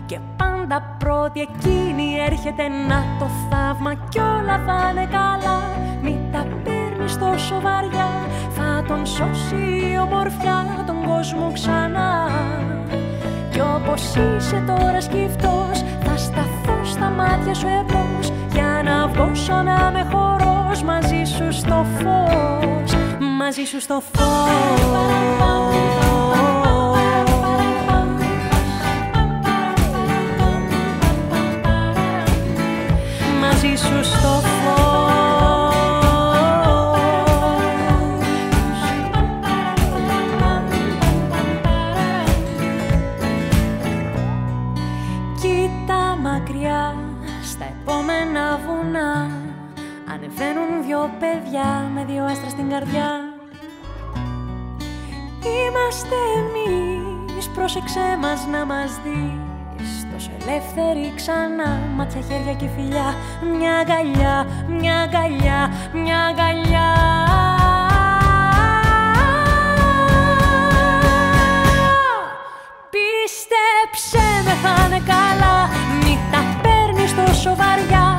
Και 0.05 0.19
πάντα 0.37 0.95
πρώτη 0.97 1.39
εκείνη 1.39 2.07
έρχεται 2.27 2.67
να 2.67 3.05
το 3.19 3.25
θαύμα 3.49 3.93
Κι 4.09 4.19
όλα 4.19 4.59
θα 4.65 4.89
είναι 4.89 5.05
καλά, 5.05 5.59
μη 6.01 6.19
τα 6.31 6.45
παίρνεις 6.63 7.17
τόσο 7.17 7.61
βαριά 7.61 8.09
Θα 8.49 8.83
τον 8.87 9.05
σώσει 9.05 9.55
η 9.91 9.99
ομορφιά 10.01 10.83
τον 10.85 11.05
κόσμο 11.05 11.51
ξανά. 11.53 12.29
Κι 13.51 13.59
όπως 13.59 14.15
είσαι 14.15 14.63
τώρα 14.67 15.01
σκυφτός 15.01 15.83
Θα 16.03 16.17
σταθώ 16.17 16.77
στα 16.83 17.09
μάτια 17.09 17.53
σου 17.53 17.67
εμπρός 17.67 18.31
Για 18.51 18.81
να 18.83 19.07
βγω 19.07 19.35
σαν 19.35 19.65
να 19.65 19.91
με 19.91 20.07
χορός 20.71 20.83
Μαζί 20.83 21.23
σου 21.25 21.51
στο 21.51 21.85
φως 21.97 22.93
Μαζί 23.37 23.63
σου 23.63 23.79
στο 23.79 24.01
φως. 24.11 24.29
Μαζί 33.41 33.75
σου 33.75 34.03
στο 34.03 34.40
Κοίτα 50.41 50.53
μακριά 50.53 50.79
στα 50.81 50.81
επόμενα 50.81 50.81
βουνά 50.87 51.09
παιδιά 51.19 51.91
με 51.93 52.05
δύο 52.05 52.25
άστρα 52.25 52.49
στην 52.49 52.69
καρδιά. 52.69 53.09
Είμαστε 55.43 56.15
εμείς, 56.37 57.49
πρόσεξέ 57.49 58.17
μας 58.21 58.47
να 58.51 58.65
μας 58.65 58.91
δεις. 59.03 60.07
Τόσο 60.13 60.31
ελεύθερη 60.41 61.13
ξανά, 61.15 61.79
μάτια, 61.95 62.21
χέρια 62.21 62.53
και 62.53 62.67
φιλιά. 62.75 63.15
Μια 63.57 63.73
αγκαλιά, 63.75 64.47
μια 64.67 64.97
αγκαλιά, 64.99 65.71
μια 65.93 66.19
αγκαλιά. 66.25 66.89
Πίστεψε 72.93 74.25
με 74.45 74.53
θα 74.63 74.85
είναι 74.85 75.01
καλά. 75.05 75.69
Μη 76.03 76.19
τα 76.31 76.41
παίρνεις 76.61 77.15
τόσο 77.15 77.55
βαριά 77.55 78.10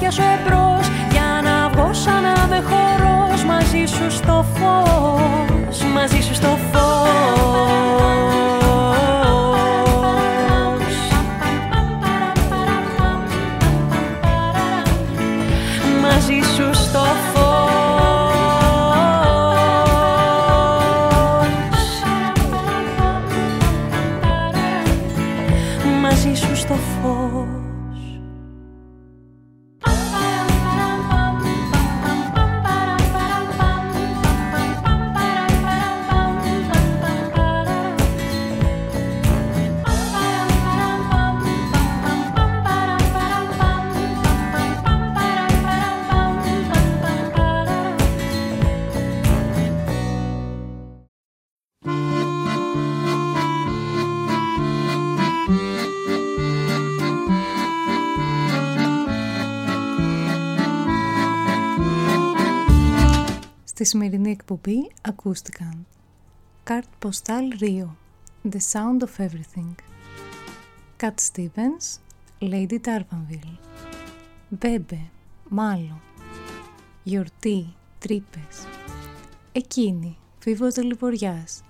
στα 0.00 0.06
μάτια 0.06 0.10
σου 0.10 0.22
εμπρός 0.40 0.88
Για 1.10 1.40
να 1.44 1.68
βγω 1.68 1.92
σαν 1.92 2.22
να 2.22 2.46
με 2.48 2.62
χορός 2.68 3.44
Μαζί 3.44 3.84
σου 3.86 4.10
στο 4.10 4.44
φως 4.54 5.84
Μαζί 5.94 6.20
σου 6.20 6.34
στο 6.34 6.58
φως 6.72 8.49
σημερινή 63.90 64.30
εκπομπή 64.30 64.90
ακούστηκαν. 65.02 65.86
Καρτ 66.62 66.88
Ποστάλ 66.98 67.48
Ρίο 67.60 67.96
The 68.50 68.58
Sound 68.72 68.98
of 69.00 69.26
Everything. 69.26 69.74
Cat 71.00 71.14
Stevens 71.32 71.98
Lady 72.40 72.78
Tarvanville 72.84 73.56
Μπέμπε 74.48 75.10
Μάλο. 75.48 76.00
Γιορτή 77.02 77.74
Τρύπες. 77.98 78.66
Εκείνη 79.52 80.16
Φίβος 80.38 80.74
Δελιβοριάς 80.74 81.62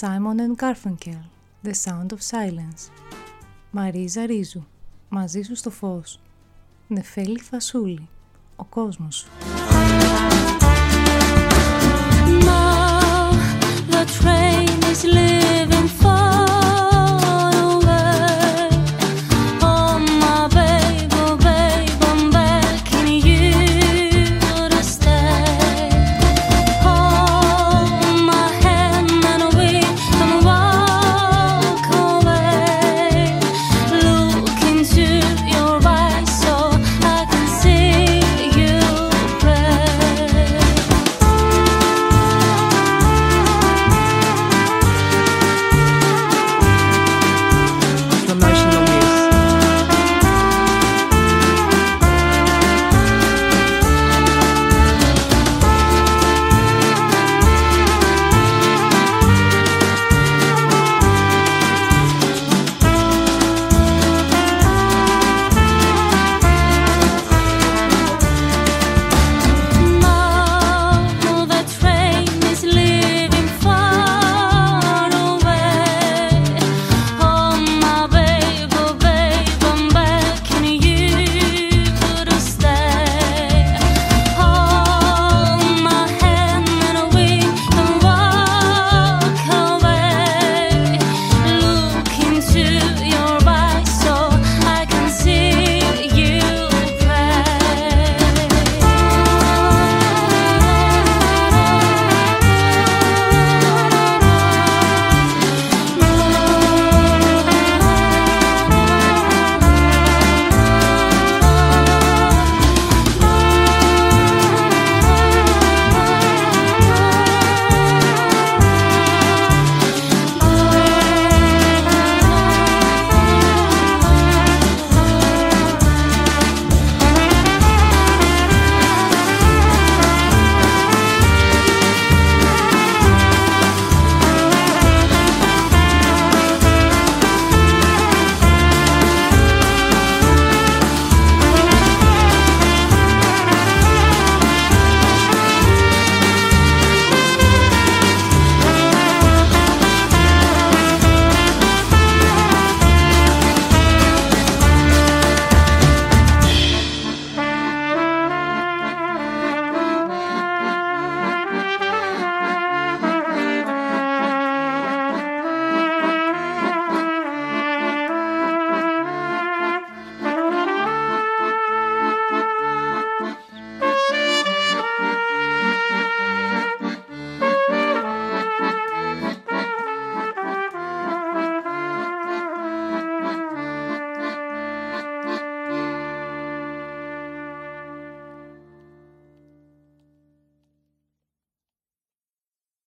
Simon 0.00 0.36
and 0.38 0.56
Garfunkel 0.56 1.22
The 1.62 1.72
Sound 1.84 2.06
of 2.06 2.18
Silence. 2.30 2.90
Μαρίζα 3.70 4.26
Ρίζου 4.26 4.66
Μαζί 5.08 5.42
σου 5.42 5.56
στο 5.56 5.70
φως. 5.70 6.20
Νεφέλη 6.86 7.40
Φασούλη 7.40 8.08
Ο 8.56 8.64
κόσμος 8.64 9.16
σου 9.16 9.73
train 14.06 14.68
is 14.84 15.04
leaving. 15.04 15.43